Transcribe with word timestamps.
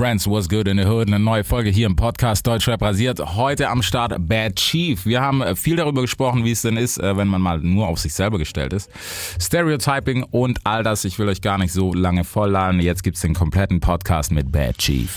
Friends, 0.00 0.26
what's 0.26 0.48
good 0.48 0.66
in 0.66 0.78
the 0.78 0.86
hood? 0.86 1.08
Eine 1.08 1.18
neue 1.18 1.44
Folge 1.44 1.68
hier 1.68 1.84
im 1.84 1.94
Podcast 1.94 2.46
Deutschrap 2.46 2.80
rasiert. 2.80 3.20
Heute 3.36 3.68
am 3.68 3.82
Start 3.82 4.14
Bad 4.18 4.56
Chief. 4.56 5.04
Wir 5.04 5.20
haben 5.20 5.42
äh, 5.42 5.54
viel 5.54 5.76
darüber 5.76 6.00
gesprochen, 6.00 6.42
wie 6.42 6.52
es 6.52 6.62
denn 6.62 6.78
ist, 6.78 6.96
äh, 6.96 7.18
wenn 7.18 7.28
man 7.28 7.42
mal 7.42 7.58
nur 7.58 7.86
auf 7.86 7.98
sich 7.98 8.14
selber 8.14 8.38
gestellt 8.38 8.72
ist. 8.72 8.90
Stereotyping 9.38 10.22
und 10.30 10.58
all 10.64 10.82
das. 10.84 11.04
Ich 11.04 11.18
will 11.18 11.28
euch 11.28 11.42
gar 11.42 11.58
nicht 11.58 11.74
so 11.74 11.92
lange 11.92 12.24
vollladen. 12.24 12.80
Jetzt 12.80 13.02
gibt's 13.02 13.20
den 13.20 13.34
kompletten 13.34 13.80
Podcast 13.80 14.32
mit 14.32 14.50
Bad 14.50 14.78
Chief. 14.78 15.10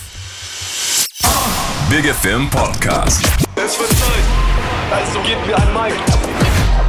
Big 1.90 2.04
FM 2.04 2.50
Podcast. 2.50 3.24
Es 3.56 3.80
wird 3.80 3.90
Zeit, 3.90 4.26
also 4.92 5.22
gebt 5.22 5.48
mir 5.48 5.56
ein 5.56 5.74
Mic. 5.74 5.96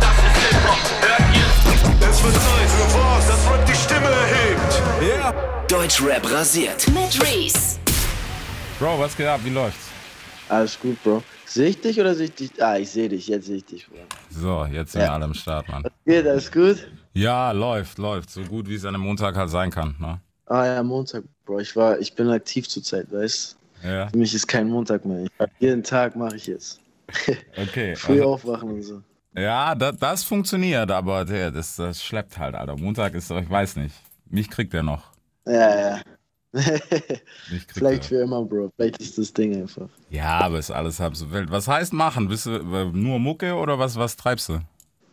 Das 0.00 0.16
ist 0.18 0.50
Hip-Hop, 0.50 0.78
hört 1.00 1.36
ihr? 1.36 2.10
Es 2.10 2.24
wird 2.24 2.34
Zeit 2.34 2.70
für 2.70 2.98
was, 2.98 3.28
das 3.28 3.52
Rap 3.52 3.64
die 3.64 3.76
Stimme 3.76 4.10
erhebt. 4.10 4.82
Yeah. 5.00 5.32
Deutschrap 5.68 6.28
rasiert. 6.30 6.88
Mit 6.88 7.22
Reese. 7.22 7.83
Bro, 8.78 8.98
was 8.98 9.16
geht 9.16 9.26
ab? 9.26 9.40
Wie 9.44 9.50
läuft's? 9.50 9.88
Alles 10.48 10.78
gut, 10.78 11.02
Bro. 11.02 11.22
Sehe 11.46 11.68
ich 11.68 11.80
dich 11.80 11.98
oder 12.00 12.14
sehe 12.14 12.26
ich 12.26 12.34
dich? 12.34 12.62
Ah, 12.62 12.76
ich 12.76 12.90
sehe 12.90 13.08
dich. 13.08 13.28
Jetzt 13.28 13.46
sehe 13.46 13.56
ich 13.56 13.64
dich, 13.64 13.86
Bro. 13.88 13.96
So, 14.30 14.64
jetzt 14.66 14.92
sind 14.92 15.02
wir 15.02 15.12
alle 15.12 15.24
am 15.24 15.34
Start, 15.34 15.68
Mann. 15.68 15.84
Geht, 16.04 16.26
alles 16.26 16.50
gut? 16.50 16.86
Ja, 17.12 17.52
läuft, 17.52 17.98
läuft. 17.98 18.30
So 18.30 18.42
gut, 18.42 18.68
wie 18.68 18.74
es 18.74 18.84
an 18.84 18.94
einem 18.94 19.04
Montag 19.04 19.36
halt 19.36 19.50
sein 19.50 19.70
kann. 19.70 19.94
Ne? 19.98 20.20
Ah 20.46 20.66
ja, 20.66 20.82
Montag, 20.82 21.24
Bro. 21.46 21.60
Ich 21.60 21.74
war, 21.76 21.98
ich 21.98 22.14
bin 22.14 22.28
aktiv 22.28 22.68
zurzeit, 22.68 23.10
weißt 23.12 23.56
Ja, 23.84 24.08
Für 24.08 24.16
mich 24.18 24.34
ist 24.34 24.46
kein 24.46 24.68
Montag 24.68 25.04
mehr. 25.04 25.26
Jeden 25.60 25.82
Tag 25.82 26.16
mache 26.16 26.36
ich 26.36 26.46
jetzt. 26.48 26.80
okay. 27.56 27.94
Früh 27.96 28.14
Also, 28.14 28.24
aufwachen 28.34 28.70
und 28.70 28.82
so. 28.82 29.02
ja, 29.36 29.74
das, 29.74 29.96
das 29.98 30.24
funktioniert, 30.24 30.90
aber 30.90 31.24
der, 31.24 31.50
das, 31.50 31.76
das 31.76 32.02
schleppt 32.02 32.38
halt, 32.38 32.54
Alter. 32.54 32.76
Montag 32.76 33.14
ist, 33.14 33.30
ich 33.30 33.48
weiß 33.50 33.76
nicht. 33.76 33.94
Mich 34.26 34.50
kriegt 34.50 34.74
er 34.74 34.82
noch. 34.82 35.12
Ja, 35.46 35.80
ja. 35.96 36.00
Vielleicht 37.68 38.04
für 38.06 38.22
immer, 38.22 38.44
Bro. 38.44 38.70
Vielleicht 38.76 39.00
ist 39.00 39.18
das 39.18 39.32
Ding 39.32 39.54
einfach. 39.56 39.88
Ja, 40.10 40.38
aber 40.38 40.58
ist 40.58 40.70
alles 40.70 41.00
halb 41.00 41.16
so 41.16 41.30
wild. 41.32 41.50
Was 41.50 41.68
heißt 41.68 41.92
machen? 41.92 42.28
Bist 42.28 42.46
du 42.46 42.50
äh, 42.50 42.84
nur 42.92 43.18
Mucke 43.18 43.54
oder 43.54 43.78
was, 43.78 43.96
was 43.96 44.16
treibst 44.16 44.48
du? 44.48 44.60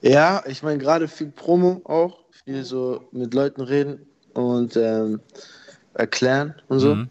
Ja, 0.02 0.44
ich 0.48 0.64
meine 0.64 0.78
gerade 0.78 1.08
viel 1.08 1.32
Promo 1.32 1.82
auch. 1.86 2.20
Viel 2.46 2.64
so 2.64 3.08
mit 3.12 3.34
Leuten 3.34 3.62
reden 3.62 4.06
und 4.34 4.76
ähm, 4.76 5.20
erklären 5.94 6.56
und 6.70 6.80
so. 6.80 6.96
Mhm. 6.96 7.10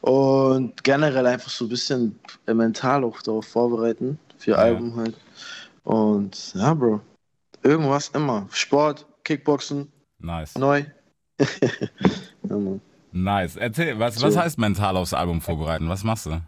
Und 0.00 0.84
generell 0.84 1.26
einfach 1.26 1.50
so 1.50 1.66
ein 1.66 1.68
bisschen 1.68 2.18
mental 2.46 3.04
auch 3.04 3.20
darauf 3.22 3.46
vorbereiten. 3.46 4.18
Für 4.38 4.58
Album 4.58 4.96
halt. 4.96 5.14
Und 5.84 6.54
ja, 6.54 6.74
Bro. 6.74 7.00
Irgendwas 7.62 8.08
immer. 8.08 8.46
Sport, 8.50 9.06
Kickboxen, 9.24 9.90
Nice. 10.18 10.56
neu. 10.56 10.84
ja, 11.38 12.56
Mann. 12.56 12.80
Nice. 13.16 13.56
Erzähl, 13.56 13.96
was, 14.00 14.20
was 14.20 14.36
heißt 14.36 14.58
mental 14.58 14.96
aufs 14.96 15.14
Album 15.14 15.40
vorbereiten? 15.40 15.88
Was 15.88 16.02
machst 16.02 16.26
du? 16.26 16.40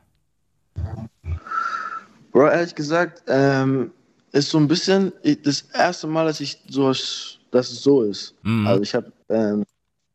Bro, 2.32 2.48
ehrlich 2.48 2.74
gesagt, 2.74 3.22
ähm, 3.28 3.92
ist 4.32 4.50
so 4.50 4.58
ein 4.58 4.66
bisschen 4.66 5.12
das 5.44 5.62
erste 5.72 6.08
Mal, 6.08 6.26
dass 6.26 6.40
ich 6.40 6.60
so, 6.68 6.88
dass 6.88 7.38
es 7.52 7.82
so 7.82 8.02
ist. 8.02 8.34
Mhm. 8.42 8.66
Also 8.66 8.82
ich 8.82 8.94
habe 8.96 9.12
ähm, 9.28 9.64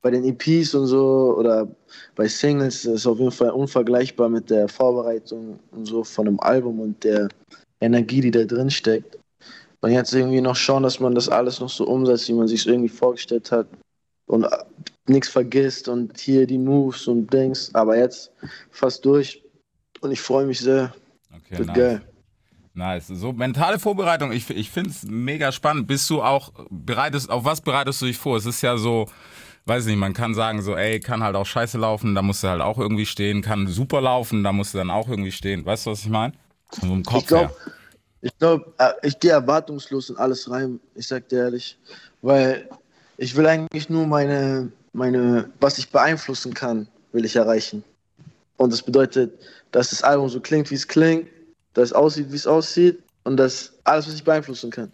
bei 0.02 0.12
den 0.12 0.26
EPs 0.26 0.76
und 0.76 0.88
so 0.88 1.36
oder 1.38 1.68
bei 2.16 2.28
Singles 2.28 2.84
ist 2.84 2.86
es 2.86 3.08
auf 3.08 3.18
jeden 3.18 3.32
Fall 3.32 3.52
unvergleichbar 3.52 4.28
mit 4.28 4.50
der 4.50 4.68
Vorbereitung 4.68 5.58
und 5.72 5.86
so 5.86 6.04
von 6.04 6.28
einem 6.28 6.40
Album 6.42 6.82
und 6.82 7.02
der 7.06 7.30
Energie, 7.80 8.20
die 8.20 8.32
da 8.32 8.44
drin 8.44 8.70
steckt. 8.70 9.18
Und 9.80 9.92
jetzt 9.92 10.14
irgendwie 10.14 10.42
noch 10.42 10.58
schauen, 10.58 10.84
dass 10.84 11.00
man 11.00 11.16
das 11.16 11.30
alles 11.30 11.62
noch 11.62 11.70
so 11.70 11.88
umsetzt, 11.88 12.28
wie 12.28 12.34
man 12.34 12.50
sich 12.50 12.68
irgendwie 12.68 12.90
vorgestellt 12.90 13.52
hat 13.54 13.68
und 14.28 14.44
äh, 14.44 14.58
nichts 15.08 15.30
vergisst 15.30 15.88
und 15.88 16.18
hier 16.20 16.46
die 16.48 16.58
Moves 16.58 17.08
und 17.08 17.32
Dings. 17.34 17.74
Aber 17.74 17.98
jetzt 17.98 18.32
fast 18.70 19.04
durch 19.06 19.44
und 20.02 20.12
ich 20.12 20.22
freue 20.22 20.46
mich 20.46 20.60
sehr. 20.60 20.94
Okay, 21.36 21.58
Wird 21.58 21.68
nice. 21.68 21.78
geil. 21.78 22.02
Nice. 22.74 23.08
So, 23.08 23.34
mentale 23.34 23.80
Vorbereitung, 23.80 24.32
ich, 24.32 24.50
ich 24.50 24.70
finde 24.70 24.92
es 24.92 25.04
mega 25.04 25.52
spannend. 25.52 25.88
Bist 25.88 26.10
du 26.10 26.22
auch, 26.22 26.54
bereitest, 26.70 27.30
auf 27.30 27.44
was 27.44 27.62
bereitest 27.62 28.02
du 28.02 28.06
dich 28.06 28.18
vor? 28.18 28.38
Es 28.38 28.46
ist 28.46 28.62
ja 28.62 28.78
so, 28.78 29.08
weiß 29.66 29.86
nicht, 29.86 29.98
man 29.98 30.14
kann 30.14 30.34
sagen 30.34 30.62
so, 30.62 30.76
ey, 30.76 31.00
kann 31.02 31.22
halt 31.22 31.36
auch 31.36 31.46
scheiße 31.46 31.78
laufen, 31.78 32.16
da 32.16 32.22
musst 32.22 32.44
du 32.44 32.48
halt 32.48 32.62
auch 32.62 32.78
irgendwie 32.78 33.06
stehen, 33.06 33.42
kann 33.42 33.68
super 33.68 34.00
laufen, 34.00 34.44
da 34.44 34.54
musst 34.54 34.74
du 34.74 34.78
dann 34.78 34.90
auch 34.90 35.10
irgendwie 35.10 35.34
stehen. 35.34 35.66
Weißt 35.66 35.86
du, 35.86 35.92
was 35.92 36.02
ich 36.02 36.10
meine? 36.10 36.34
So 36.72 36.94
im 36.94 37.04
Kopf 37.04 37.24
Ich 37.24 37.28
glaube, 37.28 37.56
ich, 38.22 38.38
glaub, 38.38 38.74
äh, 38.80 38.94
ich 39.04 39.20
gehe 39.20 39.32
erwartungslos 39.32 40.10
in 40.10 40.18
alles 40.18 40.50
rein, 40.50 40.80
ich 40.96 41.08
sag 41.08 41.28
dir 41.28 41.40
ehrlich. 41.40 41.78
Weil 42.22 42.70
ich 43.18 43.36
will 43.36 43.46
eigentlich 43.48 43.90
nur 43.90 44.08
meine, 44.08 44.72
meine, 44.94 45.50
was 45.60 45.78
ich 45.78 45.90
beeinflussen 45.90 46.54
kann, 46.54 46.88
will 47.12 47.26
ich 47.26 47.36
erreichen. 47.36 47.84
Und 48.58 48.72
das 48.72 48.82
bedeutet, 48.82 49.34
dass 49.72 49.90
das 49.90 50.04
Album 50.04 50.30
so 50.30 50.40
klingt, 50.40 50.70
wie 50.70 50.76
es 50.76 50.88
klingt, 50.88 51.28
dass 51.74 51.90
es 51.90 51.94
aussieht, 51.94 52.32
wie 52.32 52.36
es 52.36 52.48
aussieht 52.48 53.02
und 53.24 53.38
dass 53.38 53.74
alles, 53.84 54.08
was 54.08 54.16
ich 54.16 54.24
beeinflussen 54.24 54.70
kann. 54.70 54.92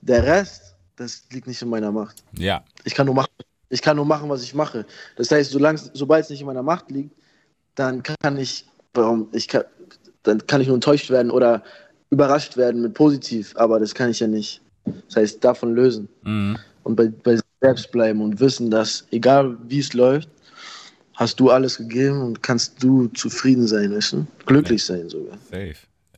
Der 0.00 0.22
Rest, 0.22 0.74
das 0.96 1.24
liegt 1.32 1.46
nicht 1.46 1.60
in 1.62 1.68
meiner 1.68 1.90
Macht. 1.90 2.22
Ja, 2.36 2.64
Ich 2.84 2.94
kann 2.94 3.06
nur 3.06 3.14
machen, 3.14 3.30
ich 3.70 3.82
kann 3.82 3.96
nur 3.96 4.04
machen, 4.04 4.28
was 4.28 4.42
ich 4.42 4.54
mache. 4.54 4.86
Das 5.16 5.30
heißt, 5.30 5.50
sobald 5.50 6.24
es 6.24 6.30
nicht 6.30 6.40
in 6.40 6.46
meiner 6.46 6.62
Macht 6.62 6.90
liegt, 6.90 7.14
dann 7.74 8.02
kann 8.02 8.38
ich, 8.38 8.66
warum, 8.94 9.28
ich 9.32 9.48
kann, 9.48 9.64
dann 10.22 10.46
kann 10.46 10.60
ich 10.60 10.68
nur 10.68 10.76
enttäuscht 10.76 11.10
werden 11.10 11.30
oder 11.30 11.62
überrascht 12.10 12.56
werden 12.56 12.82
mit 12.82 12.94
positiv, 12.94 13.54
aber 13.56 13.80
das 13.80 13.94
kann 13.94 14.10
ich 14.10 14.20
ja 14.20 14.26
nicht. 14.26 14.62
Das 15.08 15.16
heißt, 15.16 15.44
davon 15.44 15.74
lösen 15.74 16.08
mhm. 16.22 16.56
und 16.84 16.94
bei, 16.94 17.08
bei 17.08 17.38
selbst 17.60 17.90
bleiben 17.92 18.20
und 18.20 18.38
wissen, 18.40 18.70
dass 18.70 19.04
egal 19.10 19.56
wie 19.68 19.78
es 19.80 19.92
läuft, 19.92 20.28
hast 21.14 21.40
du 21.40 21.50
alles 21.50 21.78
gegeben 21.78 22.20
und 22.22 22.42
kannst 22.42 22.82
du 22.82 23.08
zufrieden 23.08 23.66
sein, 23.66 23.94
weißt 23.94 24.12
du? 24.12 24.26
Glücklich 24.44 24.84
sein 24.84 25.08
sogar. 25.08 25.38
safe. 25.50 25.74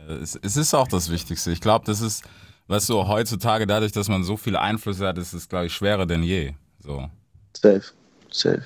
Äh, 0.08 0.14
Es, 0.22 0.38
es 0.42 0.56
ist 0.56 0.74
auch 0.74 0.88
das 0.88 1.10
Wichtigste. 1.10 1.50
Ich 1.52 1.60
glaube, 1.60 1.84
das 1.86 2.00
ist, 2.00 2.24
weißt 2.66 2.88
du, 2.88 3.06
heutzutage 3.06 3.66
dadurch, 3.66 3.92
dass 3.92 4.08
man 4.08 4.24
so 4.24 4.36
viele 4.36 4.60
Einflüsse 4.60 5.06
hat, 5.06 5.18
ist 5.18 5.32
es, 5.32 5.48
glaube 5.48 5.66
ich, 5.66 5.72
schwerer 5.72 6.06
denn 6.06 6.22
je. 6.22 6.52
So. 6.82 7.08
Safe, 7.56 7.82
safe, 8.30 8.62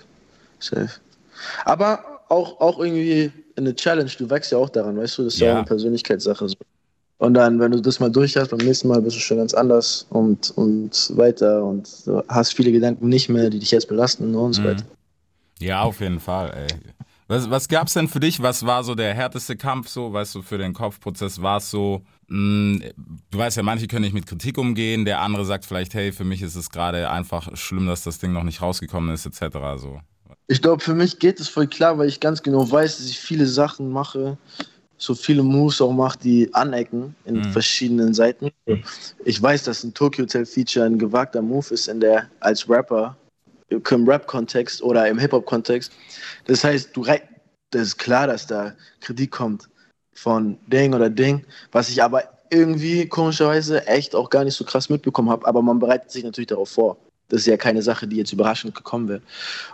safe. 0.58 0.90
Aber 1.64 2.22
auch, 2.28 2.60
auch 2.60 2.78
irgendwie 2.78 3.30
eine 3.56 3.74
Challenge, 3.74 4.10
du 4.18 4.30
wächst 4.30 4.52
ja 4.52 4.58
auch 4.58 4.70
daran, 4.70 4.96
weißt 4.96 5.18
du, 5.18 5.24
das 5.24 5.34
ist 5.34 5.40
ja, 5.40 5.46
Ja. 5.48 5.52
auch 5.52 5.56
eine 5.58 5.66
Persönlichkeitssache. 5.66 6.48
So. 6.48 6.54
Und 7.22 7.34
dann, 7.34 7.60
wenn 7.60 7.70
du 7.70 7.80
das 7.80 8.00
mal 8.00 8.10
durch 8.10 8.36
hast, 8.36 8.48
beim 8.50 8.58
nächsten 8.66 8.88
Mal 8.88 9.00
bist 9.00 9.14
du 9.14 9.20
schon 9.20 9.36
ganz 9.36 9.54
anders 9.54 10.06
und, 10.10 10.50
und 10.56 11.12
weiter 11.16 11.62
und 11.62 11.88
du 12.04 12.20
hast 12.26 12.52
viele 12.52 12.72
Gedanken 12.72 13.08
nicht 13.08 13.28
mehr, 13.28 13.48
die 13.48 13.60
dich 13.60 13.70
jetzt 13.70 13.86
belasten 13.86 14.34
und 14.34 14.54
so 14.54 14.62
Mhm. 14.62 14.66
weiter. 14.66 14.84
Ja, 15.60 15.82
auf 15.82 16.00
jeden 16.00 16.18
Fall, 16.18 16.50
ey. 16.52 16.66
Was, 17.28 17.48
was 17.48 17.68
gab's 17.68 17.92
denn 17.92 18.08
für 18.08 18.18
dich? 18.18 18.42
Was 18.42 18.66
war 18.66 18.82
so 18.82 18.96
der 18.96 19.14
härteste 19.14 19.56
Kampf 19.56 19.88
so? 19.88 20.12
Weißt 20.12 20.34
du, 20.34 20.42
für 20.42 20.58
den 20.58 20.72
Kopfprozess 20.72 21.40
war 21.40 21.58
es 21.58 21.70
so, 21.70 22.02
mh, 22.26 22.86
du 23.30 23.38
weißt 23.38 23.56
ja, 23.56 23.62
manche 23.62 23.86
können 23.86 24.02
nicht 24.02 24.14
mit 24.14 24.26
Kritik 24.26 24.58
umgehen, 24.58 25.04
der 25.04 25.20
andere 25.20 25.44
sagt 25.44 25.64
vielleicht, 25.64 25.94
hey, 25.94 26.10
für 26.10 26.24
mich 26.24 26.42
ist 26.42 26.56
es 26.56 26.70
gerade 26.70 27.08
einfach 27.08 27.56
schlimm, 27.56 27.86
dass 27.86 28.02
das 28.02 28.18
Ding 28.18 28.32
noch 28.32 28.42
nicht 28.42 28.60
rausgekommen 28.60 29.14
ist, 29.14 29.26
etc. 29.26 29.58
So. 29.76 30.00
Ich 30.48 30.60
glaube, 30.60 30.82
für 30.82 30.94
mich 30.94 31.20
geht 31.20 31.38
es 31.38 31.48
voll 31.48 31.68
klar, 31.68 31.98
weil 31.98 32.08
ich 32.08 32.18
ganz 32.18 32.42
genau 32.42 32.68
weiß, 32.68 32.96
dass 32.96 33.06
ich 33.06 33.20
viele 33.20 33.46
Sachen 33.46 33.90
mache, 33.90 34.38
so 35.02 35.16
viele 35.16 35.42
Moves 35.42 35.80
auch 35.80 35.92
mache, 35.92 36.16
die 36.18 36.54
anecken 36.54 37.16
in 37.24 37.38
Mhm. 37.38 37.44
verschiedenen 37.44 38.14
Seiten. 38.14 38.52
Ich 39.24 39.42
weiß, 39.42 39.64
dass 39.64 39.82
ein 39.82 39.92
Tokyo 39.92 40.22
Hotel 40.22 40.46
Feature 40.46 40.86
ein 40.86 40.96
gewagter 40.96 41.42
Move 41.42 41.74
ist 41.74 41.88
in 41.88 41.98
der 41.98 42.30
als 42.38 42.68
Rapper 42.68 43.16
im 43.68 44.08
Rap-Kontext 44.08 44.80
oder 44.82 45.08
im 45.08 45.18
Hip-Hop-Kontext. 45.18 45.90
Das 46.46 46.62
heißt, 46.62 46.90
du 46.94 47.04
das 47.70 47.82
ist 47.82 47.98
klar, 47.98 48.28
dass 48.28 48.46
da 48.46 48.74
Kritik 49.00 49.32
kommt 49.32 49.68
von 50.14 50.56
Ding 50.66 50.94
oder 50.94 51.10
Ding, 51.10 51.44
was 51.72 51.88
ich 51.88 52.00
aber 52.02 52.22
irgendwie 52.50 53.08
komischerweise 53.08 53.84
echt 53.86 54.14
auch 54.14 54.30
gar 54.30 54.44
nicht 54.44 54.54
so 54.54 54.64
krass 54.64 54.88
mitbekommen 54.88 55.30
habe. 55.30 55.46
Aber 55.46 55.62
man 55.62 55.80
bereitet 55.80 56.10
sich 56.12 56.22
natürlich 56.22 56.48
darauf 56.48 56.68
vor. 56.68 56.96
Das 57.28 57.40
ist 57.40 57.46
ja 57.46 57.56
keine 57.56 57.82
Sache, 57.82 58.06
die 58.06 58.18
jetzt 58.18 58.32
überraschend 58.32 58.74
gekommen 58.74 59.08
wäre. 59.08 59.22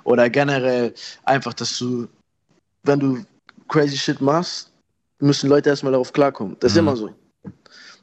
Oder 0.04 0.30
generell 0.30 0.94
einfach, 1.24 1.52
dass 1.52 1.76
du, 1.76 2.06
wenn 2.84 3.00
du 3.00 3.24
crazy 3.66 3.96
shit 3.96 4.20
machst, 4.20 4.70
müssen 5.20 5.48
Leute 5.48 5.70
erstmal 5.70 5.92
darauf 5.92 6.12
klarkommen. 6.12 6.56
Das 6.60 6.72
ist 6.72 6.76
Mhm. 6.76 6.88
immer 6.88 6.96
so. 6.96 7.10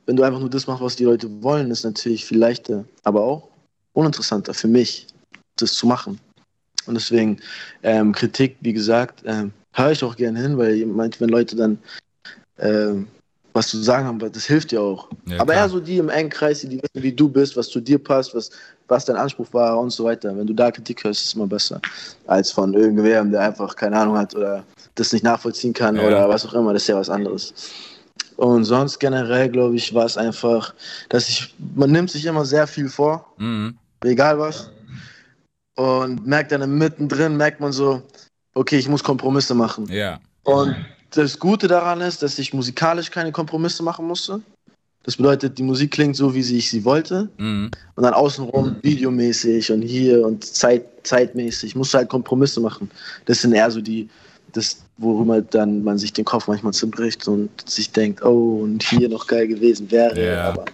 Wenn 0.05 0.15
du 0.15 0.23
einfach 0.23 0.39
nur 0.39 0.49
das 0.49 0.67
machst, 0.67 0.83
was 0.83 0.95
die 0.95 1.05
Leute 1.05 1.27
wollen, 1.41 1.71
ist 1.71 1.83
natürlich 1.83 2.25
viel 2.25 2.37
leichter, 2.37 2.85
aber 3.03 3.23
auch 3.23 3.49
uninteressanter 3.93 4.53
für 4.53 4.67
mich, 4.67 5.07
das 5.57 5.73
zu 5.73 5.87
machen. 5.87 6.19
Und 6.85 6.93
deswegen 6.93 7.39
ähm, 7.81 8.11
Kritik, 8.11 8.57
wie 8.61 8.73
gesagt, 8.73 9.23
ähm, 9.25 9.51
höre 9.73 9.91
ich 9.91 10.03
auch 10.03 10.15
gerne 10.15 10.39
hin, 10.39 10.57
weil 10.57 10.85
manchmal, 10.85 11.27
wenn 11.27 11.29
Leute 11.29 11.55
dann 11.55 11.79
ähm, 12.59 13.07
was 13.55 13.69
zu 13.69 13.81
sagen 13.81 14.05
haben, 14.05 14.19
das 14.19 14.45
hilft 14.45 14.71
ja 14.73 14.81
auch. 14.81 15.07
Ja, 15.27 15.37
Aber 15.39 15.53
klar. 15.53 15.63
eher 15.65 15.69
so 15.69 15.79
die 15.79 15.97
im 15.97 16.09
engen 16.09 16.29
Kreis, 16.29 16.59
die 16.61 16.71
wissen, 16.77 17.03
wie 17.03 17.11
du 17.13 17.29
bist, 17.29 17.55
was 17.55 17.69
zu 17.69 17.79
dir 17.79 17.97
passt, 17.97 18.35
was, 18.35 18.49
was 18.87 19.05
dein 19.05 19.15
Anspruch 19.15 19.47
war 19.53 19.79
und 19.79 19.91
so 19.91 20.03
weiter. 20.03 20.35
Wenn 20.37 20.45
du 20.45 20.53
da 20.53 20.69
Kritik 20.71 21.03
hörst, 21.03 21.21
ist 21.21 21.27
es 21.29 21.33
immer 21.35 21.47
besser, 21.47 21.79
als 22.27 22.51
von 22.51 22.73
irgendwem, 22.73 23.31
der 23.31 23.41
einfach 23.41 23.75
keine 23.75 23.97
Ahnung 23.97 24.17
hat 24.17 24.35
oder 24.35 24.63
das 24.95 25.13
nicht 25.13 25.23
nachvollziehen 25.23 25.73
kann 25.73 25.95
Ja. 25.95 26.05
oder 26.05 26.29
was 26.29 26.45
auch 26.45 26.53
immer. 26.53 26.73
Das 26.73 26.81
ist 26.83 26.87
ja 26.89 26.97
was 26.97 27.09
anderes. 27.09 27.53
Und 28.35 28.65
sonst 28.65 28.99
generell, 28.99 29.47
glaube 29.49 29.77
ich, 29.77 29.93
war 29.93 30.05
es 30.05 30.17
einfach, 30.17 30.73
dass 31.07 31.29
ich, 31.29 31.55
man 31.75 31.91
nimmt 31.91 32.11
sich 32.11 32.25
immer 32.25 32.43
sehr 32.43 32.67
viel 32.67 32.89
vor, 32.89 33.25
Mhm. 33.37 33.77
egal 34.03 34.37
was. 34.37 34.69
Und 35.75 36.25
merkt 36.27 36.51
dann 36.51 36.77
mittendrin, 36.77 37.37
merkt 37.37 37.59
man 37.61 37.71
so, 37.71 38.01
okay, 38.53 38.77
ich 38.77 38.87
muss 38.89 39.03
Kompromisse 39.03 39.53
machen. 39.55 39.87
Ja. 39.89 40.19
Und 40.43 40.75
das 41.11 41.39
Gute 41.39 41.67
daran 41.67 42.01
ist, 42.01 42.21
dass 42.21 42.37
ich 42.39 42.53
musikalisch 42.53 43.11
keine 43.11 43.31
Kompromisse 43.31 43.83
machen 43.83 44.07
musste. 44.07 44.41
Das 45.03 45.17
bedeutet, 45.17 45.57
die 45.59 45.63
Musik 45.63 45.91
klingt 45.91 46.15
so, 46.15 46.33
wie 46.33 46.39
ich 46.39 46.69
sie 46.69 46.83
wollte. 46.83 47.29
Mhm. 47.37 47.69
Und 47.95 48.03
dann 48.03 48.13
außenrum 48.13 48.77
videomäßig 48.81 49.71
und 49.71 49.83
hier 49.83 50.25
und 50.25 50.43
Zeit, 50.43 50.83
zeitmäßig 51.03 51.75
musst 51.75 51.93
du 51.93 51.99
halt 51.99 52.09
Kompromisse 52.09 52.59
machen. 52.59 52.89
Das 53.25 53.41
sind 53.41 53.53
eher 53.53 53.69
so 53.69 53.81
die, 53.81 54.09
das, 54.53 54.77
worüber 54.97 55.41
dann 55.41 55.83
man 55.83 55.99
sich 55.99 56.11
den 56.11 56.25
Kopf 56.25 56.47
manchmal 56.47 56.73
zerbricht 56.73 57.27
und 57.27 57.49
sich 57.69 57.91
denkt, 57.91 58.23
oh, 58.23 58.61
und 58.63 58.81
hier 58.81 59.07
noch 59.07 59.27
geil 59.27 59.47
gewesen 59.47 59.89
wäre. 59.91 60.19
Ja. 60.19 60.49
Aber 60.49 60.65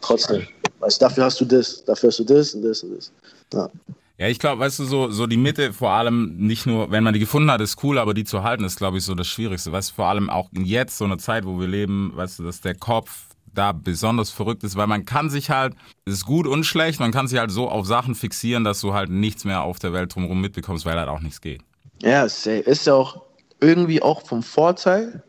trotzdem, 0.00 0.42
weißt, 0.80 1.00
dafür 1.00 1.26
hast 1.26 1.40
du 1.40 1.44
das, 1.44 1.84
dafür 1.84 2.08
hast 2.08 2.18
du 2.18 2.24
das 2.24 2.54
und 2.54 2.62
das 2.62 2.82
und 2.82 2.96
das. 2.96 3.12
Ja. 3.54 3.70
Ja, 4.18 4.26
ich 4.26 4.40
glaube, 4.40 4.60
weißt 4.60 4.80
du, 4.80 4.84
so, 4.84 5.10
so 5.10 5.28
die 5.28 5.36
Mitte 5.36 5.72
vor 5.72 5.90
allem 5.92 6.36
nicht 6.38 6.66
nur, 6.66 6.90
wenn 6.90 7.04
man 7.04 7.14
die 7.14 7.20
gefunden 7.20 7.52
hat, 7.52 7.60
ist 7.60 7.82
cool, 7.84 7.98
aber 7.98 8.14
die 8.14 8.24
zu 8.24 8.42
halten 8.42 8.64
ist, 8.64 8.76
glaube 8.76 8.98
ich, 8.98 9.04
so 9.04 9.14
das 9.14 9.28
Schwierigste. 9.28 9.70
Weißt 9.70 9.90
du, 9.90 9.94
vor 9.94 10.06
allem 10.06 10.28
auch 10.28 10.48
jetzt, 10.52 10.98
so 10.98 11.04
eine 11.04 11.18
Zeit, 11.18 11.46
wo 11.46 11.60
wir 11.60 11.68
leben, 11.68 12.12
weißt 12.16 12.40
du, 12.40 12.42
dass 12.42 12.60
der 12.60 12.74
Kopf 12.74 13.26
da 13.54 13.70
besonders 13.72 14.30
verrückt 14.30 14.64
ist, 14.64 14.76
weil 14.76 14.88
man 14.88 15.04
kann 15.04 15.30
sich 15.30 15.50
halt, 15.50 15.74
es 16.04 16.14
ist 16.14 16.26
gut 16.26 16.48
und 16.48 16.64
schlecht, 16.64 16.98
man 16.98 17.12
kann 17.12 17.28
sich 17.28 17.38
halt 17.38 17.52
so 17.52 17.68
auf 17.68 17.86
Sachen 17.86 18.14
fixieren, 18.16 18.64
dass 18.64 18.80
du 18.80 18.92
halt 18.92 19.08
nichts 19.08 19.44
mehr 19.44 19.62
auf 19.62 19.78
der 19.78 19.92
Welt 19.92 20.14
drumherum 20.14 20.40
mitbekommst, 20.40 20.84
weil 20.84 20.98
halt 20.98 21.08
auch 21.08 21.20
nichts 21.20 21.40
geht. 21.40 21.62
Ja, 22.02 22.28
safe. 22.28 22.58
ist 22.58 22.86
ja 22.86 22.94
auch 22.94 23.22
irgendwie 23.60 24.02
auch 24.02 24.26
vom 24.26 24.42
Vorteil, 24.42 25.22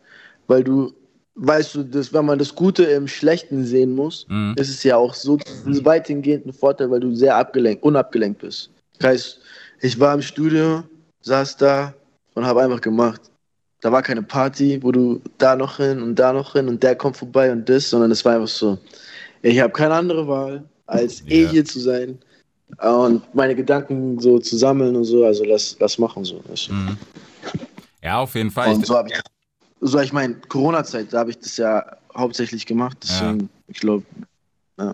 weil 0.47 0.63
du, 0.63 0.93
weißt 1.35 1.75
du, 1.75 1.83
dass, 1.83 2.11
wenn 2.11 2.25
man 2.25 2.39
das 2.39 2.53
Gute 2.55 2.83
im 2.83 3.07
Schlechten 3.07 3.65
sehen 3.65 3.93
muss, 3.95 4.25
Mhm. 4.29 4.55
ist 4.57 4.69
es 4.69 4.83
ja 4.83 4.97
auch 4.97 5.13
so 5.13 5.39
weitgehend 5.63 6.45
ein 6.45 6.53
Vorteil, 6.53 6.89
weil 6.91 6.99
du 6.99 7.15
sehr 7.15 7.35
abgelenkt, 7.37 7.83
unabgelenkt 7.83 8.41
bist. 8.41 8.71
Das 8.99 9.09
heißt, 9.11 9.39
ich 9.81 9.99
war 9.99 10.13
im 10.13 10.21
Studio, 10.21 10.83
saß 11.21 11.57
da 11.57 11.93
und 12.35 12.45
habe 12.45 12.61
einfach 12.61 12.81
gemacht. 12.81 13.21
Da 13.81 13.91
war 13.91 14.01
keine 14.01 14.21
Party, 14.21 14.79
wo 14.83 14.91
du 14.91 15.21
da 15.37 15.55
noch 15.55 15.77
hin 15.77 16.01
und 16.01 16.15
da 16.15 16.33
noch 16.33 16.51
hin 16.53 16.67
und 16.67 16.83
der 16.83 16.95
kommt 16.95 17.15
vorbei 17.15 17.51
und 17.51 17.67
das, 17.67 17.89
sondern 17.89 18.11
es 18.11 18.23
war 18.25 18.35
einfach 18.35 18.47
so, 18.49 18.77
ich 19.41 19.59
habe 19.59 19.71
keine 19.71 19.93
andere 19.93 20.27
Wahl, 20.27 20.63
als 20.85 21.21
eh 21.27 21.43
Ja. 21.43 21.49
hier 21.49 21.65
zu 21.65 21.79
sein 21.79 22.19
und 22.81 23.33
meine 23.33 23.55
Gedanken 23.55 24.19
so 24.19 24.37
zu 24.39 24.57
sammeln 24.57 24.95
und 24.97 25.05
so, 25.05 25.25
also 25.25 25.45
lass, 25.45 25.77
lass 25.79 25.97
machen 25.97 26.25
so. 26.25 26.43
Mhm. 26.69 26.97
Ja, 28.03 28.19
auf 28.19 28.35
jeden 28.35 28.51
Fall. 28.51 28.73
Und 28.73 28.85
so 28.85 28.95
habe 28.95 29.09
ich, 29.09 29.19
so 29.79 29.99
ich 29.99 30.11
meine, 30.11 30.35
Corona-Zeit, 30.35 31.13
da 31.13 31.19
habe 31.19 31.29
ich 31.29 31.39
das 31.39 31.55
ja 31.55 31.85
hauptsächlich 32.15 32.65
gemacht. 32.65 32.97
Deswegen, 33.03 33.49
ich 33.67 33.79
glaube, 33.79 34.03
Ja, 34.77 34.93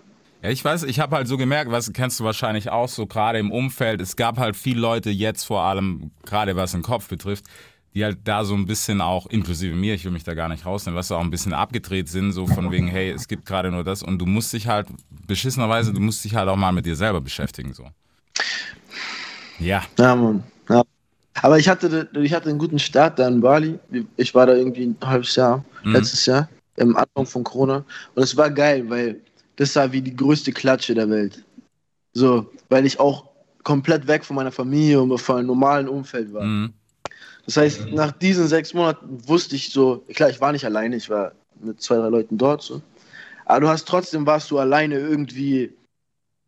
ich 0.50 0.64
weiß, 0.64 0.82
ich 0.84 1.00
habe 1.00 1.16
halt 1.16 1.28
so 1.28 1.36
gemerkt, 1.36 1.70
was 1.70 1.92
kennst 1.92 2.20
du 2.20 2.24
wahrscheinlich 2.24 2.70
auch 2.70 2.88
so 2.88 3.06
gerade 3.06 3.38
im 3.38 3.50
Umfeld, 3.50 4.00
es 4.00 4.16
gab 4.16 4.38
halt 4.38 4.56
viele 4.56 4.80
Leute 4.80 5.10
jetzt 5.10 5.44
vor 5.44 5.62
allem, 5.62 6.10
gerade 6.24 6.56
was 6.56 6.72
den 6.72 6.82
Kopf 6.82 7.08
betrifft, 7.08 7.44
die 7.94 8.04
halt 8.04 8.18
da 8.24 8.44
so 8.44 8.54
ein 8.54 8.66
bisschen 8.66 9.00
auch, 9.00 9.26
inklusive 9.26 9.74
mir, 9.74 9.94
ich 9.94 10.04
will 10.04 10.12
mich 10.12 10.24
da 10.24 10.34
gar 10.34 10.48
nicht 10.48 10.66
rausnehmen, 10.66 10.98
was 10.98 11.10
auch 11.10 11.20
ein 11.20 11.30
bisschen 11.30 11.54
abgedreht 11.54 12.08
sind, 12.08 12.32
so 12.32 12.46
von 12.46 12.70
wegen, 12.70 12.88
hey, 12.88 13.10
es 13.10 13.28
gibt 13.28 13.46
gerade 13.46 13.70
nur 13.70 13.84
das 13.84 14.02
und 14.02 14.18
du 14.18 14.26
musst 14.26 14.52
dich 14.52 14.66
halt, 14.66 14.88
beschissenerweise, 15.26 15.92
du 15.92 16.00
musst 16.00 16.24
dich 16.24 16.34
halt 16.34 16.48
auch 16.48 16.56
mal 16.56 16.72
mit 16.72 16.84
dir 16.84 16.96
selber 16.96 17.20
beschäftigen, 17.20 17.72
so. 17.72 17.86
Ja, 19.58 19.82
ja, 19.98 20.14
Mann. 20.14 20.42
Ja. 20.68 20.82
Aber 21.42 21.58
ich 21.58 21.68
hatte, 21.68 22.08
ich 22.14 22.32
hatte 22.32 22.50
einen 22.50 22.58
guten 22.58 22.78
Start 22.78 23.18
da 23.18 23.28
in 23.28 23.40
Bali. 23.40 23.78
Ich 24.16 24.34
war 24.34 24.46
da 24.46 24.54
irgendwie 24.54 24.84
ein 24.84 24.96
halbes 25.02 25.34
Jahr, 25.36 25.64
Mhm. 25.82 25.92
letztes 25.92 26.26
Jahr, 26.26 26.48
im 26.76 26.96
Anfang 26.96 27.26
von 27.26 27.44
Corona. 27.44 27.84
Und 28.14 28.22
es 28.22 28.36
war 28.36 28.50
geil, 28.50 28.84
weil 28.88 29.20
das 29.56 29.74
war 29.76 29.90
wie 29.92 30.02
die 30.02 30.14
größte 30.14 30.52
Klatsche 30.52 30.94
der 30.94 31.08
Welt. 31.10 31.44
So, 32.12 32.50
weil 32.68 32.86
ich 32.86 32.98
auch 33.00 33.28
komplett 33.62 34.06
weg 34.06 34.24
von 34.24 34.36
meiner 34.36 34.52
Familie 34.52 35.00
und 35.00 35.18
von 35.18 35.38
einem 35.38 35.48
normalen 35.48 35.88
Umfeld 35.88 36.32
war. 36.32 36.44
mhm. 36.44 36.72
Das 37.46 37.56
heißt, 37.56 37.92
nach 37.92 38.10
diesen 38.10 38.48
sechs 38.48 38.74
Monaten 38.74 39.26
wusste 39.28 39.54
ich 39.54 39.70
so, 39.70 40.04
klar, 40.14 40.28
ich 40.28 40.40
war 40.40 40.50
nicht 40.50 40.64
alleine, 40.64 40.96
ich 40.96 41.08
war 41.08 41.32
mit 41.60 41.80
zwei, 41.80 41.96
drei 41.96 42.08
Leuten 42.08 42.36
dort 42.36 42.60
so. 42.60 42.82
Aber 43.44 43.60
du 43.60 43.68
hast 43.68 43.86
trotzdem 43.86 44.26
warst 44.26 44.50
du 44.50 44.58
alleine 44.58 44.98
irgendwie 44.98 45.72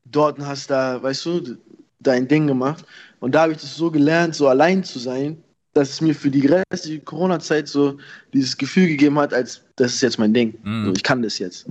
dort 0.04 0.38
und 0.38 0.46
hast 0.46 0.70
da, 0.70 1.00
weißt 1.00 1.26
du, 1.26 1.56
dein 2.00 2.26
Ding 2.26 2.49
gemacht. 2.49 2.84
Und 3.20 3.34
da 3.34 3.43
habe 3.43 3.52
ich 3.52 3.58
das 3.58 3.76
so 3.76 3.90
gelernt, 3.90 4.34
so 4.34 4.49
allein 4.49 4.82
zu 4.82 4.99
sein, 4.99 5.43
dass 5.72 5.90
es 5.90 6.00
mir 6.00 6.14
für 6.14 6.31
die 6.31 6.46
restliche 6.46 7.00
Corona-Zeit 7.00 7.69
so 7.69 7.99
dieses 8.32 8.56
Gefühl 8.56 8.88
gegeben 8.88 9.19
hat, 9.19 9.32
als 9.32 9.62
das 9.76 9.94
ist 9.94 10.00
jetzt 10.00 10.19
mein 10.19 10.34
Ding. 10.34 10.58
Mhm. 10.64 10.87
So, 10.87 10.93
ich 10.93 11.02
kann 11.04 11.22
das 11.22 11.38
jetzt. 11.38 11.66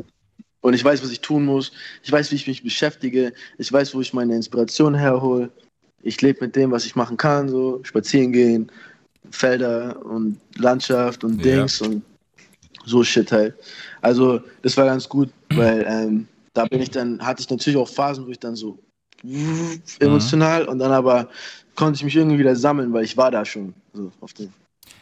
Und 0.62 0.74
ich 0.74 0.84
weiß, 0.84 1.04
was 1.04 1.12
ich 1.12 1.22
tun 1.22 1.46
muss. 1.46 1.72
Ich 2.04 2.12
weiß, 2.12 2.32
wie 2.32 2.36
ich 2.36 2.48
mich 2.48 2.64
beschäftige. 2.64 3.34
Ich 3.58 3.72
weiß, 3.72 3.94
wo 3.94 4.02
ich 4.02 4.14
meine 4.14 4.36
Inspiration 4.36 4.96
herhole. 4.96 5.50
Ich 6.02 6.22
lebe 6.22 6.46
mit 6.46 6.56
dem, 6.56 6.72
was 6.72 6.86
ich 6.86 6.96
machen 6.96 7.18
kann, 7.18 7.50
so 7.50 7.80
spazieren 7.84 8.32
gehen, 8.32 8.72
Felder 9.32 10.04
und 10.06 10.40
Landschaft 10.58 11.24
und 11.24 11.38
Ja. 11.38 11.58
Dings 11.58 11.82
und 11.82 12.04
so 12.86 13.04
Shit 13.04 13.32
halt. 13.32 13.56
Also 14.02 14.42
das 14.62 14.78
war 14.78 14.86
ganz 14.86 15.08
gut, 15.08 15.30
weil 15.50 15.86
ähm, 15.88 16.28
da 16.54 16.66
bin 16.66 16.82
ich 16.82 16.92
dann, 16.92 17.24
hatte 17.24 17.42
ich 17.42 17.50
natürlich 17.50 17.78
auch 17.78 17.90
Phasen, 17.90 18.26
wo 18.26 18.32
ich 18.32 18.40
dann 18.40 18.56
so 18.56 18.80
emotional 20.00 20.68
und 20.68 20.80
dann 20.80 20.92
aber 20.92 21.30
konnte 21.76 21.98
ich 21.98 22.04
mich 22.04 22.16
irgendwie 22.16 22.40
wieder 22.40 22.56
sammeln, 22.56 22.94
weil 22.94 23.04
ich 23.04 23.18
war 23.18 23.32
da 23.32 23.44
schon 23.46 23.74
so 23.94 24.12
auf 24.22 24.34
dem. 24.34 24.52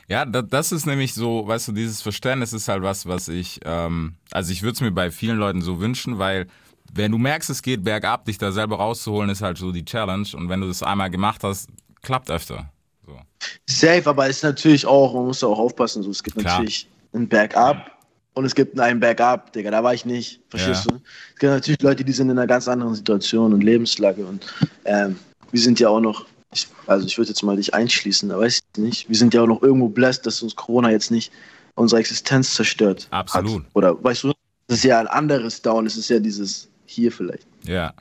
Ja, 0.07 0.25
da, 0.25 0.41
das 0.41 0.71
ist 0.71 0.85
nämlich 0.85 1.13
so, 1.13 1.47
weißt 1.47 1.69
du, 1.69 1.71
dieses 1.71 2.01
Verständnis 2.01 2.53
ist 2.53 2.67
halt 2.67 2.83
was, 2.83 3.07
was 3.07 3.27
ich, 3.27 3.59
ähm, 3.65 4.13
also 4.31 4.51
ich 4.51 4.61
würde 4.61 4.73
es 4.75 4.81
mir 4.81 4.91
bei 4.91 5.09
vielen 5.09 5.37
Leuten 5.37 5.61
so 5.61 5.79
wünschen, 5.79 6.19
weil 6.19 6.47
wenn 6.93 7.11
du 7.11 7.17
merkst, 7.17 7.49
es 7.49 7.61
geht 7.63 7.83
bergab, 7.83 8.25
dich 8.25 8.37
da 8.37 8.51
selber 8.51 8.77
rauszuholen, 8.77 9.29
ist 9.29 9.41
halt 9.41 9.57
so 9.57 9.71
die 9.71 9.83
Challenge. 9.83 10.27
Und 10.35 10.49
wenn 10.49 10.61
du 10.61 10.67
das 10.67 10.83
einmal 10.83 11.09
gemacht 11.09 11.43
hast, 11.43 11.69
klappt 12.03 12.29
öfter. 12.29 12.69
So. 13.05 13.19
Safe, 13.67 14.03
aber 14.07 14.29
es 14.29 14.37
ist 14.37 14.43
natürlich 14.43 14.85
auch, 14.85 15.13
man 15.15 15.25
muss 15.25 15.39
da 15.39 15.47
auch 15.47 15.59
aufpassen, 15.59 16.03
so, 16.03 16.11
es 16.11 16.23
gibt 16.23 16.37
Klar. 16.37 16.59
natürlich 16.59 16.87
ein 17.13 17.27
Bergab 17.27 17.91
und 18.35 18.45
es 18.45 18.53
gibt 18.53 18.79
einen 18.79 18.99
Bergab, 18.99 19.51
Digga, 19.53 19.71
da 19.71 19.83
war 19.83 19.93
ich 19.93 20.05
nicht, 20.05 20.41
verstehst 20.49 20.85
Ja. 20.85 20.91
du? 20.91 21.01
Es 21.33 21.39
gibt 21.39 21.51
natürlich 21.51 21.81
Leute, 21.81 22.03
die 22.05 22.11
sind 22.11 22.29
in 22.29 22.37
einer 22.37 22.47
ganz 22.47 22.67
anderen 22.67 22.93
Situation 22.93 23.53
und 23.53 23.63
Lebenslage 23.63 24.25
und 24.25 24.45
ähm, 24.85 25.17
wir 25.51 25.59
sind 25.59 25.79
ja 25.79 25.89
auch 25.89 25.99
noch, 26.01 26.25
ich, 26.55 26.67
also 26.87 27.05
ich 27.05 27.17
würde 27.17 27.29
jetzt 27.29 27.43
mal 27.43 27.55
dich 27.55 27.73
einschließen, 27.73 28.29
da 28.29 28.39
weiß 28.39 28.61
ich 28.73 28.81
nicht, 28.81 29.09
wir 29.09 29.15
sind 29.15 29.33
ja 29.33 29.41
auch 29.41 29.47
noch 29.47 29.61
irgendwo 29.61 29.89
blessed, 29.89 30.25
dass 30.25 30.41
uns 30.41 30.55
Corona 30.55 30.91
jetzt 30.91 31.11
nicht 31.11 31.31
unsere 31.75 31.99
Existenz 31.99 32.53
zerstört 32.53 33.07
Absolut. 33.11 33.63
hat. 33.63 33.69
Oder 33.73 34.03
weißt 34.03 34.23
du, 34.23 34.33
das 34.67 34.77
ist 34.79 34.83
ja 34.83 34.99
ein 34.99 35.07
anderes 35.07 35.61
Down, 35.61 35.85
es 35.85 35.97
ist 35.97 36.09
ja 36.09 36.19
dieses 36.19 36.69
hier 36.85 37.11
vielleicht. 37.11 37.45
Ja. 37.63 37.93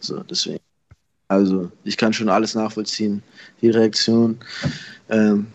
So, 0.00 0.22
deswegen. 0.22 0.60
Also, 1.28 1.70
ich 1.84 1.96
kann 1.96 2.12
schon 2.12 2.28
alles 2.28 2.54
nachvollziehen. 2.54 3.22
Die 3.62 3.70
Reaktion 3.70 4.38
ähm, 5.08 5.46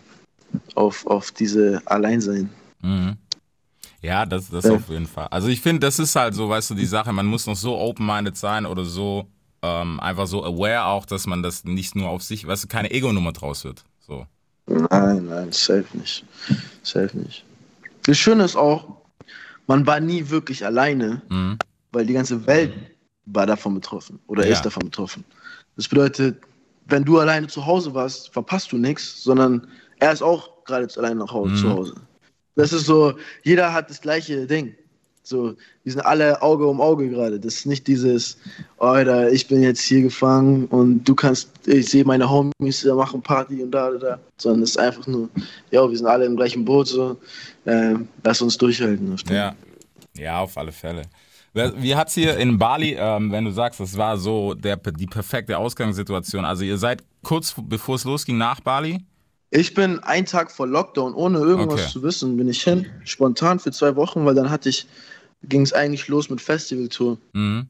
auf, 0.76 1.06
auf 1.06 1.32
diese 1.32 1.82
Alleinsein. 1.86 2.50
Mhm. 2.82 3.18
Ja, 4.02 4.26
das, 4.26 4.50
das 4.50 4.66
Ja. 4.66 4.74
auf 4.74 4.90
jeden 4.90 5.06
Fall. 5.08 5.28
Also 5.30 5.50
ich 5.50 5.62
finde, 5.62 5.82
das 5.82 6.00
ist 6.00 6.16
halt 6.16 6.34
so, 6.34 6.48
weißt 6.50 6.70
du, 6.72 6.76
die 6.76 6.86
Sache, 6.86 7.12
man 7.12 7.26
muss 7.26 7.46
noch 7.46 7.56
so 7.56 7.78
open-minded 7.78 8.38
sein 8.38 8.66
oder 8.66 8.86
so 8.86 9.28
ähm, 9.62 10.00
einfach 10.00 10.28
so 10.28 10.44
aware 10.44 10.86
auch, 10.86 11.06
dass 11.06 11.28
man 11.28 11.44
das 11.44 11.64
nicht 11.64 11.96
nur 11.96 12.10
auf 12.10 12.24
sich, 12.24 12.46
weißt 12.48 12.64
du, 12.64 12.68
keine 12.68 12.92
Ego-Nummer 12.92 13.32
draus 13.34 13.64
wird. 13.64 13.84
So. 14.00 14.26
Nein, 14.68 15.26
nein, 15.28 15.52
safe 15.52 15.86
nicht. 15.94 16.24
Safe 16.84 17.18
nicht. 17.18 17.44
Das 18.04 18.18
Schöne 18.18 18.44
ist 18.44 18.56
auch, 18.56 18.98
man 19.68 19.86
war 19.86 20.00
nie 20.00 20.30
wirklich 20.30 20.66
alleine, 20.66 21.22
Mhm. 21.30 21.58
weil 21.92 22.06
die 22.06 22.14
ganze 22.14 22.46
Welt 22.48 22.74
war 23.26 23.46
davon 23.46 23.76
betroffen 23.76 24.20
oder 24.28 24.46
Ja. 24.46 24.54
ist 24.54 24.64
davon 24.64 24.84
betroffen. 24.84 25.24
Das 25.76 25.88
bedeutet, 25.88 26.42
wenn 26.88 27.04
du 27.04 27.20
alleine 27.20 27.48
zu 27.48 27.66
Hause 27.66 27.94
warst, 27.94 28.32
verpasst 28.34 28.72
du 28.72 28.78
nichts, 28.78 29.22
sondern 29.24 29.68
er 30.00 30.12
ist 30.12 30.22
auch 30.24 30.64
gerade 30.66 30.88
alleine 30.98 31.16
nach 31.20 31.32
Hause, 31.32 31.52
Mhm. 31.52 31.58
zu 31.58 31.70
Hause. 31.70 31.96
Das 32.56 32.74
ist 32.74 32.86
so, 32.86 33.14
jeder 33.44 33.72
hat 33.74 33.90
das 33.90 34.02
gleiche 34.02 34.46
Ding. 34.48 34.76
So, 35.30 35.54
die 35.86 35.92
sind 35.92 36.02
alle 36.02 36.42
Auge 36.42 36.66
um 36.66 36.82
Auge 36.82 37.08
gerade. 37.08 37.40
Das 37.40 37.54
ist 37.56 37.66
nicht 37.68 37.86
dieses, 37.86 38.38
Alter, 38.80 39.32
ich 39.32 39.48
bin 39.48 39.62
jetzt 39.62 39.82
hier 39.82 40.02
gefangen 40.02 40.66
und 40.66 41.04
du 41.08 41.14
kannst, 41.14 41.50
ich 41.68 41.88
sehe 41.90 42.04
meine 42.04 42.28
Homies, 42.28 42.82
da 42.82 42.96
machen 42.96 43.22
Party 43.22 43.62
und 43.62 43.72
da, 43.72 43.92
da, 43.92 43.98
da. 43.98 44.20
Sondern 44.38 44.64
es 44.64 44.72
ist 44.72 44.78
einfach 44.78 45.06
nur, 45.06 45.30
ja, 45.70 45.88
wir 45.88 45.96
sind 45.96 46.08
alle 46.08 46.26
im 46.26 46.36
gleichen 46.36 46.66
Boot, 46.66 46.88
so, 46.88 47.16
ähm, 47.68 48.08
lass 48.24 48.42
uns 48.42 48.58
durchhalten. 48.58 49.16
Ja. 49.30 49.56
Ja, 50.18 50.40
auf 50.40 50.58
alle 50.58 50.72
Fälle. 50.72 51.04
Wie 51.54 51.96
hat's 51.96 52.14
hier 52.14 52.38
in 52.38 52.58
Bali, 52.58 52.96
ähm, 52.98 53.32
wenn 53.32 53.46
du 53.46 53.52
sagst, 53.52 53.80
das 53.80 53.98
war 53.98 54.18
so 54.18 54.54
der, 54.54 54.78
die 54.78 55.08
perfekte 55.08 55.58
Ausgangssituation? 55.58 56.44
Also 56.44 56.64
ihr 56.64 56.78
seid 56.78 57.04
kurz 57.24 57.56
bevor 57.58 57.96
es 57.96 58.04
losging 58.04 58.38
nach 58.38 58.60
Bali? 58.60 59.06
Ich 59.52 59.74
bin 59.74 60.00
einen 60.00 60.26
Tag 60.26 60.52
vor 60.52 60.68
Lockdown, 60.68 61.14
ohne 61.14 61.40
irgendwas 61.40 61.82
Okay. 61.82 61.92
zu 61.92 62.04
wissen, 62.04 62.38
bin 62.38 62.50
ich 62.50 62.62
hin, 62.64 62.86
spontan 63.04 63.60
für 63.60 63.72
zwei 63.72 63.96
Wochen, 63.96 64.26
weil 64.26 64.36
dann 64.36 64.50
hatte 64.52 64.70
ich, 64.70 64.86
ging 65.44 65.62
es 65.62 65.74
eigentlich 65.74 66.08
los 66.08 66.30
mit 66.30 66.42
Festivaltour. 66.42 67.18
Mhm. 67.34 67.68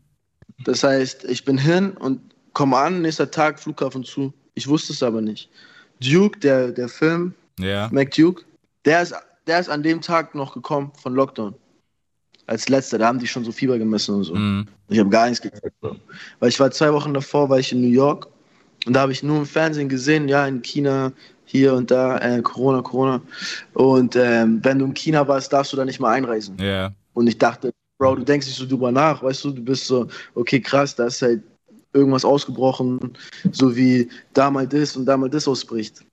Das 0.65 0.83
heißt, 0.83 1.25
ich 1.25 1.45
bin 1.45 1.57
hin 1.57 1.91
und 1.91 2.19
komme 2.53 2.77
an, 2.77 3.01
nächster 3.01 3.29
Tag 3.29 3.59
Flughafen 3.59 4.03
zu. 4.03 4.33
Ich 4.55 4.67
wusste 4.67 4.93
es 4.93 5.03
aber 5.03 5.21
nicht. 5.21 5.49
Duke, 6.01 6.39
der, 6.39 6.71
der 6.71 6.89
Film, 6.89 7.33
Ja. 7.59 7.89
Mac 7.91 8.11
Duke, 8.11 8.43
der 8.85 9.01
ist, 9.03 9.13
der 9.47 9.59
ist 9.59 9.69
an 9.69 9.83
dem 9.83 10.01
Tag 10.01 10.35
noch 10.35 10.53
gekommen 10.53 10.91
von 11.01 11.13
Lockdown. 11.13 11.55
Als 12.47 12.67
letzter, 12.67 12.97
da 12.97 13.07
haben 13.07 13.19
die 13.19 13.27
schon 13.27 13.45
so 13.45 13.51
Fieber 13.51 13.77
gemessen 13.77 14.15
und 14.15 14.23
so. 14.23 14.35
Mhm. 14.35 14.67
Ich 14.88 14.99
habe 14.99 15.09
gar 15.09 15.27
nichts 15.27 15.41
gekriegt. 15.41 15.75
Weil 16.39 16.49
ich 16.49 16.59
war 16.59 16.71
zwei 16.71 16.91
Wochen 16.91 17.13
davor, 17.13 17.49
war 17.49 17.59
ich 17.59 17.71
in 17.71 17.81
New 17.81 17.88
York 17.88 18.27
und 18.85 18.93
da 18.93 19.01
habe 19.01 19.11
ich 19.11 19.23
nur 19.23 19.38
im 19.38 19.45
Fernsehen 19.45 19.89
gesehen, 19.89 20.27
ja, 20.27 20.47
in 20.47 20.61
China, 20.61 21.11
hier 21.45 21.73
und 21.73 21.91
da, 21.91 22.17
äh, 22.17 22.41
Corona, 22.41 22.81
Corona. 22.81 23.21
Und 23.73 24.15
ähm, 24.15 24.59
wenn 24.63 24.79
du 24.79 24.85
in 24.85 24.93
China 24.93 25.27
warst, 25.27 25.51
darfst 25.51 25.73
du 25.73 25.77
da 25.77 25.85
nicht 25.85 25.99
mal 25.99 26.11
einreisen. 26.11 26.57
Ja. 26.59 26.91
Und 27.13 27.27
ich 27.27 27.37
dachte, 27.37 27.71
Bro, 27.97 28.15
du 28.15 28.23
denkst 28.23 28.47
nicht 28.47 28.57
so 28.57 28.65
drüber 28.65 28.91
nach, 28.91 29.21
weißt 29.21 29.43
du, 29.43 29.51
du 29.51 29.61
bist 29.61 29.85
so, 29.85 30.07
okay, 30.35 30.61
krass, 30.61 30.95
da 30.95 31.07
ist 31.07 31.21
halt 31.21 31.43
irgendwas 31.93 32.23
ausgebrochen, 32.23 32.99
so 33.51 33.75
wie 33.75 34.09
da 34.33 34.49
mal 34.49 34.67
das 34.67 34.95
und 34.95 35.05
da 35.05 35.17
mal 35.17 35.29
das 35.29 35.47
ausbricht. 35.47 36.05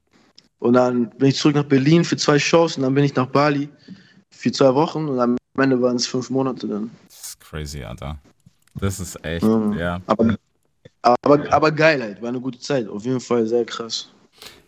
Und 0.58 0.72
dann 0.72 1.10
bin 1.10 1.28
ich 1.28 1.36
zurück 1.36 1.54
nach 1.54 1.64
Berlin 1.64 2.02
für 2.04 2.16
zwei 2.16 2.38
Shows 2.38 2.76
und 2.76 2.82
dann 2.82 2.94
bin 2.94 3.04
ich 3.04 3.14
nach 3.14 3.26
Bali 3.26 3.68
für 4.30 4.50
zwei 4.50 4.74
Wochen 4.74 5.08
und 5.08 5.20
am 5.20 5.36
Ende 5.58 5.80
waren 5.80 5.96
es 5.96 6.06
fünf 6.06 6.30
Monate 6.30 6.66
dann. 6.66 6.90
Das 7.08 7.20
ist 7.28 7.40
crazy, 7.40 7.84
Alter. 7.84 8.18
Das 8.74 9.00
ist 9.00 9.22
echt, 9.24 9.44
Mhm. 9.44 9.78
ja. 9.78 10.00
Aber, 10.06 10.36
aber, 11.02 11.52
aber 11.52 11.70
geil 11.72 12.02
halt, 12.02 12.20
war 12.20 12.30
eine 12.30 12.40
gute 12.40 12.58
Zeit, 12.58 12.88
auf 12.88 13.04
jeden 13.04 13.20
Fall 13.20 13.46
sehr 13.46 13.64
krass. 13.64 14.08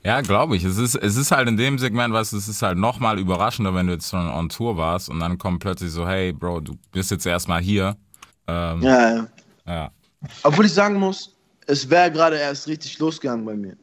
Ja, 0.08 0.22
glaube 0.22 0.56
ich. 0.56 0.64
Es 0.64 0.78
ist, 0.78 0.94
es 0.94 1.16
ist 1.16 1.32
halt 1.32 1.48
in 1.48 1.58
dem 1.58 1.78
Segment, 1.78 2.14
du, 2.14 2.18
es 2.18 2.32
ist 2.32 2.62
halt 2.62 2.78
nochmal 2.78 3.18
überraschender, 3.18 3.74
wenn 3.74 3.88
du 3.88 3.92
jetzt 3.92 4.08
schon 4.08 4.26
on 4.26 4.48
Tour 4.48 4.78
warst 4.78 5.10
und 5.10 5.20
dann 5.20 5.36
kommt 5.36 5.60
plötzlich 5.60 5.90
so, 5.90 6.08
hey, 6.08 6.32
Bro, 6.32 6.60
du 6.60 6.76
bist 6.92 7.10
jetzt 7.10 7.26
erstmal 7.26 7.60
hier. 7.60 7.94
Ähm, 8.46 8.80
Ja, 8.80 9.16
ja. 9.16 9.26
ja. 9.66 9.90
Obwohl 10.44 10.64
ich 10.64 10.72
sagen 10.72 10.94
muss, 10.94 11.36
es 11.66 11.90
wäre 11.90 12.10
gerade 12.10 12.36
erst 12.38 12.66
richtig 12.68 12.98
losgegangen 12.98 13.44
bei 13.44 13.54
mir. 13.54 13.76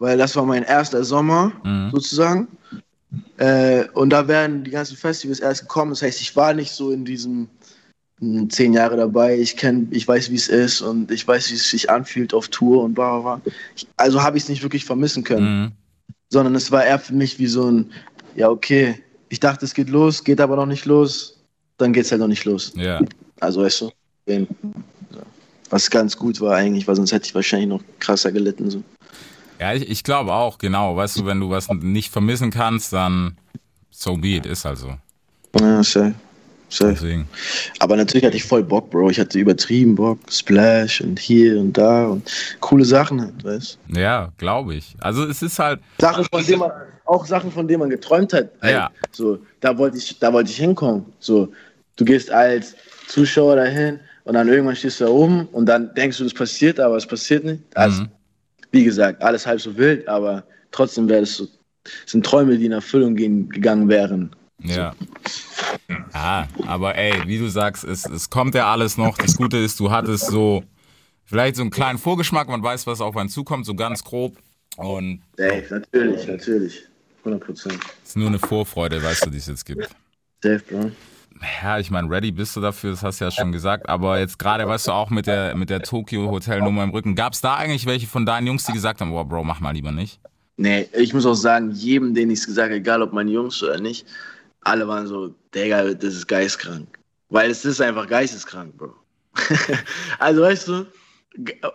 Weil 0.00 0.18
das 0.18 0.34
war 0.34 0.44
mein 0.44 0.64
erster 0.64 1.04
Sommer, 1.04 1.52
Mhm. 1.62 1.90
sozusagen. 1.92 2.48
Äh, 3.36 3.84
und 3.94 4.10
da 4.10 4.26
wären 4.26 4.64
die 4.64 4.72
ganzen 4.72 4.96
Festivals 4.96 5.38
erst 5.38 5.60
gekommen. 5.60 5.92
Das 5.92 6.02
heißt, 6.02 6.20
ich 6.20 6.34
war 6.34 6.54
nicht 6.54 6.72
so 6.72 6.90
in 6.90 7.04
diesem 7.04 7.48
zehn 8.48 8.72
Jahre 8.72 8.96
dabei. 8.96 9.38
Ich 9.38 9.56
kenn, 9.56 9.88
ich 9.90 10.06
weiß, 10.08 10.30
wie 10.30 10.36
es 10.36 10.48
ist 10.48 10.80
und 10.80 11.10
ich 11.10 11.26
weiß, 11.26 11.50
wie 11.50 11.54
es 11.54 11.70
sich 11.70 11.88
anfühlt 11.90 12.34
auf 12.34 12.48
Tour 12.48 12.82
und 12.84 12.94
bla 12.94 13.18
bla 13.20 13.36
bla. 13.36 13.52
Ich, 13.76 13.86
also 13.96 14.22
habe 14.22 14.36
ich 14.36 14.44
es 14.44 14.48
nicht 14.48 14.62
wirklich 14.62 14.84
vermissen 14.84 15.22
können, 15.24 15.62
Mhm. 15.62 15.72
sondern 16.30 16.54
es 16.54 16.70
war 16.70 16.84
eher 16.84 16.98
für 16.98 17.14
mich 17.14 17.38
wie 17.38 17.46
so 17.46 17.70
ein, 17.70 17.90
ja, 18.34 18.48
okay, 18.48 19.00
ich 19.28 19.40
dachte, 19.40 19.64
es 19.64 19.74
geht 19.74 19.88
los, 19.88 20.24
geht 20.24 20.40
aber 20.40 20.56
noch 20.56 20.66
nicht 20.66 20.84
los, 20.84 21.38
dann 21.76 21.92
geht 21.92 22.06
es 22.06 22.10
halt 22.10 22.20
noch 22.20 22.28
nicht 22.28 22.44
los. 22.44 22.72
Ja. 22.76 23.00
Also 23.40 23.62
weißt 23.62 23.82
du, 23.82 24.46
was 25.70 25.90
ganz 25.90 26.16
gut 26.16 26.40
war 26.40 26.56
eigentlich, 26.56 26.88
weil 26.88 26.96
sonst 26.96 27.12
hätte 27.12 27.26
ich 27.26 27.34
wahrscheinlich 27.34 27.68
noch 27.68 27.82
krasser 27.98 28.32
gelitten. 28.32 28.70
So. 28.70 28.82
Ja, 29.60 29.74
ich, 29.74 29.88
ich 29.88 30.02
glaube 30.02 30.32
auch, 30.32 30.58
genau. 30.58 30.96
Weißt 30.96 31.18
du, 31.18 31.26
wenn 31.26 31.40
du 31.40 31.50
was 31.50 31.68
nicht 31.68 32.10
vermissen 32.10 32.50
kannst, 32.50 32.92
dann 32.92 33.36
so 33.90 34.16
be 34.16 34.28
it, 34.36 34.46
ist 34.46 34.64
halt 34.64 34.78
so. 34.78 34.94
Ja, 35.60 35.82
safe. 35.82 36.14
Deswegen. 36.70 37.26
Aber 37.78 37.96
natürlich 37.96 38.24
hatte 38.24 38.36
ich 38.36 38.44
voll 38.44 38.62
Bock, 38.62 38.90
Bro. 38.90 39.10
Ich 39.10 39.18
hatte 39.18 39.38
übertrieben 39.38 39.94
Bock. 39.94 40.18
Splash 40.30 41.00
und 41.00 41.18
hier 41.18 41.58
und 41.58 41.72
da 41.76 42.06
und 42.08 42.30
coole 42.60 42.84
Sachen 42.84 43.20
halt, 43.20 43.42
weißt 43.42 43.78
Ja, 43.96 44.30
glaube 44.36 44.74
ich. 44.74 44.94
Also 45.00 45.24
es 45.24 45.40
ist 45.42 45.58
halt, 45.58 45.80
Sachen, 45.98 46.24
von 46.24 46.44
denen 46.44 46.58
man, 46.60 46.70
auch 47.06 47.24
Sachen, 47.26 47.50
von 47.50 47.66
denen 47.66 47.80
man 47.80 47.90
geträumt 47.90 48.32
hat. 48.34 48.50
Halt. 48.60 48.72
Ja. 48.74 48.90
So, 49.12 49.38
da 49.60 49.76
wollte 49.78 49.96
ich, 49.96 50.18
da 50.18 50.32
wollte 50.32 50.50
ich 50.50 50.56
hinkommen. 50.58 51.06
So, 51.20 51.50
du 51.96 52.04
gehst 52.04 52.30
als 52.30 52.74
Zuschauer 53.06 53.56
dahin 53.56 53.98
und 54.24 54.34
dann 54.34 54.46
irgendwann 54.48 54.76
stehst 54.76 55.00
du 55.00 55.04
da 55.06 55.10
oben 55.10 55.46
und 55.52 55.64
dann 55.66 55.94
denkst 55.94 56.18
du, 56.18 56.24
das 56.24 56.34
passiert, 56.34 56.78
aber 56.78 56.96
es 56.96 57.06
passiert 57.06 57.44
nicht. 57.44 57.62
Also, 57.74 58.02
Mhm. 58.02 58.08
wie 58.72 58.84
gesagt, 58.84 59.22
alles 59.22 59.46
halb 59.46 59.58
so 59.60 59.74
wild, 59.78 60.06
aber 60.06 60.44
trotzdem 60.70 61.08
wäre 61.08 61.20
das 61.20 61.34
so, 61.36 61.46
sind 62.04 62.26
Träume, 62.26 62.58
die 62.58 62.66
in 62.66 62.72
Erfüllung 62.72 63.16
gehen, 63.16 63.48
gegangen 63.48 63.88
wären. 63.88 64.30
Ja. 64.60 64.94
Ja, 66.12 66.48
aber 66.66 66.94
ey, 66.96 67.26
wie 67.26 67.38
du 67.38 67.48
sagst, 67.48 67.84
es, 67.84 68.04
es 68.06 68.30
kommt 68.30 68.54
ja 68.54 68.70
alles 68.70 68.96
noch. 68.96 69.16
Das 69.16 69.36
Gute 69.36 69.58
ist, 69.58 69.78
du 69.80 69.90
hattest 69.90 70.26
so 70.26 70.64
vielleicht 71.24 71.56
so 71.56 71.62
einen 71.62 71.70
kleinen 71.70 71.98
Vorgeschmack, 71.98 72.48
man 72.48 72.62
weiß, 72.62 72.86
was 72.86 73.00
auf 73.00 73.16
einen 73.16 73.28
zukommt, 73.28 73.66
so 73.66 73.74
ganz 73.74 74.02
grob. 74.02 74.36
Und 74.76 75.22
Safe, 75.36 75.64
natürlich, 75.70 76.26
natürlich. 76.26 76.82
100 77.24 77.44
Prozent. 77.44 77.78
es 78.02 78.10
ist 78.10 78.16
nur 78.16 78.28
eine 78.28 78.38
Vorfreude, 78.38 79.02
weißt 79.02 79.26
du, 79.26 79.30
die 79.30 79.38
es 79.38 79.46
jetzt 79.46 79.64
gibt. 79.64 79.88
Safe, 80.42 80.62
Bro. 80.68 80.90
Ja, 81.62 81.78
ich 81.78 81.90
meine, 81.90 82.10
ready 82.10 82.32
bist 82.32 82.56
du 82.56 82.60
dafür, 82.60 82.90
das 82.90 83.02
hast 83.02 83.20
du 83.20 83.26
ja 83.26 83.30
schon 83.30 83.52
gesagt. 83.52 83.88
Aber 83.88 84.18
jetzt 84.18 84.38
gerade, 84.38 84.66
weißt 84.66 84.88
du, 84.88 84.92
auch 84.92 85.10
mit 85.10 85.26
der, 85.26 85.54
mit 85.54 85.70
der 85.70 85.82
Tokyo-Hotelnummer 85.82 86.82
im 86.84 86.90
Rücken, 86.90 87.14
gab 87.14 87.32
es 87.32 87.40
da 87.40 87.56
eigentlich 87.56 87.86
welche 87.86 88.06
von 88.06 88.26
deinen 88.26 88.46
Jungs, 88.46 88.64
die 88.64 88.72
gesagt 88.72 89.00
haben, 89.00 89.10
boah, 89.10 89.24
Bro, 89.24 89.44
mach 89.44 89.60
mal 89.60 89.72
lieber 89.72 89.92
nicht? 89.92 90.20
Nee, 90.56 90.88
ich 90.92 91.14
muss 91.14 91.26
auch 91.26 91.34
sagen, 91.34 91.70
jedem, 91.70 92.14
den 92.14 92.30
ich 92.30 92.40
es 92.40 92.46
gesagt 92.46 92.70
habe, 92.70 92.76
egal 92.76 93.02
ob 93.02 93.12
meine 93.12 93.30
Jungs 93.30 93.62
oder 93.62 93.80
nicht, 93.80 94.06
alle 94.68 94.86
waren 94.86 95.06
so, 95.06 95.34
Digga, 95.54 95.94
das 95.94 96.14
ist 96.14 96.26
geistkrank. 96.26 96.98
Weil 97.30 97.50
es 97.50 97.64
ist 97.64 97.80
einfach 97.80 98.06
geisteskrank, 98.06 98.76
Bro. 98.76 98.94
also 100.18 100.42
weißt 100.42 100.68
du, 100.68 100.86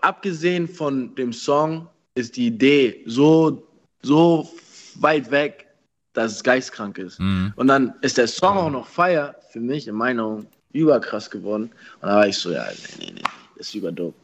abgesehen 0.02 0.68
von 0.68 1.14
dem 1.16 1.32
Song 1.32 1.88
ist 2.16 2.36
die 2.36 2.48
Idee 2.48 3.04
so, 3.06 3.68
so 4.02 4.50
weit 4.96 5.30
weg, 5.32 5.68
dass 6.14 6.34
es 6.34 6.44
geistkrank 6.44 6.98
ist. 6.98 7.20
Mhm. 7.20 7.54
Und 7.56 7.68
dann 7.68 7.94
ist 8.02 8.18
der 8.18 8.28
Song 8.28 8.58
auch 8.58 8.70
noch 8.70 8.88
Fire, 8.88 9.36
für 9.52 9.60
mich 9.60 9.88
in 9.88 9.96
meiner 9.96 10.24
Meinung, 10.24 10.48
überkrass 10.74 11.30
geworden. 11.30 11.70
Und 12.02 12.10
da 12.10 12.16
war 12.16 12.28
ich 12.28 12.38
so, 12.38 12.52
ja, 12.52 12.66
nee, 12.66 13.06
nee, 13.06 13.12
nee, 13.16 13.22
das 13.58 13.68
ist 13.68 13.76
überdope. 13.76 14.16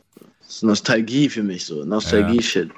Das 0.41 0.55
ist 0.55 0.63
Nostalgie 0.63 1.29
für 1.29 1.43
mich, 1.43 1.65
so, 1.65 1.85
Nostalgie-Shit. 1.85 2.71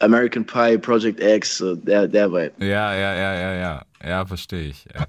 American 0.00 0.46
Pie, 0.46 0.78
Project 0.78 1.20
X, 1.20 1.58
so 1.58 1.76
der, 1.76 2.08
der 2.08 2.32
Vibe. 2.32 2.52
Ja, 2.58 2.94
ja, 2.94 3.14
ja, 3.14 3.34
ja, 3.34 3.54
ja. 3.54 3.82
Ja, 4.02 4.24
verstehe 4.24 4.68
ich. 4.68 4.86
Ja. 4.94 5.06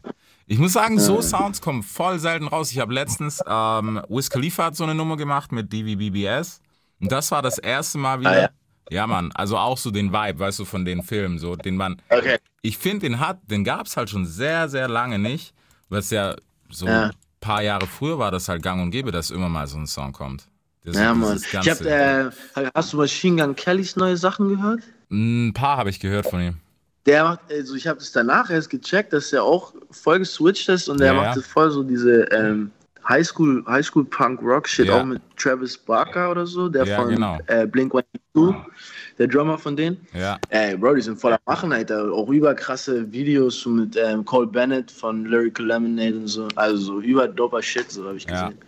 Ich 0.52 0.60
muss 0.60 0.74
sagen, 0.74 1.00
so 1.00 1.22
Sounds 1.22 1.62
kommen 1.62 1.82
voll 1.82 2.20
selten 2.20 2.46
raus. 2.50 2.74
Ich 2.74 2.80
habe 2.80 2.94
letztens, 2.94 3.40
ähm, 3.48 4.02
Wiz 4.10 4.30
Khalifa 4.30 4.66
hat 4.66 4.76
so 4.76 4.84
eine 4.84 4.94
Nummer 4.94 5.16
gemacht 5.16 5.54
mit 5.54 5.72
DVBBS. 5.72 6.60
Und 7.00 7.10
das 7.10 7.32
war 7.32 7.42
das 7.42 7.58
erste 7.58 7.98
Mal 7.98 8.20
wieder. 8.20 8.32
Ah, 8.32 8.36
ja. 8.42 8.50
ja. 8.90 9.08
Mann, 9.08 9.32
also 9.34 9.58
auch 9.58 9.78
so 9.78 9.92
den 9.92 10.12
Vibe, 10.12 10.40
weißt 10.40 10.60
du, 10.60 10.66
von 10.66 10.84
den 10.84 11.04
Filmen, 11.04 11.40
so, 11.40 11.56
den 11.56 11.78
man, 11.78 12.02
Okay. 12.10 12.38
ich 12.64 12.78
finde, 12.78 13.08
den 13.08 13.22
hat, 13.22 13.40
den 13.50 13.64
gab 13.64 13.86
es 13.86 13.96
halt 13.96 14.10
schon 14.10 14.26
sehr, 14.26 14.68
sehr 14.68 14.90
lange 14.90 15.20
nicht, 15.20 15.54
weil 15.88 16.00
es 16.00 16.10
ja 16.10 16.36
so 16.70 16.86
Ja. 16.86 17.04
ein 17.06 17.12
paar 17.40 17.64
Jahre 17.64 17.88
früher 17.88 18.20
war 18.20 18.32
das 18.32 18.50
halt 18.50 18.62
gang 18.62 18.82
und 18.82 18.92
gäbe, 18.92 19.12
dass 19.14 19.32
immer 19.32 19.48
mal 19.48 19.68
so 19.68 19.78
ein 19.78 19.88
Song 19.88 20.12
kommt. 20.12 20.50
Das, 20.84 20.98
Ja, 20.98 21.14
Mann. 21.14 21.38
Ich 21.38 21.54
hab, 21.70 21.80
äh, 21.80 22.30
hast 22.76 22.92
du 22.92 22.98
Machine 22.98 23.42
Gun 23.42 23.56
Kellys 23.56 23.96
neue 23.96 24.18
Sachen 24.18 24.50
gehört? 24.50 24.82
ein 25.10 25.54
paar 25.54 25.78
habe 25.78 25.90
ich 25.90 26.02
gehört 26.02 26.26
von 26.30 26.42
ihm. 26.42 26.58
Der 27.06 27.24
macht, 27.24 27.40
also 27.50 27.76
ich 27.76 27.88
habe 27.88 28.00
das 28.00 28.12
danach 28.12 28.50
erst 28.50 28.70
gecheckt, 28.70 29.12
dass 29.14 29.34
er 29.34 29.44
auch 29.44 29.74
voll 29.90 30.20
geswitcht 30.20 30.70
ist 30.70 30.88
und 30.88 31.00
der 31.00 31.08
Ja, 31.08 31.14
macht 31.14 31.36
ja. 31.36 31.42
voll 31.42 31.72
so 31.72 31.82
diese 31.82 32.24
ähm, 32.32 32.70
Highschool, 33.10 33.64
Highschool 33.68 34.06
Punk 34.06 34.42
Rock 34.44 34.68
Shit, 34.68 34.88
Ja. 34.88 35.00
auch 35.02 35.04
mit 35.06 35.20
Travis 35.36 35.76
Barker 35.76 36.30
oder 36.30 36.46
so, 36.46 36.70
der 36.70 36.86
von 36.86 37.10
genau. 37.10 37.40
äh, 37.48 37.66
Blink 37.66 37.92
182, 38.36 38.72
der 39.18 39.28
Drummer 39.28 39.58
von 39.58 39.76
denen. 39.76 39.98
Ja, 40.14 40.38
Ey, 40.50 40.78
Bro, 40.78 40.94
die 40.96 41.02
sind 41.02 41.20
voller 41.20 41.40
Machen, 41.48 41.74
Alter. 41.74 42.12
Auch 42.14 42.30
überkrasse 42.30 43.12
Videos 43.12 43.60
so 43.62 43.72
mit 43.72 43.96
ähm, 43.98 44.24
Cole 44.24 44.46
Bennett 44.48 44.92
von 44.92 45.26
Lyrical 45.26 45.66
Lemonade 45.66 46.16
und 46.18 46.28
so. 46.28 46.48
Also 46.56 46.78
so 46.78 47.02
überdoper 47.02 47.62
Shit, 47.64 47.92
so 47.92 48.06
habe 48.06 48.18
ich 48.18 48.28
gesehen. 48.28 48.60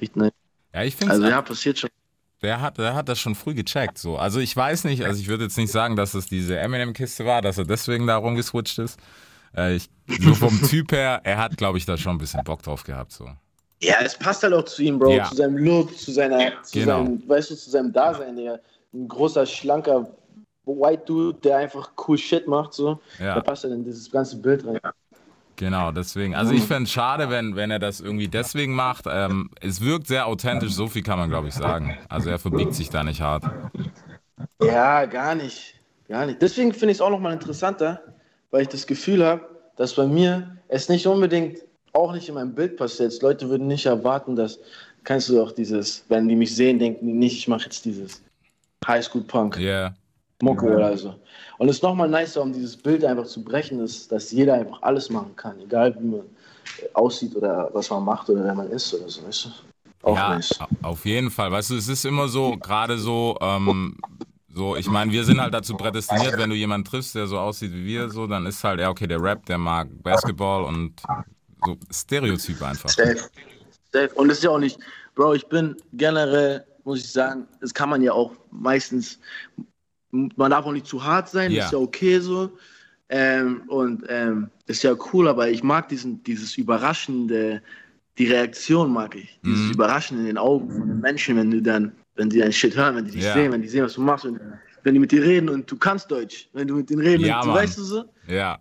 Richtig 0.00 0.16
nice. 0.16 0.32
ja 0.72 0.82
ich 0.84 0.96
finde 0.96 1.12
Also 1.12 1.26
ja, 1.26 1.42
passiert 1.42 1.78
schon. 1.78 1.90
Der 2.44 2.60
hat, 2.60 2.76
der 2.78 2.94
hat 2.94 3.08
das 3.08 3.18
schon 3.18 3.34
früh 3.34 3.54
gecheckt. 3.54 3.96
So. 3.98 4.16
Also 4.18 4.38
ich 4.38 4.54
weiß 4.54 4.84
nicht, 4.84 5.02
also 5.04 5.18
ich 5.18 5.28
würde 5.28 5.44
jetzt 5.44 5.56
nicht 5.56 5.72
sagen, 5.72 5.96
dass 5.96 6.12
es 6.12 6.26
diese 6.26 6.58
Eminem-Kiste 6.58 7.24
war, 7.24 7.40
dass 7.40 7.56
er 7.56 7.64
deswegen 7.64 8.06
da 8.06 8.16
rumgeswitcht 8.18 8.78
ist. 8.78 8.98
Äh, 9.56 9.76
ich, 9.76 9.88
so 10.20 10.34
vom 10.34 10.60
Typ 10.68 10.92
her, 10.92 11.22
er 11.24 11.38
hat, 11.38 11.56
glaube 11.56 11.78
ich, 11.78 11.86
da 11.86 11.96
schon 11.96 12.12
ein 12.16 12.18
bisschen 12.18 12.44
Bock 12.44 12.62
drauf 12.62 12.84
gehabt. 12.84 13.12
So. 13.12 13.28
Ja, 13.82 13.96
es 14.02 14.16
passt 14.16 14.42
halt 14.42 14.52
auch 14.52 14.64
zu 14.64 14.82
ihm, 14.82 14.98
Bro, 14.98 15.12
Ja. 15.14 15.24
zu 15.24 15.36
seinem 15.36 15.56
Look, 15.56 15.96
zu 15.96 16.12
seiner, 16.12 16.62
zu 16.62 16.78
Genau. 16.80 17.04
seinem, 17.04 17.28
weißt 17.28 17.50
du, 17.50 17.54
zu 17.56 17.70
seinem 17.70 17.92
Dasein, 17.92 18.36
der 18.36 18.60
ein 18.92 19.08
großer, 19.08 19.46
schlanker 19.46 20.06
White 20.66 21.02
Dude, 21.06 21.38
der 21.40 21.58
einfach 21.58 21.90
cool 22.06 22.16
Shit 22.18 22.46
macht, 22.46 22.72
so. 22.74 23.00
Ja. 23.18 23.34
Da 23.36 23.40
passt 23.40 23.64
halt 23.64 23.74
in 23.74 23.84
dieses 23.84 24.10
ganze 24.10 24.36
Bild 24.36 24.66
rein. 24.66 24.78
Genau, 25.56 25.92
deswegen. 25.92 26.34
Also 26.34 26.52
ich 26.52 26.64
fände 26.64 26.84
es 26.84 26.90
schade, 26.90 27.30
wenn, 27.30 27.54
wenn 27.54 27.70
er 27.70 27.78
das 27.78 28.00
irgendwie 28.00 28.28
deswegen 28.28 28.74
macht. 28.74 29.04
Ähm, 29.08 29.50
es 29.60 29.80
wirkt 29.80 30.06
sehr 30.06 30.26
authentisch, 30.26 30.72
so 30.72 30.88
viel 30.88 31.02
kann 31.02 31.18
man, 31.18 31.30
glaube 31.30 31.48
ich, 31.48 31.54
sagen. 31.54 31.96
Also 32.08 32.30
er 32.30 32.38
verbiegt 32.38 32.74
sich 32.74 32.90
da 32.90 33.04
nicht 33.04 33.20
hart. 33.20 33.44
Ja, 34.60 35.06
gar 35.06 35.34
nicht. 35.34 35.74
Gar 36.08 36.26
nicht. 36.26 36.42
Deswegen 36.42 36.72
finde 36.72 36.92
ich 36.92 36.98
es 36.98 37.00
auch 37.00 37.10
nochmal 37.10 37.32
interessanter, 37.32 38.02
weil 38.50 38.62
ich 38.62 38.68
das 38.68 38.86
Gefühl 38.86 39.24
habe, 39.24 39.48
dass 39.76 39.94
bei 39.94 40.06
mir 40.06 40.56
es 40.68 40.88
nicht 40.88 41.06
unbedingt 41.06 41.58
auch 41.92 42.12
nicht 42.12 42.28
in 42.28 42.34
meinem 42.34 42.54
Bild 42.54 42.76
passiert. 42.76 43.20
Leute 43.22 43.48
würden 43.48 43.66
nicht 43.68 43.86
erwarten, 43.86 44.36
dass, 44.36 44.58
kannst 45.04 45.28
du 45.28 45.40
auch 45.40 45.52
dieses, 45.52 46.04
wenn 46.08 46.28
die 46.28 46.36
mich 46.36 46.54
sehen, 46.54 46.78
denken 46.78 47.06
die 47.06 47.12
nicht, 47.12 47.38
ich 47.38 47.48
mache 47.48 47.64
jetzt 47.64 47.84
dieses 47.84 48.22
Highschool-Punk. 48.86 49.56
Ja, 49.58 49.94
Mucke 50.44 50.66
oder 50.66 50.96
so. 50.96 51.14
Und 51.58 51.68
es 51.68 51.76
ist 51.76 51.82
nochmal 51.82 52.08
nicer, 52.08 52.42
um 52.42 52.52
dieses 52.52 52.76
Bild 52.76 53.04
einfach 53.04 53.26
zu 53.26 53.42
brechen, 53.42 53.80
ist, 53.80 54.10
dass 54.12 54.30
jeder 54.30 54.54
einfach 54.54 54.82
alles 54.82 55.10
machen 55.10 55.34
kann, 55.36 55.58
egal 55.60 55.94
wie 55.98 56.06
man 56.06 56.20
äh, 56.20 56.88
aussieht 56.94 57.34
oder 57.36 57.70
was 57.72 57.90
man 57.90 58.04
macht 58.04 58.28
oder 58.30 58.44
wer 58.44 58.54
man 58.54 58.70
ist 58.70 58.92
oder 58.94 59.08
so. 59.08 59.26
Weißt 59.26 59.44
du? 59.46 59.48
Auch 60.02 60.16
ja 60.16 60.34
nice. 60.34 60.60
au- 60.60 60.88
auf 60.90 61.04
jeden 61.04 61.30
Fall. 61.30 61.50
Weißt 61.50 61.70
du, 61.70 61.76
es 61.76 61.88
ist 61.88 62.04
immer 62.04 62.28
so, 62.28 62.56
gerade 62.58 62.98
so, 62.98 63.36
ähm, 63.40 63.96
so, 64.54 64.76
ich 64.76 64.88
meine, 64.88 65.10
wir 65.10 65.24
sind 65.24 65.40
halt 65.40 65.52
dazu 65.52 65.74
prädestiniert, 65.76 66.38
wenn 66.38 66.50
du 66.50 66.56
jemanden 66.56 66.84
triffst, 66.84 67.14
der 67.14 67.26
so 67.26 67.38
aussieht 67.38 67.72
wie 67.72 67.84
wir, 67.84 68.08
so, 68.10 68.26
dann 68.26 68.46
ist 68.46 68.62
halt, 68.62 68.80
ja, 68.80 68.90
okay, 68.90 69.06
der 69.06 69.20
Rap, 69.20 69.44
der 69.46 69.58
mag 69.58 69.88
Basketball 70.02 70.64
und 70.64 71.02
so 71.64 71.76
Stereotype 71.90 72.64
einfach. 72.66 72.90
Safe. 72.90 73.16
Safe. 73.92 74.10
Und 74.14 74.30
es 74.30 74.38
ist 74.38 74.44
ja 74.44 74.50
auch 74.50 74.58
nicht, 74.58 74.78
Bro, 75.14 75.34
ich 75.34 75.46
bin 75.48 75.76
generell, 75.92 76.64
muss 76.84 76.98
ich 77.00 77.10
sagen, 77.10 77.46
das 77.60 77.72
kann 77.72 77.88
man 77.88 78.02
ja 78.02 78.12
auch 78.12 78.32
meistens, 78.50 79.18
man 80.36 80.50
darf 80.50 80.64
auch 80.66 80.72
nicht 80.72 80.86
zu 80.86 81.02
hart 81.04 81.28
sein, 81.28 81.52
Ja. 81.52 81.64
ist 81.66 81.72
ja 81.72 81.78
okay 81.78 82.18
so. 82.20 82.50
Ähm, 83.10 83.62
und 83.68 84.04
ähm, 84.08 84.48
ist 84.66 84.82
ja 84.82 84.94
cool, 85.12 85.28
aber 85.28 85.48
ich 85.50 85.62
mag 85.62 85.88
diesen, 85.88 86.22
dieses 86.24 86.56
Überraschende, 86.56 87.62
die 88.16 88.26
Reaktion 88.26 88.92
mag 88.92 89.14
ich. 89.14 89.38
Dieses 89.44 89.66
Mhm. 89.66 89.72
Überraschende 89.74 90.22
in 90.22 90.26
den 90.28 90.38
Augen 90.38 90.70
von 90.70 90.88
den 90.88 91.00
Menschen, 91.00 91.36
wenn 91.36 91.50
du 91.50 91.60
dann, 91.60 91.92
wenn 92.14 92.30
die 92.30 92.38
dein 92.38 92.52
Shit 92.52 92.74
hören, 92.76 92.96
wenn 92.96 93.04
die 93.04 93.10
dich 93.12 93.24
Ja. 93.24 93.34
sehen, 93.34 93.52
wenn 93.52 93.60
die 93.62 93.68
sehen, 93.68 93.84
was 93.84 93.94
du 93.94 94.00
machst, 94.00 94.24
und 94.24 94.40
wenn 94.84 94.94
die 94.94 95.00
mit 95.00 95.12
dir 95.12 95.22
reden 95.22 95.48
und 95.48 95.70
du 95.70 95.76
kannst 95.76 96.10
Deutsch, 96.10 96.48
wenn 96.54 96.66
du 96.66 96.76
mit 96.76 96.88
denen 96.88 97.02
reden, 97.02 97.24
Ja, 97.26 97.40
und, 97.40 97.48
du 97.48 97.54
weißt 97.54 97.78
du 97.78 97.82
so? 97.82 98.04
Ja. 98.26 98.58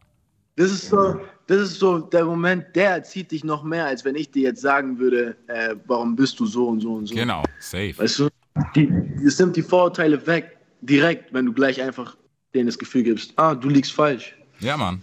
Das 0.56 0.72
ist 0.72 0.90
so, 0.90 1.20
das 1.48 1.62
ist 1.62 1.80
so 1.80 2.00
der 2.00 2.26
Moment, 2.26 2.66
der 2.76 3.02
zieht 3.04 3.32
dich 3.32 3.44
noch 3.44 3.64
mehr, 3.64 3.86
als 3.86 4.06
wenn 4.06 4.16
ich 4.16 4.30
dir 4.30 4.44
jetzt 4.44 4.62
sagen 4.62 5.00
würde, 5.00 5.36
äh, 5.48 5.76
warum 5.88 6.16
bist 6.16 6.40
du 6.40 6.46
so 6.46 6.68
und 6.68 6.82
so 6.82 6.94
und 6.96 7.08
so. 7.08 7.16
Genau. 7.16 7.44
Safe. 7.60 7.98
Weißt 7.98 8.20
du? 8.20 8.30
Die, 8.76 8.92
das 9.24 9.40
nimmt 9.40 9.56
die 9.56 9.64
Vorurteile 9.64 10.26
weg, 10.28 10.53
direkt, 10.86 11.34
wenn 11.34 11.46
du 11.46 11.54
gleich 11.54 11.82
einfach 11.82 12.16
denen 12.54 12.68
das 12.68 12.78
Gefühl 12.78 13.04
gibst, 13.04 13.34
ah, 13.38 13.56
du 13.56 13.70
liegst 13.70 13.92
falsch. 13.92 14.36
Ja, 14.60 14.78
Mann. 14.78 15.02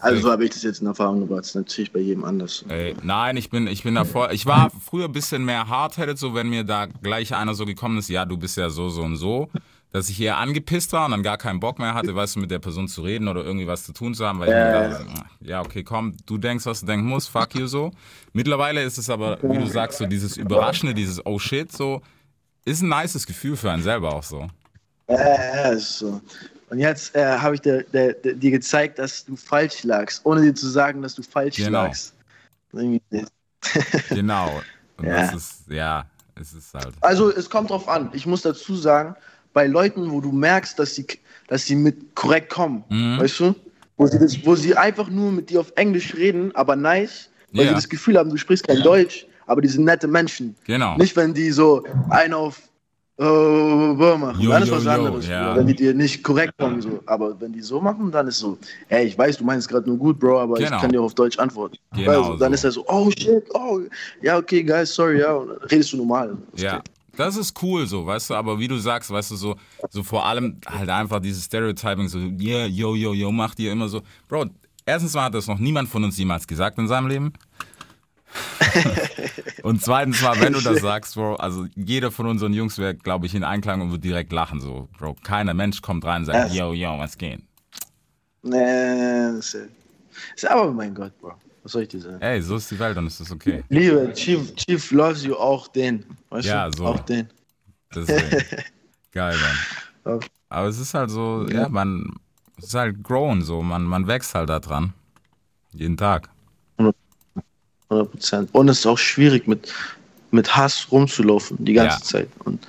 Also 0.00 0.22
so 0.22 0.30
habe 0.30 0.44
ich 0.44 0.50
das 0.50 0.62
jetzt 0.62 0.80
in 0.80 0.86
Erfahrung 0.86 1.20
gebracht. 1.20 1.40
Das 1.40 1.48
ist 1.48 1.54
natürlich 1.54 1.92
bei 1.92 2.00
jedem 2.00 2.24
anders. 2.24 2.64
Ey, 2.68 2.94
nein, 3.02 3.36
ich 3.36 3.48
bin, 3.48 3.66
ich 3.66 3.82
bin 3.82 3.94
davor. 3.94 4.32
Ich 4.32 4.44
war 4.44 4.70
früher 4.70 5.06
ein 5.06 5.12
bisschen 5.12 5.44
mehr 5.44 5.68
hard-headed, 5.68 6.18
so 6.18 6.34
wenn 6.34 6.48
mir 6.48 6.64
da 6.64 6.86
gleich 6.86 7.34
einer 7.34 7.54
so 7.54 7.64
gekommen 7.64 7.98
ist, 7.98 8.08
ja, 8.08 8.24
du 8.26 8.36
bist 8.36 8.56
ja 8.56 8.68
so, 8.68 8.90
so 8.90 9.02
und 9.02 9.16
so, 9.16 9.48
dass 9.92 10.10
ich 10.10 10.20
eher 10.20 10.36
angepisst 10.38 10.92
war 10.92 11.06
und 11.06 11.12
dann 11.12 11.22
gar 11.22 11.38
keinen 11.38 11.60
Bock 11.60 11.78
mehr 11.78 11.94
hatte, 11.94 12.14
weißt 12.14 12.36
du, 12.36 12.40
mit 12.40 12.50
der 12.50 12.58
Person 12.58 12.88
zu 12.88 13.02
reden 13.02 13.28
oder 13.28 13.44
irgendwie 13.44 13.66
was 13.66 13.84
zu 13.84 13.92
tun 13.92 14.12
zu 14.12 14.26
haben, 14.26 14.40
weil 14.40 14.48
ich 14.48 14.54
mir 14.54 14.72
dachte, 14.72 15.06
ja, 15.40 15.60
okay, 15.60 15.84
komm, 15.84 16.16
du 16.26 16.36
denkst, 16.36 16.66
was 16.66 16.80
du 16.80 16.86
denken 16.86 17.06
musst, 17.06 17.30
fuck 17.30 17.54
you 17.54 17.66
so. 17.66 17.90
Mittlerweile 18.32 18.82
ist 18.82 18.98
es 18.98 19.08
aber, 19.08 19.38
wie 19.42 19.58
du 19.58 19.66
sagst, 19.66 19.98
so 19.98 20.06
dieses 20.06 20.36
Überraschende, 20.36 20.94
dieses 20.94 21.24
Oh 21.24 21.38
shit, 21.38 21.70
so, 21.72 22.02
ist 22.64 22.82
ein 22.82 22.88
nices 22.88 23.26
Gefühl 23.26 23.56
für 23.56 23.70
einen 23.70 23.82
selber 23.82 24.14
auch 24.14 24.22
so. 24.22 24.48
Ja, 25.08 25.16
ja, 25.16 25.68
ist 25.70 25.98
so. 25.98 26.20
Und 26.70 26.78
jetzt 26.78 27.14
äh, 27.14 27.24
habe 27.38 27.54
ich 27.56 27.60
dir, 27.60 27.84
dir, 27.84 28.14
dir- 28.14 28.50
gezeigt, 28.50 28.98
dass 28.98 29.24
du 29.24 29.36
falsch 29.36 29.84
lagst, 29.84 30.24
ohne 30.24 30.40
dir 30.42 30.54
zu 30.54 30.66
sagen, 30.68 31.02
dass 31.02 31.14
du 31.14 31.22
falsch 31.22 31.56
Genau. 31.56 31.84
lagst. 31.84 32.14
Genau. 34.10 34.60
Und 34.96 35.06
Ja. 35.06 35.16
das 35.16 35.34
ist, 35.34 35.70
ja, 35.70 36.06
es 36.40 36.52
ist 36.52 36.74
halt. 36.74 36.94
Also 37.00 37.30
es 37.30 37.48
kommt 37.48 37.70
drauf 37.70 37.88
an. 37.88 38.10
Ich 38.12 38.26
muss 38.26 38.42
dazu 38.42 38.74
sagen, 38.76 39.14
bei 39.52 39.66
Leuten, 39.66 40.10
wo 40.10 40.20
du 40.20 40.32
merkst, 40.32 40.78
dass 40.78 40.94
sie, 40.94 41.06
dass 41.48 41.64
sie 41.66 41.76
mit 41.76 42.14
korrekt 42.14 42.50
kommen, 42.50 42.84
Mhm. 42.88 43.18
weißt 43.20 43.40
du? 43.40 43.54
Wo 43.96 44.06
sie, 44.06 44.18
das, 44.18 44.44
wo 44.44 44.56
sie 44.56 44.76
einfach 44.76 45.08
nur 45.08 45.30
mit 45.30 45.50
dir 45.50 45.60
auf 45.60 45.72
Englisch 45.76 46.14
reden, 46.14 46.54
aber 46.56 46.74
nice, 46.76 47.30
weil 47.52 47.64
Ja. 47.64 47.68
sie 47.70 47.74
das 47.76 47.88
Gefühl 47.88 48.18
haben, 48.18 48.30
du 48.30 48.36
sprichst 48.36 48.66
kein 48.66 48.82
Deutsch, 48.82 49.26
aber 49.46 49.60
die 49.60 49.68
sind 49.68 49.84
nette 49.84 50.08
Menschen. 50.08 50.56
Genau. 50.64 50.96
Nicht, 50.96 51.14
wenn 51.16 51.32
die 51.32 51.50
so 51.52 51.84
einen 52.10 52.34
auf 52.34 52.60
äh, 53.16 54.16
machen. 54.18 54.40
Jo, 54.40 54.50
dann 54.50 54.62
ist 54.64 54.72
was 54.72 54.86
anderes. 54.86 55.28
ja. 55.28 55.54
Wenn 55.54 55.66
die 55.66 55.74
dir 55.74 55.94
nicht 55.94 56.22
korrekt 56.24 56.54
kommen. 56.58 56.82
So. 56.82 57.00
Aber 57.06 57.40
wenn 57.40 57.52
die 57.52 57.60
so 57.60 57.80
machen, 57.80 58.10
dann 58.10 58.26
ist 58.26 58.38
so, 58.38 58.58
ey, 58.88 59.06
ich 59.06 59.16
weiß, 59.16 59.38
du 59.38 59.44
meinst 59.44 59.68
gerade 59.68 59.88
nur 59.88 59.98
gut, 59.98 60.18
Bro, 60.18 60.40
aber 60.40 60.54
Genau. 60.56 60.74
ich 60.74 60.80
kann 60.80 60.90
dir 60.90 61.00
auf 61.00 61.14
Deutsch 61.14 61.38
antworten. 61.38 61.76
Genau 61.94 62.10
also, 62.10 62.36
dann 62.36 62.50
so. 62.52 62.54
ist 62.54 62.64
er 62.64 62.72
so, 62.72 62.84
oh 62.88 63.10
shit, 63.16 63.44
oh, 63.54 63.80
ja, 64.22 64.36
okay, 64.36 64.62
guys, 64.64 64.92
sorry, 64.94 65.20
ja. 65.20 65.32
Und 65.32 65.50
redest 65.70 65.92
du 65.92 65.98
normal. 65.98 66.36
Ja, 66.56 66.78
okay. 66.78 66.82
das 67.16 67.36
ist 67.36 67.54
cool 67.62 67.86
so, 67.86 68.04
weißt 68.04 68.30
du, 68.30 68.34
aber 68.34 68.58
wie 68.58 68.66
du 68.68 68.76
sagst, 68.78 69.10
weißt 69.10 69.30
du, 69.30 69.36
so, 69.36 69.54
so 69.90 70.02
vor 70.02 70.26
allem 70.26 70.58
halt 70.66 70.88
einfach 70.90 71.20
dieses 71.20 71.44
Stereotyping, 71.44 72.08
so, 72.08 72.18
yeah, 72.18 72.66
yo, 72.66 72.94
yo, 72.96 73.12
yo, 73.14 73.30
macht 73.30 73.60
ihr 73.60 73.70
immer 73.70 73.88
so. 73.88 74.02
Bro, 74.28 74.46
erstens 74.86 75.14
mal 75.14 75.24
hat 75.24 75.34
das 75.34 75.46
noch 75.46 75.58
niemand 75.60 75.88
von 75.88 76.02
uns 76.02 76.18
jemals 76.18 76.46
gesagt 76.48 76.78
in 76.78 76.88
seinem 76.88 77.06
Leben. 77.06 77.32
und 79.62 79.82
zweitens 79.82 80.22
mal, 80.22 80.40
wenn 80.40 80.52
du 80.52 80.60
das 80.60 80.80
sagst, 80.80 81.14
Bro, 81.14 81.36
also 81.36 81.66
jeder 81.76 82.10
von 82.10 82.26
unseren 82.26 82.52
Jungs 82.52 82.78
wäre, 82.78 82.94
glaube 82.94 83.26
ich, 83.26 83.34
in 83.34 83.44
Einklang 83.44 83.80
und 83.80 83.90
würde 83.90 84.00
direkt 84.00 84.32
lachen, 84.32 84.60
so, 84.60 84.88
Bro, 84.98 85.16
keiner 85.22 85.54
Mensch 85.54 85.82
kommt 85.82 86.04
rein 86.04 86.22
und 86.22 86.26
sagt, 86.26 86.52
yo, 86.52 86.72
yo, 86.72 86.98
was 86.98 87.16
geht? 87.16 87.40
Nee, 88.42 89.38
ist, 89.38 89.56
ist 90.36 90.46
aber 90.48 90.72
mein 90.72 90.94
Gott, 90.94 91.18
Bro. 91.20 91.34
Was 91.62 91.72
soll 91.72 91.82
ich 91.82 91.88
dir 91.88 92.00
sagen? 92.00 92.20
Ey, 92.20 92.42
so 92.42 92.56
ist 92.56 92.70
die 92.70 92.78
Welt 92.78 92.96
und 92.98 93.06
es 93.06 93.18
ist 93.20 93.32
okay. 93.32 93.64
Liebe, 93.70 94.12
Chief, 94.14 94.54
Chief 94.54 94.90
loves 94.90 95.24
you 95.24 95.34
auch 95.34 95.66
den. 95.68 96.04
Weißt 96.28 96.46
Ja, 96.46 96.68
du? 96.68 96.76
so. 96.76 96.86
Auch 96.86 97.00
den. 97.00 97.28
Deswegen. 97.94 98.44
Geil, 99.12 99.38
Mann. 100.04 100.20
Aber 100.50 100.66
es 100.68 100.78
ist 100.78 100.92
halt 100.92 101.10
so, 101.10 101.46
ja, 101.50 101.68
man, 101.70 102.16
es 102.58 102.66
ist 102.66 102.74
halt 102.74 103.02
grown 103.02 103.40
so, 103.42 103.62
man, 103.62 103.84
man 103.84 104.06
wächst 104.06 104.34
halt 104.34 104.50
da 104.50 104.60
dran. 104.60 104.92
Jeden 105.72 105.96
Tag. 105.96 106.28
100 107.94 108.10
Prozent. 108.12 108.48
Und 108.52 108.68
es 108.68 108.80
ist 108.80 108.86
auch 108.86 108.98
schwierig, 108.98 109.46
mit, 109.46 109.72
mit 110.30 110.54
Hass 110.56 110.86
rumzulaufen 110.90 111.56
die 111.64 111.72
ganze 111.74 111.98
Ja. 111.98 112.02
Zeit. 112.02 112.28
Und 112.44 112.66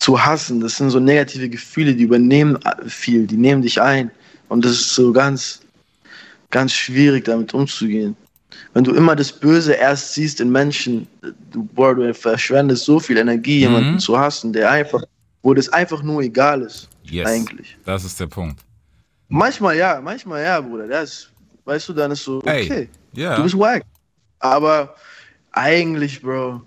zu 0.00 0.24
hassen, 0.24 0.60
das 0.60 0.76
sind 0.76 0.90
so 0.90 1.00
negative 1.00 1.48
Gefühle, 1.48 1.94
die 1.94 2.04
übernehmen 2.04 2.58
viel, 2.86 3.26
die 3.26 3.36
nehmen 3.36 3.62
dich 3.62 3.80
ein. 3.80 4.10
Und 4.48 4.64
das 4.64 4.72
ist 4.72 4.94
so 4.94 5.12
ganz, 5.12 5.60
ganz 6.50 6.72
schwierig, 6.72 7.24
damit 7.24 7.52
umzugehen. 7.52 8.16
Wenn 8.74 8.84
du 8.84 8.94
immer 8.94 9.14
das 9.16 9.32
Böse 9.32 9.72
erst 9.72 10.14
siehst 10.14 10.40
in 10.40 10.50
Menschen, 10.50 11.06
du, 11.50 11.64
boah, 11.74 11.94
du 11.94 12.12
verschwendest 12.14 12.84
so 12.84 12.98
viel 13.00 13.16
Energie, 13.18 13.58
jemanden 13.60 13.94
Mhm. 13.94 13.98
zu 13.98 14.18
hassen, 14.18 14.52
der 14.52 14.70
einfach, 14.70 15.02
wo 15.42 15.52
das 15.52 15.68
einfach 15.68 16.02
nur 16.02 16.22
egal 16.22 16.62
ist. 16.62 16.88
Yes. 17.04 17.26
Eigentlich. 17.26 17.76
Das 17.84 18.04
ist 18.04 18.18
der 18.20 18.26
Punkt. 18.26 18.60
Manchmal 19.28 19.76
ja, 19.76 20.00
manchmal 20.02 20.42
ja, 20.42 20.60
Bruder. 20.60 20.86
Das, 20.86 21.28
weißt 21.64 21.88
du, 21.88 21.92
dann 21.92 22.12
ist 22.12 22.24
so, 22.24 22.38
okay. 22.38 22.88
ja. 23.14 23.36
Du 23.36 23.42
bist 23.42 23.58
wack. 23.58 23.82
Aber 24.40 24.94
eigentlich, 25.52 26.22
Bro, 26.22 26.62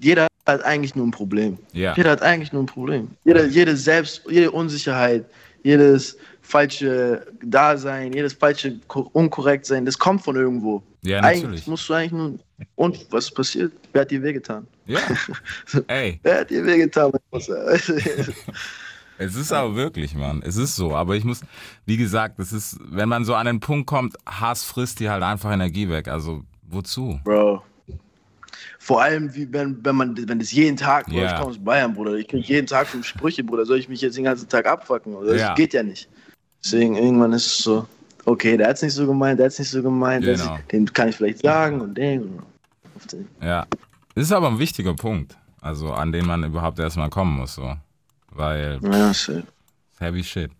jeder 0.00 0.26
hat 0.46 0.62
eigentlich 0.64 0.94
nur 0.94 1.06
ein 1.06 1.10
Problem. 1.10 1.58
Ja. 1.72 1.94
Jeder 1.96 2.10
hat 2.12 2.22
eigentlich 2.22 2.52
nur 2.52 2.62
ein 2.62 2.66
Problem. 2.66 3.08
Jede, 3.24 3.46
jede 3.46 3.76
Selbst, 3.76 4.22
jede 4.28 4.50
Unsicherheit, 4.50 5.24
jedes 5.62 6.16
falsche 6.42 7.26
Dasein, 7.42 8.12
jedes 8.12 8.34
falsche 8.34 8.78
Ko- 8.86 9.08
Unkorrektsein, 9.12 9.86
das 9.86 9.98
kommt 9.98 10.22
von 10.22 10.36
irgendwo. 10.36 10.82
Ja, 11.02 11.20
Eigentlich 11.20 11.42
natürlich. 11.42 11.66
musst 11.66 11.88
du 11.88 11.94
eigentlich 11.94 12.12
nur. 12.12 12.38
Und 12.76 13.06
was 13.10 13.24
ist 13.26 13.34
passiert? 13.34 13.72
Wer 13.92 14.02
hat 14.02 14.10
dir 14.10 14.22
wehgetan? 14.22 14.66
Ja. 14.86 15.00
Ey, 15.86 16.18
Wer 16.22 16.40
hat 16.40 16.50
dir 16.50 16.64
wehgetan? 16.64 17.12
es 19.18 19.34
ist 19.36 19.52
aber 19.52 19.74
wirklich, 19.76 20.14
Mann. 20.14 20.42
Es 20.44 20.56
ist 20.56 20.76
so. 20.76 20.94
Aber 20.94 21.14
ich 21.14 21.24
muss, 21.24 21.40
wie 21.86 21.96
gesagt, 21.96 22.38
es 22.38 22.52
ist, 22.52 22.78
wenn 22.90 23.08
man 23.08 23.24
so 23.24 23.34
an 23.34 23.46
den 23.46 23.60
Punkt 23.60 23.86
kommt, 23.86 24.16
Hass 24.26 24.64
frisst 24.64 25.00
dir 25.00 25.10
halt 25.12 25.22
einfach 25.22 25.52
Energie 25.52 25.88
weg. 25.88 26.08
Also, 26.08 26.42
wozu? 26.74 27.20
Bro. 27.24 27.62
Vor 28.78 29.02
allem, 29.02 29.34
wie 29.34 29.50
wenn, 29.52 29.82
wenn 29.84 29.96
man, 29.96 30.28
wenn 30.28 30.38
das 30.38 30.52
jeden 30.52 30.76
Tag, 30.76 31.06
Bro, 31.06 31.14
Ja. 31.16 31.26
ich 31.30 31.34
komme 31.36 31.50
aus 31.50 31.58
Bayern, 31.58 31.94
Bruder, 31.94 32.14
ich 32.14 32.28
krieg 32.28 32.44
jeden 32.46 32.66
Tag 32.66 32.86
fünf 32.86 33.06
Sprüche, 33.06 33.42
Bruder, 33.42 33.64
soll 33.64 33.78
ich 33.78 33.88
mich 33.88 34.00
jetzt 34.02 34.16
den 34.16 34.24
ganzen 34.24 34.48
Tag 34.48 34.66
abfacken? 34.66 35.14
Oder? 35.14 35.32
Das 35.32 35.40
Ja. 35.40 35.54
geht 35.54 35.72
ja 35.72 35.82
nicht. 35.82 36.08
Deswegen, 36.62 36.96
irgendwann 36.96 37.32
ist 37.32 37.46
es 37.46 37.58
so, 37.58 37.86
okay, 38.26 38.56
der 38.56 38.68
hat's 38.68 38.82
nicht 38.82 38.92
so 38.94 39.06
gemeint, 39.06 39.38
der 39.38 39.46
hat's 39.46 39.58
nicht 39.58 39.70
so 39.70 39.82
gemeint, 39.82 40.24
Genau. 40.24 40.58
den 40.70 40.92
kann 40.92 41.08
ich 41.08 41.16
vielleicht 41.16 41.38
sagen 41.40 41.80
und 41.80 41.94
den. 41.96 42.38
Ja. 43.40 43.66
Das 44.14 44.24
ist 44.24 44.32
aber 44.32 44.48
ein 44.48 44.58
wichtiger 44.58 44.94
Punkt. 44.94 45.36
Also, 45.60 45.92
an 45.92 46.12
den 46.12 46.26
man 46.26 46.44
überhaupt 46.44 46.78
erstmal 46.78 47.08
kommen 47.10 47.36
muss, 47.38 47.54
so. 47.54 47.74
Weil, 48.30 48.78
Ja, 48.82 49.12
so. 49.14 49.42
heavy 49.98 50.22
shit. 50.22 50.50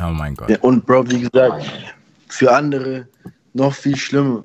Oh 0.00 0.10
mein 0.10 0.34
Gott. 0.34 0.50
ja, 0.50 0.58
und 0.60 0.84
Bro, 0.84 1.08
wie 1.10 1.20
gesagt, 1.20 1.64
für 2.28 2.52
andere 2.54 3.06
noch 3.54 3.72
viel 3.74 3.96
schlimmer. 3.96 4.42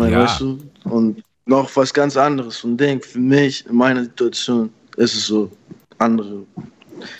Mein, 0.00 0.12
Ja. 0.12 0.24
Weißt 0.24 0.40
du? 0.40 0.58
Und 0.84 1.22
noch 1.46 1.74
was 1.76 1.92
ganz 1.92 2.16
anderes. 2.16 2.64
Und 2.64 2.76
denk, 2.76 3.04
für 3.04 3.18
mich, 3.18 3.66
in 3.66 3.76
meiner 3.76 4.04
Situation, 4.04 4.70
ist 4.96 5.14
es 5.14 5.26
so, 5.26 5.50
andere. 5.98 6.44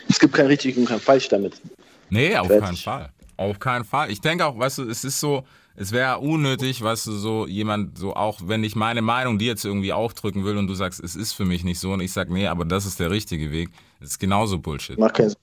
Es 0.08 0.18
gibt 0.18 0.34
kein 0.34 0.46
richtig 0.46 0.76
und 0.76 0.86
kein 0.86 1.00
falsch 1.00 1.28
damit. 1.28 1.60
Nee, 2.10 2.36
auf 2.36 2.48
Fertig. 2.48 2.64
keinen 2.64 2.76
Fall. 2.76 3.10
Auf 3.36 3.58
keinen 3.58 3.84
Fall. 3.84 4.10
Ich 4.10 4.20
denke 4.20 4.44
auch, 4.44 4.58
weißt 4.58 4.78
du, 4.78 4.82
es 4.88 5.04
ist 5.04 5.18
so, 5.20 5.44
es 5.76 5.92
wäre 5.92 6.18
unnötig, 6.18 6.82
weißt 6.82 7.06
du, 7.06 7.12
so 7.12 7.46
jemand, 7.46 7.96
so 7.96 8.14
auch 8.14 8.40
wenn 8.44 8.64
ich 8.64 8.76
meine 8.76 9.00
Meinung 9.00 9.38
dir 9.38 9.48
jetzt 9.48 9.64
irgendwie 9.64 9.92
aufdrücken 9.92 10.44
will 10.44 10.58
und 10.58 10.66
du 10.66 10.74
sagst, 10.74 11.02
es 11.02 11.16
ist 11.16 11.32
für 11.32 11.44
mich 11.46 11.64
nicht 11.64 11.78
so 11.78 11.92
und 11.92 12.00
ich 12.00 12.12
sag, 12.12 12.28
nee, 12.28 12.46
aber 12.46 12.64
das 12.66 12.84
ist 12.84 13.00
der 13.00 13.10
richtige 13.10 13.50
Weg, 13.50 13.70
das 14.00 14.10
ist 14.10 14.18
genauso 14.18 14.58
Bullshit. 14.58 14.98
Macht 14.98 15.14
keinen 15.14 15.30
Sinn. 15.30 15.38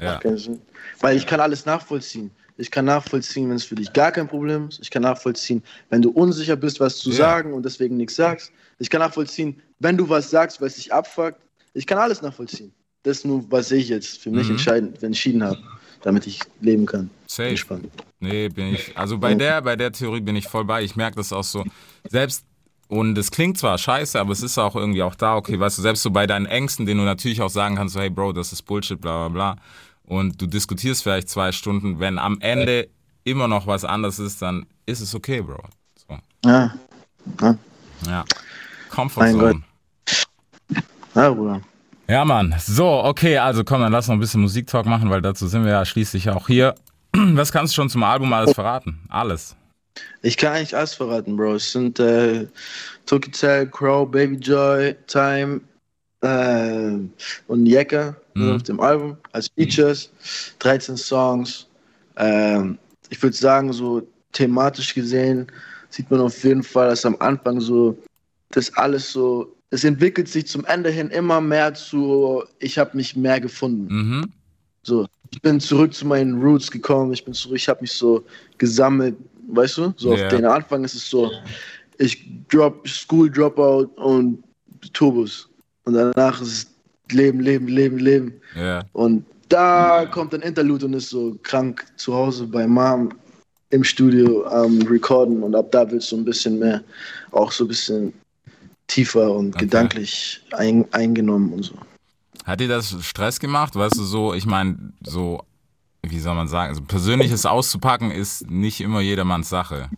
Ja, 0.00 0.12
Macht 0.12 0.22
keinen 0.22 0.38
Sinn. 0.38 0.60
Weil 1.00 1.16
ich 1.16 1.26
kann 1.26 1.38
alles 1.40 1.64
nachvollziehen. 1.64 2.30
Ich 2.58 2.70
kann 2.70 2.84
nachvollziehen, 2.84 3.48
wenn 3.48 3.56
es 3.56 3.64
für 3.64 3.76
dich 3.76 3.92
gar 3.92 4.10
kein 4.12 4.26
Problem 4.28 4.68
ist. 4.68 4.80
Ich 4.82 4.90
kann 4.90 5.02
nachvollziehen, 5.02 5.62
wenn 5.90 6.02
du 6.02 6.10
unsicher 6.10 6.56
bist, 6.56 6.80
was 6.80 6.98
zu 6.98 7.10
Ja. 7.10 7.16
sagen 7.16 7.52
und 7.54 7.64
deswegen 7.64 7.96
nichts 7.96 8.16
sagst. 8.16 8.52
Ich 8.80 8.90
kann 8.90 9.00
nachvollziehen, 9.00 9.60
wenn 9.78 9.96
du 9.96 10.08
was 10.08 10.28
sagst, 10.30 10.60
was 10.60 10.74
dich 10.74 10.92
abfuckt. 10.92 11.40
Ich 11.74 11.86
kann 11.86 11.98
alles 11.98 12.20
nachvollziehen. 12.20 12.72
Das 13.04 13.18
ist 13.18 13.24
nur, 13.24 13.44
was 13.50 13.70
ich 13.70 13.88
jetzt 13.88 14.18
für 14.20 14.30
mich 14.30 14.48
Mhm. 14.48 14.52
entscheidend, 14.54 15.02
entschieden 15.02 15.42
habe, 15.44 15.58
damit 16.02 16.26
ich 16.26 16.40
leben 16.60 16.84
kann. 16.84 17.08
safe. 17.28 17.50
Entspannt. 17.50 17.88
Nee, 18.20 18.48
bin 18.48 18.74
ich, 18.74 18.96
also 18.96 19.16
bei 19.18 19.34
der, 19.34 19.62
bei 19.62 19.76
der 19.76 19.92
Theorie 19.92 20.20
bin 20.20 20.34
ich 20.34 20.48
voll 20.48 20.64
bei. 20.64 20.82
Ich 20.82 20.96
merke 20.96 21.16
das 21.16 21.32
auch 21.32 21.44
so, 21.44 21.64
selbst, 22.08 22.44
und 22.88 23.16
es 23.16 23.30
klingt 23.30 23.56
zwar 23.58 23.78
scheiße, 23.78 24.18
aber 24.18 24.32
es 24.32 24.42
ist 24.42 24.58
auch 24.58 24.74
irgendwie 24.74 25.02
auch 25.02 25.14
da, 25.14 25.36
okay, 25.36 25.60
weißt 25.60 25.78
du, 25.78 25.82
selbst 25.82 26.02
so 26.02 26.10
bei 26.10 26.26
deinen 26.26 26.46
Ängsten, 26.46 26.86
denen 26.86 26.98
du 26.98 27.04
natürlich 27.04 27.40
auch 27.40 27.50
sagen 27.50 27.76
kannst, 27.76 27.94
so, 27.94 28.00
hey 28.00 28.10
Bro, 28.10 28.32
das 28.32 28.52
ist 28.52 28.62
Bullshit, 28.62 29.00
bla 29.00 29.28
bla 29.28 29.52
bla. 29.54 29.62
Und 30.08 30.40
du 30.40 30.46
diskutierst 30.46 31.02
vielleicht 31.02 31.28
zwei 31.28 31.52
Stunden, 31.52 32.00
wenn 32.00 32.18
am 32.18 32.38
Ende 32.40 32.88
immer 33.24 33.46
noch 33.46 33.66
was 33.66 33.84
anderes 33.84 34.18
ist, 34.18 34.40
dann 34.40 34.64
ist 34.86 35.00
es 35.00 35.14
okay, 35.14 35.42
Bro. 35.42 35.62
So, 35.96 36.16
Ja. 36.48 36.74
Ja, 37.42 37.58
ja. 38.06 38.24
Comfort 38.88 39.20
Mein 39.20 39.32
Zone. 39.38 39.62
ja 41.14 41.30
Bruder. 41.30 41.60
Ja, 42.08 42.24
Mann. 42.24 42.54
So, 42.58 43.04
okay, 43.04 43.36
also 43.36 43.64
komm, 43.64 43.82
dann 43.82 43.92
lass 43.92 44.08
noch 44.08 44.14
ein 44.14 44.20
bisschen 44.20 44.40
Musiktalk 44.40 44.86
machen, 44.86 45.10
weil 45.10 45.20
dazu 45.20 45.46
sind 45.46 45.64
wir 45.64 45.72
ja 45.72 45.84
schließlich 45.84 46.30
auch 46.30 46.46
hier. 46.46 46.74
Was 47.12 47.52
kannst 47.52 47.74
du 47.74 47.76
schon 47.76 47.90
zum 47.90 48.02
Album 48.02 48.32
alles 48.32 48.54
verraten? 48.54 48.98
Alles. 49.10 49.56
Ich 50.22 50.38
kann 50.38 50.54
eigentlich 50.54 50.74
alles 50.74 50.94
verraten, 50.94 51.36
Bro. 51.36 51.56
Es 51.56 51.70
sind 51.70 52.00
äh, 52.00 52.46
Tokyo 53.04 53.30
Cell, 53.32 53.66
Crow, 53.68 54.10
Baby 54.10 54.36
Joy, 54.36 54.96
Time 55.06 55.60
äh, 56.22 56.92
und 57.46 57.66
Yecker 57.66 58.16
Mhm. 58.46 58.52
auf 58.56 58.62
dem 58.62 58.80
Album 58.80 59.16
als 59.32 59.48
Features. 59.48 60.10
13 60.58 60.96
Songs. 60.96 61.66
Ähm, 62.16 62.78
ich 63.10 63.22
würde 63.22 63.36
sagen, 63.36 63.72
so 63.72 64.06
thematisch 64.32 64.94
gesehen 64.94 65.46
sieht 65.90 66.10
man 66.10 66.20
auf 66.20 66.44
jeden 66.44 66.62
Fall, 66.62 66.88
dass 66.88 67.04
am 67.06 67.16
Anfang 67.20 67.60
so 67.60 67.96
das 68.50 68.74
alles 68.76 69.12
so, 69.12 69.54
es 69.70 69.84
entwickelt 69.84 70.28
sich 70.28 70.46
zum 70.46 70.64
Ende 70.64 70.90
hin 70.90 71.10
immer 71.10 71.40
mehr 71.40 71.74
zu, 71.74 72.42
ich 72.58 72.78
habe 72.78 72.96
mich 72.96 73.16
mehr 73.16 73.40
gefunden. 73.40 73.94
Mhm. 73.94 74.32
So, 74.82 75.06
ich 75.30 75.42
bin 75.42 75.60
zurück 75.60 75.92
zu 75.92 76.06
meinen 76.06 76.40
Roots 76.40 76.70
gekommen, 76.70 77.12
ich 77.12 77.24
bin 77.24 77.34
zurück, 77.34 77.56
ich 77.56 77.68
habe 77.68 77.82
mich 77.82 77.92
so 77.92 78.24
gesammelt, 78.56 79.16
weißt 79.48 79.78
du? 79.78 79.94
So 79.96 80.14
Ja. 80.16 80.24
auf 80.24 80.28
den 80.28 80.44
Anfang 80.44 80.84
ist 80.84 80.94
es 80.94 81.08
so, 81.08 81.32
ich 81.98 82.26
drop 82.48 82.86
School 82.88 83.30
Dropout 83.30 83.90
und 83.96 84.42
Turbos. 84.92 85.48
Und 85.84 85.94
danach 85.94 86.40
ist 86.40 86.48
es 86.48 86.66
Leben, 87.12 87.40
Leben, 87.40 87.68
Leben, 87.68 87.98
Leben. 87.98 88.32
Ja. 88.54 88.84
Und 88.92 89.24
da 89.48 90.06
kommt 90.06 90.34
ein 90.34 90.42
Interlude 90.42 90.86
und 90.86 90.94
ist 90.94 91.10
so 91.10 91.36
krank 91.42 91.84
zu 91.96 92.14
Hause 92.14 92.46
bei 92.46 92.66
Mom 92.66 93.10
im 93.70 93.84
Studio 93.84 94.46
am 94.46 94.80
Recorden 94.82 95.42
und 95.42 95.54
ab 95.54 95.70
da 95.70 95.90
wird 95.90 96.02
es 96.02 96.08
so 96.08 96.16
ein 96.16 96.24
bisschen 96.24 96.58
mehr, 96.58 96.82
auch 97.32 97.52
so 97.52 97.64
ein 97.64 97.68
bisschen 97.68 98.12
tiefer 98.86 99.30
und 99.30 99.54
Okay. 99.54 99.66
gedanklich 99.66 100.40
ein, 100.52 100.86
eingenommen 100.92 101.52
und 101.52 101.62
so. 101.64 101.74
Hat 102.44 102.60
dir 102.60 102.68
das 102.68 102.96
Stress 103.02 103.38
gemacht? 103.38 103.76
Weißt 103.76 103.96
du, 103.98 104.04
so, 104.04 104.32
ich 104.32 104.46
meine, 104.46 104.92
so, 105.02 105.42
wie 106.02 106.18
soll 106.18 106.34
man 106.34 106.48
sagen, 106.48 106.70
also 106.70 106.82
Persönliches 106.82 107.44
auszupacken 107.44 108.10
ist 108.10 108.50
nicht 108.50 108.80
immer 108.80 109.00
jedermanns 109.00 109.50
Sache. 109.50 109.90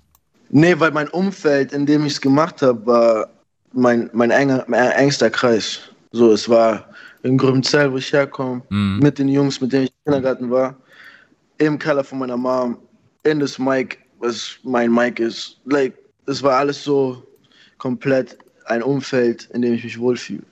Nee, 0.49 0.75
weil 0.81 0.91
mein 0.91 1.09
Umfeld, 1.09 1.73
in 1.73 1.87
dem 1.87 2.05
ich 2.05 2.15
es 2.15 2.21
gemacht 2.21 2.61
habe, 2.63 2.85
war 2.87 3.29
mein, 3.73 4.11
mein, 4.13 4.33
enger, 4.33 4.65
mein 4.67 4.91
engster 4.91 5.31
Kreis. 5.31 5.81
So, 6.13 6.33
es 6.33 6.49
war 6.49 6.89
in 7.23 7.37
Grünzell, 7.39 7.93
wo 7.93 7.97
ich 7.97 8.13
herkomme, 8.13 8.63
Mhm. 8.71 8.99
mit 9.03 9.19
den 9.19 9.29
Jungs, 9.29 9.61
mit 9.61 9.73
denen 9.73 9.85
ich 9.85 9.91
im 10.05 10.13
Kindergarten 10.13 10.51
war, 10.51 10.77
im 11.59 11.79
Keller 11.79 12.03
von 12.03 12.19
meiner 12.19 12.37
Mom, 12.37 12.79
in 13.23 13.39
das 13.41 13.59
Mic, 13.59 13.99
was 14.19 14.59
mein 14.63 14.93
Mic 14.93 15.23
ist. 15.23 15.59
Like, 15.67 15.95
es 16.27 16.43
war 16.43 16.59
alles 16.59 16.83
so 16.83 17.23
komplett 17.79 18.39
ein 18.67 18.83
Umfeld, 18.83 19.49
in 19.53 19.63
dem 19.63 19.75
ich 19.75 19.85
mich 19.85 19.99
wohlfühle. 19.99 20.43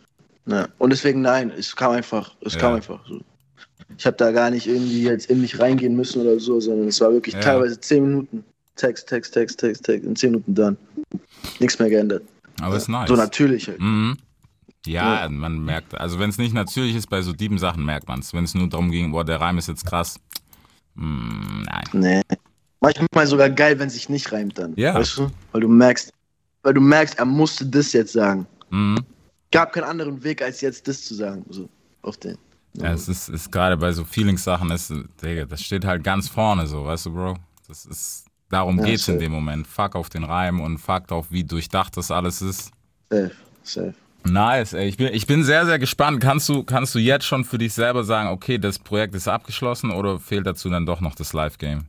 Ja. 0.47 0.69
Und 0.79 0.91
deswegen 0.91 1.23
nein, 1.23 1.51
es 1.57 1.75
kam 1.75 1.93
einfach, 1.93 2.35
es 2.43 2.55
Ja. 2.55 2.61
kam 2.61 2.75
einfach 2.75 3.07
so. 3.07 3.21
Ich 3.97 4.07
habe 4.07 4.17
da 4.17 4.31
gar 4.31 4.51
nicht 4.51 4.67
irgendwie 4.67 5.03
jetzt 5.03 5.29
in 5.31 5.41
mich 5.41 5.59
reingehen 5.59 5.97
müssen 5.97 6.23
oder 6.23 6.39
so, 6.39 6.61
sondern 6.61 6.89
es 6.89 7.01
war 7.01 7.13
wirklich 7.13 7.35
Ja. 7.35 7.41
teilweise 7.41 7.81
zehn 7.81 8.05
Minuten. 8.05 8.45
Text, 8.77 9.09
Text, 9.09 9.35
Text, 9.35 9.59
Text, 9.59 9.85
Text, 9.85 10.07
in 10.07 10.15
zehn 10.15 10.31
Minuten 10.31 10.55
dann. 10.55 10.77
Nichts 11.59 11.79
mehr 11.81 11.91
geändert. 11.91 12.23
Aber 12.61 12.77
ist 12.77 12.89
nice. 12.89 13.09
So 13.09 13.17
natürlich 13.17 13.67
halt. 13.67 13.81
Mhm. 13.81 14.17
Ja, 14.87 15.29
man 15.29 15.65
merkt, 15.65 15.99
also 15.99 16.19
wenn 16.19 16.31
es 16.31 16.39
nicht 16.39 16.55
natürlich 16.55 16.95
ist, 16.95 17.09
bei 17.09 17.21
so 17.23 17.33
dieben 17.33 17.59
Sachen 17.59 17.85
merkt 17.85 18.09
man 18.09 18.21
es. 18.21 18.33
Wenn 18.33 18.45
es 18.45 18.55
nur 18.55 18.69
darum 18.69 18.91
ging, 18.91 19.11
boah, 19.11 19.25
der 19.25 19.41
Reim 19.41 19.59
ist 19.59 19.69
jetzt 19.69 19.85
krass. 19.85 20.19
Mm, 20.95 21.63
nein. 21.63 21.85
Nee. 21.93 22.23
Manchmal 22.81 23.27
sogar 23.27 23.51
geil, 23.51 23.79
wenn 23.79 23.91
sich 23.91 24.09
nicht 24.09 24.31
reimt 24.33 24.57
dann. 24.59 24.75
Ja. 24.77 24.95
Weißt 24.95 25.19
du? 25.19 25.31
Weil 25.53 25.61
du 25.63 25.69
merkst, 25.69 26.13
weil 26.63 26.75
du 26.75 26.81
merkst, 26.81 27.19
er 27.19 27.25
musste 27.25 27.67
das 27.67 27.93
jetzt 27.93 28.13
sagen. 28.13 28.47
Mhm. 28.71 28.99
Gab 29.51 29.73
keinen 29.73 29.85
anderen 29.85 30.23
Weg, 30.23 30.43
als 30.43 30.61
jetzt 30.61 30.87
das 30.87 31.05
zu 31.05 31.15
sagen. 31.15 31.45
So, 31.49 31.69
auf 32.03 32.17
den. 32.17 32.39
Ja, 32.75 32.93
es 32.93 33.09
ist, 33.09 33.29
ist 33.29 33.51
gerade 33.51 33.77
bei 33.77 33.91
so 33.93 34.05
Feelings-Sachen, 34.05 34.73
Digga, 35.23 35.47
das 35.47 35.63
steht 35.63 35.85
halt 35.85 36.05
ganz 36.05 36.29
vorne 36.29 36.67
so, 36.67 36.85
weißt 36.85 37.07
du, 37.07 37.13
Bro? 37.15 37.37
Das 37.67 37.85
ist, 37.87 38.27
darum 38.51 38.79
Ja, 38.79 38.85
geht's 38.85 39.09
in 39.09 39.15
safe. 39.15 39.25
dem 39.25 39.33
Moment. 39.33 39.67
Fuck 39.67 39.97
auf 39.97 40.09
den 40.11 40.23
Reim 40.25 40.61
und 40.61 40.79
fuck 40.79 41.11
auf, 41.11 41.31
wie 41.31 41.43
durchdacht 41.45 41.97
das 41.97 42.11
alles 42.11 42.41
ist. 42.43 42.71
Safe, 43.11 43.33
safe. 43.65 43.95
Nice, 44.31 44.73
ey. 44.75 44.89
Ich 44.89 44.97
bin, 44.97 45.09
ich 45.13 45.27
bin 45.27 45.45
sehr, 45.45 45.67
sehr 45.67 45.79
gespannt. 45.79 46.21
Kannst 46.21 46.49
du, 46.49 46.63
kannst 46.63 46.95
du 46.95 46.99
jetzt 46.99 47.25
schon 47.25 47.45
für 47.45 47.59
dich 47.59 47.73
selber 47.75 48.05
sagen, 48.05 48.29
okay, 48.29 48.59
das 48.59 48.79
Projekt 48.79 49.15
ist 49.15 49.29
abgeschlossen 49.29 49.91
oder 49.91 50.19
fehlt 50.19 50.47
dazu 50.47 50.69
dann 50.69 50.87
doch 50.87 51.01
noch 51.01 51.15
das 51.15 51.33
Live-Game? 51.33 51.85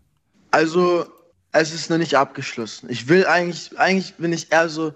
Also, 0.51 1.05
es 1.51 1.73
ist 1.73 1.89
noch 1.89 1.97
nicht 1.97 2.15
abgeschlossen. 2.15 2.89
Ich 2.89 3.07
will 3.07 3.25
eigentlich, 3.25 3.77
eigentlich 3.77 4.15
bin 4.15 4.33
ich 4.33 4.51
eher 4.51 4.69
so, 4.69 4.93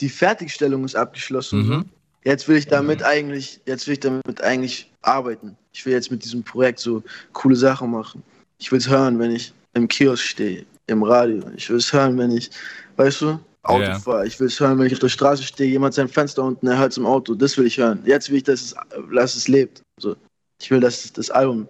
die 0.00 0.08
Fertigstellung 0.08 0.84
ist 0.84 0.96
abgeschlossen. 0.96 1.68
Mhm. 1.68 1.84
Jetzt 2.24 2.48
will 2.48 2.56
ich 2.56 2.66
damit 2.66 3.02
eigentlich, 3.02 3.60
jetzt 3.66 3.86
will 3.86 3.94
ich 3.94 4.00
damit 4.00 4.42
eigentlich 4.42 4.90
arbeiten. 5.02 5.56
Ich 5.72 5.84
will 5.84 5.92
jetzt 5.92 6.10
mit 6.10 6.24
diesem 6.24 6.42
Projekt 6.42 6.78
so 6.78 7.02
coole 7.32 7.56
Sachen 7.56 7.90
machen. 7.90 8.22
Ich 8.58 8.72
will 8.72 8.78
es 8.78 8.88
hören, 8.88 9.18
wenn 9.18 9.30
ich 9.30 9.52
im 9.74 9.88
Kiosk 9.88 10.24
stehe, 10.24 10.64
im 10.86 11.02
Radio. 11.02 11.42
Ich 11.56 11.68
will 11.68 11.76
es 11.76 11.92
hören, 11.92 12.16
wenn 12.16 12.30
ich, 12.30 12.50
weißt 12.96 13.20
du, 13.22 13.38
Auto 13.64 13.82
Ja. 14.12 14.24
Ich 14.24 14.38
will 14.38 14.46
es 14.46 14.60
hören, 14.60 14.78
wenn 14.78 14.86
ich 14.86 14.92
auf 14.92 14.98
der 14.98 15.08
Straße 15.08 15.42
stehe, 15.42 15.70
jemand 15.70 15.94
sein 15.94 16.08
Fenster 16.08 16.42
unten, 16.42 16.66
er 16.66 16.78
hört 16.78 16.92
es 16.92 16.98
im 16.98 17.06
Auto. 17.06 17.34
Das 17.34 17.56
will 17.56 17.66
ich 17.66 17.78
hören. 17.78 18.02
Jetzt 18.04 18.30
will 18.30 18.36
ich, 18.36 18.42
dass 18.44 18.60
es, 18.60 18.74
dass 19.12 19.34
es 19.34 19.48
lebt. 19.48 19.82
So. 19.98 20.16
Ich 20.60 20.70
will, 20.70 20.80
dass 20.80 21.12
das 21.12 21.30
Album 21.30 21.68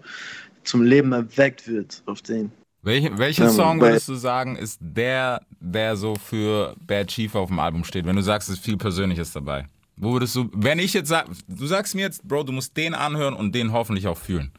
zum 0.65 0.83
Leben 0.83 1.13
erweckt 1.13 1.67
wird 1.69 2.03
auf 2.07 2.23
den. 2.23 2.51
Welche, 2.83 3.17
welcher 3.17 3.45
Ja, 3.45 3.51
Song 3.51 3.81
würdest 3.81 4.09
du 4.09 4.15
sagen, 4.15 4.57
ist 4.57 4.79
der, 4.81 5.41
der 5.59 5.97
so 5.97 6.17
für 6.17 6.75
Bad 6.87 7.09
Chief 7.09 7.35
auf 7.35 7.49
dem 7.49 7.59
Album 7.59 7.83
steht? 7.85 8.05
Wenn 8.05 8.17
du 8.17 8.23
sagst, 8.23 8.49
es 8.49 8.57
ist 8.57 8.65
viel 8.65 8.77
Persönliches 8.77 9.33
dabei. 9.33 9.67
Wo 9.97 10.13
würdest 10.13 10.35
du, 10.37 10.51
wenn 10.53 10.79
ich 10.79 10.93
jetzt 10.93 11.09
sag, 11.09 11.27
du 11.49 11.67
sagst 11.67 11.95
mir 11.95 12.03
jetzt, 12.03 12.23
Bro, 12.27 12.43
du 12.43 12.53
musst 12.53 12.77
den 12.77 12.95
anhören 12.95 13.35
und 13.35 13.55
den 13.55 13.73
hoffentlich 13.73 14.07
auch 14.07 14.19
fühlen. 14.19 14.51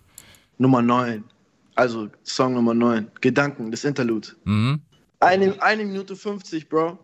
Nummer 0.57 0.81
9. 0.81 1.23
Also 1.75 2.09
Song 2.23 2.53
Nummer 2.53 2.73
9. 2.73 3.11
Gedanken, 3.21 3.69
das 3.69 3.83
Interlude. 3.83 4.29
Mhm. 4.45 4.81
Eine, 5.19 5.61
eine 5.61 5.85
Minute 5.85 6.15
50, 6.15 6.69
Bro. 6.69 6.97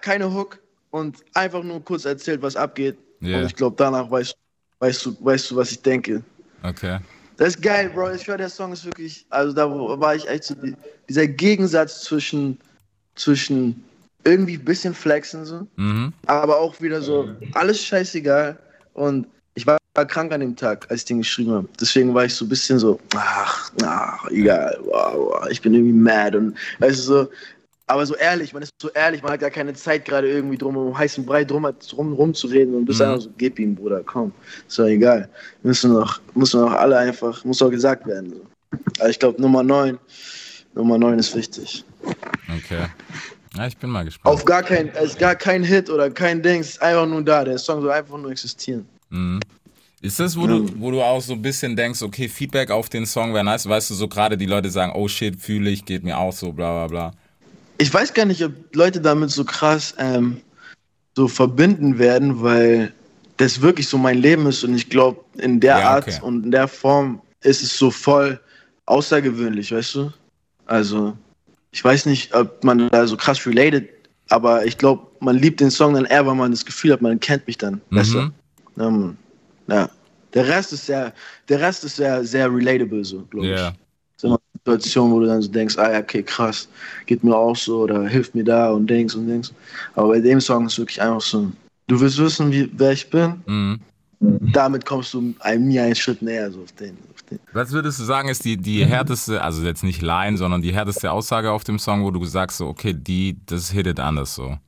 Keine 0.00 0.32
Hook 0.32 0.58
und 0.90 1.16
einfach 1.34 1.62
nur 1.62 1.84
kurz 1.84 2.04
erzählt, 2.04 2.42
was 2.42 2.56
abgeht. 2.56 2.96
Ja. 3.20 3.38
Und 3.38 3.46
ich 3.46 3.54
glaube, 3.54 3.76
danach 3.76 4.10
weißt, 4.10 4.34
weißt, 4.80 5.06
du, 5.06 5.16
weißt 5.20 5.50
du, 5.50 5.56
was 5.56 5.72
ich 5.72 5.82
denke. 5.82 6.22
Okay. 6.62 6.98
Das 7.36 7.48
ist 7.48 7.62
geil, 7.62 7.90
Bro. 7.90 8.12
Ich 8.12 8.26
höre, 8.26 8.36
der 8.36 8.48
Song 8.48 8.72
ist 8.72 8.84
wirklich, 8.84 9.24
also 9.30 9.52
da 9.52 9.68
war 9.70 10.14
ich 10.14 10.28
echt 10.28 10.44
so, 10.44 10.54
die, 10.54 10.74
dieser 11.08 11.26
Gegensatz 11.26 12.02
zwischen, 12.02 12.58
zwischen 13.14 13.84
irgendwie 14.24 14.54
ein 14.54 14.64
bisschen 14.64 14.92
flexen 14.94 15.44
so, 15.44 15.66
Mhm. 15.76 16.12
aber 16.26 16.58
auch 16.58 16.80
wieder 16.80 17.00
so, 17.00 17.30
alles 17.54 17.84
scheißegal. 17.84 18.58
Und 18.94 19.26
ich 19.54 19.66
war 19.66 19.78
krank 19.94 20.32
an 20.32 20.40
dem 20.40 20.54
Tag, 20.54 20.86
als 20.90 21.00
ich 21.00 21.06
den 21.06 21.18
geschrieben 21.18 21.52
habe. 21.52 21.68
Deswegen 21.80 22.14
war 22.14 22.24
ich 22.24 22.34
so 22.34 22.44
ein 22.44 22.48
bisschen 22.48 22.78
so, 22.78 23.00
ach, 23.14 23.72
ach, 23.82 24.28
egal, 24.30 24.78
wow, 24.84 25.14
wow, 25.14 25.48
ich 25.48 25.60
bin 25.60 25.74
irgendwie 25.74 25.92
mad. 25.92 26.36
Und 26.36 26.56
weißt 26.78 26.98
du 26.98 27.02
so, 27.02 27.30
aber 27.88 28.06
so 28.06 28.14
ehrlich, 28.14 28.52
man 28.52 28.62
ist 28.62 28.72
so 28.80 28.90
ehrlich, 28.90 29.22
man 29.22 29.32
hat 29.32 29.40
gar 29.40 29.50
keine 29.50 29.72
Zeit 29.74 30.04
gerade 30.04 30.28
irgendwie 30.30 30.56
drum 30.56 30.76
um 30.76 30.96
heißen 30.96 31.24
Brei 31.26 31.44
drum, 31.44 31.66
drum 31.90 32.12
rumzureden 32.12 32.74
und 32.74 32.84
bist 32.84 33.00
Mhm. 33.00 33.06
einfach 33.06 33.20
so, 33.22 33.30
gib 33.38 33.58
ihm, 33.58 33.74
Bruder, 33.74 34.02
komm. 34.04 34.32
Ist 34.68 34.78
doch 34.78 34.84
egal. 34.84 35.28
Müssen 35.62 35.92
noch, 35.92 36.20
müssen 36.34 36.60
noch 36.60 36.72
alle 36.72 36.96
einfach, 36.98 37.44
muss 37.44 37.58
doch 37.58 37.70
gesagt 37.70 38.06
werden. 38.06 38.34
So. 38.34 38.46
Aber 39.00 39.08
ich 39.08 39.18
glaube, 39.18 39.40
Nummer 39.40 39.62
9, 39.62 39.98
Nummer 40.74 40.98
9 40.98 41.18
ist 41.18 41.34
wichtig. 41.34 41.84
Okay. 42.56 42.86
Ja, 43.56 43.66
ich 43.66 43.76
bin 43.76 43.90
mal 43.90 44.04
gespannt. 44.04 44.32
Auf 44.34 44.44
gar 44.44 44.62
kein, 44.62 44.90
es 44.94 45.10
ist 45.12 45.18
gar 45.18 45.34
kein 45.34 45.64
Hit 45.64 45.88
oder 45.90 46.10
kein 46.10 46.42
Ding, 46.42 46.60
es 46.60 46.70
ist 46.70 46.82
einfach 46.82 47.06
nur 47.06 47.22
da. 47.22 47.42
Der 47.44 47.58
Song 47.58 47.80
soll 47.80 47.90
einfach 47.90 48.18
nur 48.18 48.30
existieren. 48.30 48.86
Mhm. 49.08 49.40
Ist 50.00 50.20
das, 50.20 50.38
wo, 50.38 50.46
du, 50.46 50.68
wo 50.78 50.92
du 50.92 51.02
auch 51.02 51.20
so 51.20 51.32
ein 51.32 51.42
bisschen 51.42 51.74
denkst, 51.74 52.02
okay, 52.02 52.28
Feedback 52.28 52.70
auf 52.70 52.88
den 52.88 53.04
Song 53.04 53.34
wäre 53.34 53.42
nice, 53.42 53.68
weißt 53.68 53.90
du, 53.90 53.94
so 53.94 54.06
gerade 54.06 54.36
die 54.36 54.46
Leute 54.46 54.70
sagen, 54.70 54.92
oh 54.94 55.08
shit, 55.08 55.40
fühle 55.40 55.70
ich, 55.70 55.84
geht 55.84 56.04
mir 56.04 56.18
auch 56.18 56.32
so, 56.32 56.52
bla 56.52 56.86
bla 56.86 56.86
bla. 56.86 57.12
Ich 57.78 57.92
weiß 57.92 58.12
gar 58.12 58.24
nicht, 58.24 58.44
ob 58.44 58.52
Leute 58.74 59.00
damit 59.00 59.30
so 59.30 59.44
krass 59.44 59.94
ähm, 59.98 60.40
so 61.16 61.28
verbinden 61.28 61.98
werden, 61.98 62.42
weil 62.42 62.92
das 63.36 63.60
wirklich 63.60 63.88
so 63.88 63.98
mein 63.98 64.18
Leben 64.18 64.46
ist 64.46 64.64
und 64.64 64.74
ich 64.74 64.90
glaube, 64.90 65.20
in 65.38 65.60
der 65.60 65.78
Ja, 65.78 65.90
Art 65.90 66.08
okay. 66.08 66.18
und 66.22 66.44
in 66.46 66.50
der 66.50 66.66
Form 66.68 67.22
ist 67.42 67.62
es 67.62 67.78
so 67.78 67.90
voll 67.90 68.40
außergewöhnlich, 68.86 69.70
weißt 69.72 69.94
du? 69.94 70.12
Also, 70.66 71.16
ich 71.70 71.84
weiß 71.84 72.06
nicht, 72.06 72.34
ob 72.34 72.64
man 72.64 72.88
da 72.88 73.06
so 73.06 73.16
krass 73.16 73.46
related, 73.46 73.88
aber 74.28 74.66
ich 74.66 74.76
glaube, 74.76 75.06
man 75.20 75.36
liebt 75.36 75.60
den 75.60 75.70
Song 75.70 75.94
dann 75.94 76.04
eher, 76.04 76.26
weil 76.26 76.34
man 76.34 76.50
das 76.50 76.64
Gefühl 76.64 76.92
hat, 76.92 77.00
man 77.00 77.20
kennt 77.20 77.46
mich 77.46 77.58
dann 77.58 77.80
besser. 77.90 78.24
Mhm. 78.24 78.32
Ja, 78.76 78.90
Mann. 78.90 79.16
ja. 79.68 79.90
Der 80.34 80.46
Rest 80.46 80.72
ist 80.72 80.86
sehr, 80.86 81.12
der 81.48 81.60
Rest 81.60 81.84
ist 81.84 81.96
sehr, 81.96 82.22
sehr 82.24 82.52
relatable, 82.52 83.04
so, 83.04 83.22
glaube 83.30 83.46
Ja. 83.46 83.68
ich. 83.70 83.74
So 84.64 84.72
eine 84.72 84.80
Situation, 84.80 85.12
wo 85.12 85.20
du 85.20 85.26
dann 85.26 85.42
so 85.42 85.50
denkst, 85.50 85.78
ah 85.78 85.92
ja, 85.92 86.00
okay, 86.00 86.22
krass, 86.22 86.68
geht 87.06 87.24
mir 87.24 87.36
auch 87.36 87.56
so 87.56 87.80
oder 87.82 88.06
hilft 88.06 88.34
mir 88.34 88.44
da 88.44 88.70
und 88.70 88.88
Dings 88.88 89.14
und 89.14 89.26
Dings. 89.26 89.52
Aber 89.94 90.08
bei 90.08 90.20
dem 90.20 90.40
Song 90.40 90.66
ist 90.66 90.78
wirklich 90.78 91.00
einfach 91.00 91.20
so, 91.20 91.50
du 91.86 92.00
willst 92.00 92.18
wissen, 92.18 92.52
wie, 92.52 92.70
wer 92.76 92.92
ich 92.92 93.08
bin, 93.10 93.42
Mhm. 94.20 94.52
damit 94.52 94.84
kommst 94.84 95.14
du 95.14 95.32
einem, 95.38 95.68
mir 95.68 95.84
einen 95.84 95.94
Schritt 95.94 96.22
näher, 96.22 96.50
so 96.50 96.62
auf 96.62 96.72
den. 96.72 96.98
Auf 97.14 97.22
den. 97.30 97.38
Was 97.52 97.70
würdest 97.70 98.00
du 98.00 98.04
sagen, 98.04 98.28
ist 98.28 98.44
die, 98.44 98.56
die 98.56 98.84
härteste, 98.84 99.40
also 99.40 99.62
jetzt 99.64 99.84
nicht 99.84 100.02
Line, 100.02 100.36
sondern 100.36 100.60
die 100.60 100.74
härteste 100.74 101.12
Aussage 101.12 101.52
auf 101.52 101.62
dem 101.62 101.78
Song, 101.78 102.02
wo 102.02 102.10
du 102.10 102.24
sagst, 102.24 102.58
so, 102.58 102.66
okay, 102.66 102.92
die, 102.92 103.36
das 103.46 103.70
hittet 103.70 104.00
anders 104.00 104.34
so. 104.34 104.58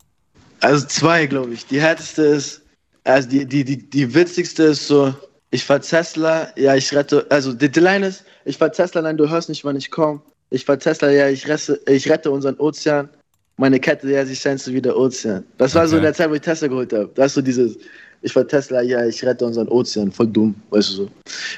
Also 0.60 0.86
zwei, 0.86 1.26
glaube 1.26 1.52
ich. 1.52 1.66
Die 1.66 1.80
härteste 1.80 2.22
ist, 2.22 2.62
also 3.02 3.28
die, 3.28 3.44
die, 3.44 3.64
die, 3.64 3.90
die 3.90 4.14
witzigste 4.14 4.62
ist 4.64 4.86
so, 4.86 5.14
ich 5.50 5.64
fahr 5.64 5.80
Tesla, 5.80 6.48
ja, 6.56 6.74
ich 6.76 6.92
rette, 6.94 7.26
also 7.28 7.52
die, 7.52 7.68
die 7.70 7.80
Line 7.80 8.06
ist, 8.06 8.24
ich 8.44 8.56
fahr 8.56 8.70
Tesla, 8.72 9.02
nein, 9.02 9.16
du 9.16 9.28
hörst 9.28 9.48
nicht, 9.48 9.64
wann 9.64 9.76
ich 9.76 9.90
komme. 9.90 10.20
Ich 10.50 10.64
fahr 10.64 10.78
Tesla, 10.78 11.10
ja, 11.10 11.28
ich, 11.28 11.46
resse, 11.48 11.80
ich 11.86 12.08
rette 12.10 12.30
unseren 12.30 12.56
Ozean. 12.58 13.08
Meine 13.56 13.78
Kette, 13.78 14.10
ja, 14.10 14.24
sie 14.24 14.34
scheint 14.34 14.60
so 14.60 14.72
wie 14.72 14.80
der 14.80 14.96
Ozean. 14.96 15.44
Das 15.58 15.74
war 15.74 15.86
so 15.86 15.96
in 15.96 16.00
Okay. 16.00 16.06
der 16.06 16.14
Zeit, 16.14 16.30
wo 16.30 16.34
ich 16.34 16.40
Tesla 16.40 16.68
geholt 16.68 16.92
habe. 16.92 17.10
Da 17.14 17.26
ist 17.26 17.34
so 17.34 17.42
dieses, 17.42 17.76
ich 18.22 18.32
fahr 18.32 18.46
Tesla, 18.46 18.80
ja, 18.82 19.04
ich 19.06 19.22
rette 19.24 19.44
unseren 19.44 19.68
Ozean. 19.68 20.10
Voll 20.10 20.28
dumm, 20.28 20.54
weißt 20.70 20.88
du 20.90 20.92
so. 20.94 21.10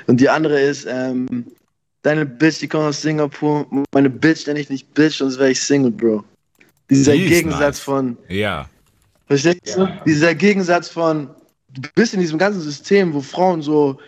Und 0.06 0.20
die 0.20 0.28
andere 0.28 0.60
ist, 0.60 0.86
ähm, 0.88 1.46
deine 2.02 2.26
Bitch, 2.26 2.60
die 2.60 2.68
kommt 2.68 2.84
aus 2.84 3.02
Singapur. 3.02 3.66
Meine 3.92 4.10
Bitch 4.10 4.46
nenne 4.46 4.60
ich 4.60 4.68
nicht 4.68 4.92
Bitch, 4.94 5.18
sonst 5.18 5.38
wäre 5.38 5.50
ich 5.50 5.60
Single, 5.60 5.92
Bro. 5.92 6.24
Dieser 6.90 7.12
Gegensatz 7.16 7.60
nice. 7.60 7.80
von, 7.80 8.16
Ja. 8.28 8.68
Verstehst 9.28 9.76
du? 9.76 9.86
Dieser 10.04 10.34
Gegensatz 10.34 10.88
von, 10.88 11.30
du 11.74 11.88
bist 11.94 12.14
in 12.14 12.20
diesem 12.20 12.38
ganzen 12.38 12.60
System, 12.60 13.12
wo 13.14 13.20
Frauen 13.20 13.62
so 13.62 13.98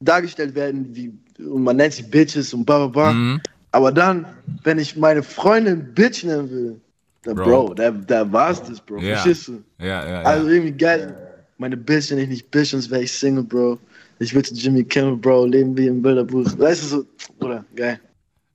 dargestellt 0.00 0.54
werden, 0.54 0.88
wie, 0.94 1.12
und 1.38 1.62
man 1.62 1.76
nennt 1.76 1.94
sie 1.94 2.02
Bitches 2.02 2.54
und 2.54 2.64
bla 2.64 2.86
bla 2.86 2.86
bla. 2.86 3.12
Mhm. 3.12 3.40
Aber 3.72 3.90
dann, 3.90 4.26
wenn 4.62 4.78
ich 4.78 4.96
meine 4.96 5.22
Freundin 5.22 5.92
Bitch 5.94 6.24
nennen 6.24 6.50
will, 6.50 6.80
dann 7.24 7.36
Bro. 7.36 7.44
Bro, 7.44 7.74
da, 7.74 7.90
da 7.90 8.30
war's 8.30 8.62
das, 8.62 8.80
Bro. 8.80 8.98
Ja. 8.98 9.14
Verstehst 9.14 9.48
du? 9.48 9.62
Ja, 9.78 9.86
ja, 9.86 10.08
ja. 10.08 10.22
Also 10.22 10.48
irgendwie 10.48 10.72
geil. 10.72 11.16
Meine 11.58 11.76
Bitch 11.76 12.10
nenne 12.10 12.22
ich 12.22 12.28
nicht 12.28 12.50
Bitch, 12.50 12.70
sonst 12.70 12.90
wäre 12.90 13.02
ich 13.02 13.12
Single, 13.12 13.44
Bro. 13.44 13.78
Ich 14.20 14.34
will 14.34 14.44
zu 14.44 14.54
Jimmy 14.54 14.84
Kimmel, 14.84 15.16
Bro, 15.16 15.46
leben 15.46 15.76
wie 15.76 15.88
im 15.88 16.00
Bilderbuch. 16.02 16.46
Weißt 16.56 16.84
du 16.84 16.86
so, 16.86 17.06
oder? 17.40 17.64
Geil. 17.74 17.98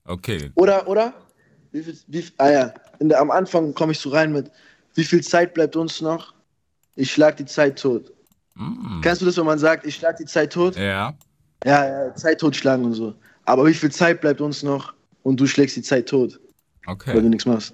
okay. 0.05 0.51
Oder, 0.55 0.87
oder? 0.87 1.13
Wie 1.71 1.83
viel, 1.83 1.97
wie, 2.07 2.23
ah 2.37 2.49
ja, 2.49 2.73
der, 2.99 3.19
am 3.19 3.29
Anfang 3.29 3.73
komme 3.73 3.91
ich 3.91 3.99
so 3.99 4.09
rein 4.09 4.31
mit, 4.31 4.49
wie 4.95 5.03
viel 5.03 5.21
Zeit 5.21 5.53
bleibt 5.53 5.75
uns 5.75 6.01
noch? 6.01 6.33
Ich 6.95 7.11
schlag 7.11 7.37
die 7.37 7.45
Zeit 7.45 7.79
tot. 7.79 8.11
Mm. 8.59 9.01
Kennst 9.01 9.21
du 9.21 9.25
das, 9.25 9.37
wenn 9.37 9.45
man 9.45 9.59
sagt, 9.59 9.85
ich 9.85 9.95
schlag 9.95 10.17
die 10.17 10.25
Zeit 10.25 10.53
tot? 10.53 10.75
Ja. 10.75 11.13
Ja, 11.65 11.85
ja, 12.05 12.15
Zeit 12.15 12.39
totschlagen 12.39 12.85
und 12.85 12.93
so. 12.93 13.13
Aber 13.45 13.65
wie 13.65 13.73
viel 13.73 13.91
Zeit 13.91 14.21
bleibt 14.21 14.41
uns 14.41 14.63
noch 14.63 14.93
und 15.23 15.39
du 15.39 15.45
schlägst 15.47 15.75
die 15.75 15.81
Zeit 15.81 16.07
tot, 16.07 16.39
weil 17.05 17.15
du 17.15 17.19
Okay. 17.19 17.29
nichts 17.29 17.45
machst? 17.45 17.73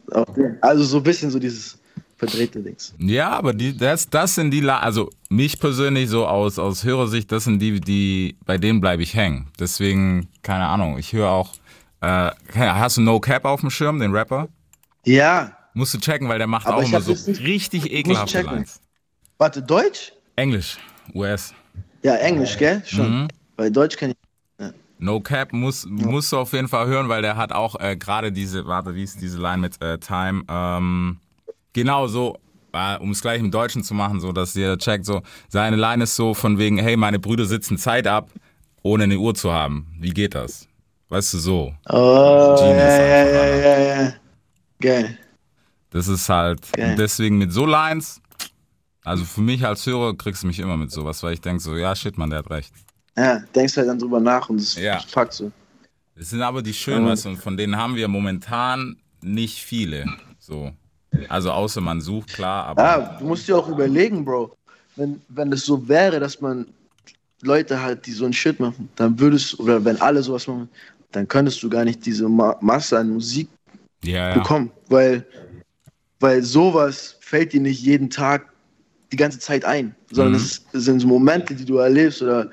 Also 0.61 0.83
so 0.83 0.97
ein 0.97 1.03
bisschen 1.03 1.29
so 1.31 1.39
dieses 1.39 1.77
verdrehte 2.17 2.61
Dings. 2.61 2.93
Ja, 2.97 3.29
aber 3.31 3.53
die, 3.53 3.75
das, 3.75 4.09
das 4.09 4.35
sind 4.35 4.51
die, 4.51 4.61
La 4.61 4.79
also 4.79 5.09
mich 5.29 5.59
persönlich 5.59 6.09
so 6.09 6.25
aus, 6.25 6.57
aus 6.57 6.83
Hörersicht, 6.83 7.31
das 7.31 7.43
sind 7.43 7.59
die, 7.59 7.79
die, 7.79 8.37
bei 8.45 8.57
denen 8.57 8.79
bleibe 8.81 9.03
ich 9.03 9.13
hängen. 9.15 9.47
Deswegen, 9.59 10.29
keine 10.41 10.65
Ahnung, 10.65 10.97
ich 10.97 11.13
höre 11.13 11.29
auch, 11.29 11.53
äh, 12.01 12.31
hast 12.55 12.97
du 12.97 13.01
No 13.01 13.19
Cap 13.19 13.45
auf 13.45 13.61
dem 13.61 13.69
Schirm, 13.69 13.99
den 13.99 14.11
Rapper? 14.11 14.47
Ja, 15.05 15.51
Musst 15.73 15.93
du 15.93 15.99
checken, 15.99 16.29
weil 16.29 16.37
der 16.37 16.47
macht 16.47 16.67
Aber 16.67 16.77
auch 16.77 16.87
immer 16.87 17.01
so 17.01 17.11
richtig 17.11 17.91
ekelhafte. 17.91 18.41
Lines. 18.41 18.79
warte, 19.37 19.61
Deutsch? 19.61 20.13
Englisch, 20.35 20.77
US. 21.13 21.53
Ja, 22.03 22.15
Englisch, 22.15 22.57
gell? 22.57 22.81
Schon. 22.85 23.21
Mhm. 23.23 23.27
Weil 23.55 23.71
Deutsch 23.71 23.97
kann 23.97 24.11
ich. 24.11 24.17
No 24.97 25.19
Cap 25.19 25.51
muss, 25.51 25.85
musst 25.85 26.31
du 26.31 26.37
auf 26.37 26.53
jeden 26.53 26.69
Fall 26.69 26.87
hören, 26.87 27.09
weil 27.09 27.21
der 27.21 27.35
hat 27.35 27.51
auch 27.51 27.79
äh, 27.79 27.97
gerade 27.97 28.31
diese, 28.31 28.65
warte, 28.65 28.95
wie 28.95 29.03
ist 29.03 29.21
diese 29.21 29.37
Line 29.41 29.57
mit 29.57 29.81
äh, 29.81 29.97
Time? 29.97 30.43
Ähm, 30.47 31.19
genau 31.73 32.07
so, 32.07 32.37
äh, 32.71 32.97
um 32.97 33.11
es 33.11 33.21
gleich 33.21 33.41
im 33.41 33.51
Deutschen 33.51 33.83
zu 33.83 33.93
machen, 33.93 34.19
so 34.21 34.31
dass 34.31 34.53
jeder 34.53 34.77
checkt, 34.77 35.05
so, 35.05 35.21
seine 35.49 35.75
Line 35.75 36.03
ist 36.03 36.15
so 36.15 36.33
von 36.33 36.57
wegen, 36.57 36.77
hey, 36.77 36.95
meine 36.95 37.19
Brüder 37.19 37.45
sitzen 37.45 37.77
Zeit 37.77 38.07
ab, 38.07 38.29
ohne 38.83 39.03
eine 39.03 39.17
Uhr 39.17 39.35
zu 39.35 39.51
haben. 39.51 39.87
Wie 39.99 40.11
geht 40.11 40.33
das? 40.33 40.67
Weißt 41.09 41.33
du, 41.33 41.37
so. 41.39 41.73
Oh, 41.89 42.55
Genius 42.57 42.77
ja, 42.77 43.05
ja, 43.05 43.25
ja, 43.25 43.55
ja, 43.55 44.01
ja. 44.03 44.13
Geil. 44.79 45.17
Das 45.89 46.07
ist 46.07 46.27
halt, 46.29 46.71
Geil. 46.71 46.95
deswegen 46.97 47.37
mit 47.37 47.51
so 47.51 47.65
Lines, 47.65 48.21
also 49.05 49.23
für 49.23 49.41
mich 49.41 49.65
als 49.65 49.85
Hörer 49.85 50.17
kriegst 50.17 50.43
du 50.43 50.47
mich 50.47 50.59
immer 50.59 50.75
mit 50.75 50.91
sowas, 50.91 51.21
weil 51.23 51.33
ich 51.33 51.41
denke 51.41 51.61
so, 51.61 51.75
ja, 51.75 51.95
shit, 51.95 52.17
man, 52.17 52.29
der 52.29 52.39
hat 52.39 52.49
recht. 52.49 52.73
Ja, 53.15 53.39
denkst 53.53 53.77
halt 53.77 53.87
dann 53.87 53.99
drüber 53.99 54.19
nach 54.19 54.49
und 54.49 54.59
es 54.59 54.75
Ja. 54.75 55.01
packt 55.13 55.33
so. 55.33 55.51
Das 56.15 56.29
sind 56.29 56.41
aber 56.41 56.61
die 56.61 56.73
schönen, 56.73 57.05
weißt 57.05 57.25
du, 57.25 57.29
und 57.29 57.37
von 57.37 57.55
denen 57.55 57.77
haben 57.77 57.95
wir 57.95 58.07
momentan 58.07 58.97
nicht 59.21 59.61
viele. 59.61 60.05
So. 60.39 60.71
Also 61.29 61.51
außer 61.51 61.81
man 61.81 62.01
sucht, 62.01 62.33
klar, 62.33 62.65
aber. 62.65 62.83
Ja, 62.83 63.17
du 63.19 63.25
musst 63.25 63.47
dir 63.47 63.57
auch 63.57 63.67
überlegen, 63.67 64.25
Bro. 64.25 64.55
Wenn, 64.95 65.21
wenn 65.27 65.51
es 65.51 65.65
so 65.65 65.87
wäre, 65.87 66.19
dass 66.19 66.39
man 66.39 66.67
Leute 67.41 67.81
halt, 67.81 68.05
die 68.05 68.11
so 68.11 68.25
ein 68.25 68.33
Shit 68.33 68.59
machen, 68.59 68.89
dann 68.95 69.19
würdest 69.19 69.59
oder 69.59 69.83
wenn 69.83 69.99
alle 70.01 70.23
sowas 70.23 70.47
machen, 70.47 70.69
dann 71.11 71.27
könntest 71.27 71.61
du 71.63 71.69
gar 71.69 71.83
nicht 71.83 72.05
diese 72.05 72.27
Ma 72.29 72.57
Masse 72.61 72.97
an 72.97 73.11
Musik 73.11 73.49
ja, 74.03 74.29
ja. 74.29 74.33
bekommen. 74.35 74.71
Weil, 74.87 75.25
weil 76.19 76.43
sowas 76.43 77.17
fällt 77.19 77.53
dir 77.53 77.61
nicht 77.61 77.81
jeden 77.81 78.09
Tag 78.09 78.51
die 79.15 79.23
ganze 79.23 79.39
Zeit 79.39 79.63
ein, 79.63 79.95
sondern 80.11 80.33
Mhm. 80.33 80.39
es, 80.39 80.65
sind 80.73 80.99
so 80.99 81.07
Momente, 81.07 81.55
die 81.55 81.63
du 81.63 81.77
erlebst 81.77 82.21
oder 82.21 82.49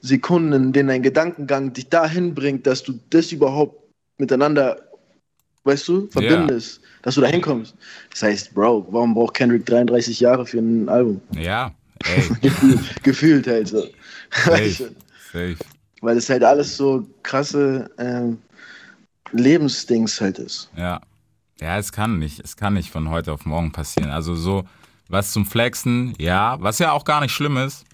Sekunden, 0.00 0.52
in 0.54 0.72
denen 0.72 0.88
dein 0.88 1.02
Gedankengang 1.02 1.72
dich 1.74 1.88
dahin 1.88 2.34
bringt, 2.34 2.66
dass 2.66 2.82
du 2.82 2.98
das 3.10 3.30
überhaupt 3.30 3.76
miteinander, 4.18 4.80
weißt 5.64 5.86
du, 5.88 6.08
verbindest, 6.08 6.80
dass 7.02 7.16
du 7.16 7.20
da 7.20 7.26
hinkommst. 7.26 7.74
Das 8.10 8.22
heißt, 8.22 8.54
Bro, 8.54 8.86
warum 8.90 9.12
braucht 9.14 9.34
Kendrick 9.34 9.66
33 9.66 10.18
Jahre 10.18 10.46
für 10.46 10.58
ein 10.58 10.88
Album? 10.88 11.20
Ja, 11.36 11.74
Gefühlt, 12.40 13.02
gefühlt 13.04 13.46
halt 13.46 13.68
so. 13.68 13.86
Safe. 14.32 15.56
Weil 16.00 16.16
es 16.16 16.28
halt 16.28 16.42
alles 16.42 16.76
so 16.76 17.06
krasse 17.22 17.88
ähm, 17.98 18.38
Lebensdings 19.32 20.20
halt 20.20 20.38
ist. 20.38 20.70
Ja. 20.76 21.00
Ja, 21.60 21.78
es 21.78 21.92
kann 21.92 22.18
nicht, 22.18 22.40
es 22.40 22.56
kann 22.56 22.74
nicht 22.74 22.90
von 22.90 23.08
heute 23.08 23.32
auf 23.32 23.46
morgen 23.46 23.70
passieren. 23.70 24.10
Also 24.10 24.34
so, 24.34 24.64
was 25.12 25.30
zum 25.30 25.44
Flexen, 25.44 26.14
ja, 26.18 26.56
was 26.60 26.78
ja 26.78 26.92
auch 26.92 27.04
gar 27.04 27.20
nicht 27.20 27.32
schlimm 27.32 27.58
ist. 27.58 27.84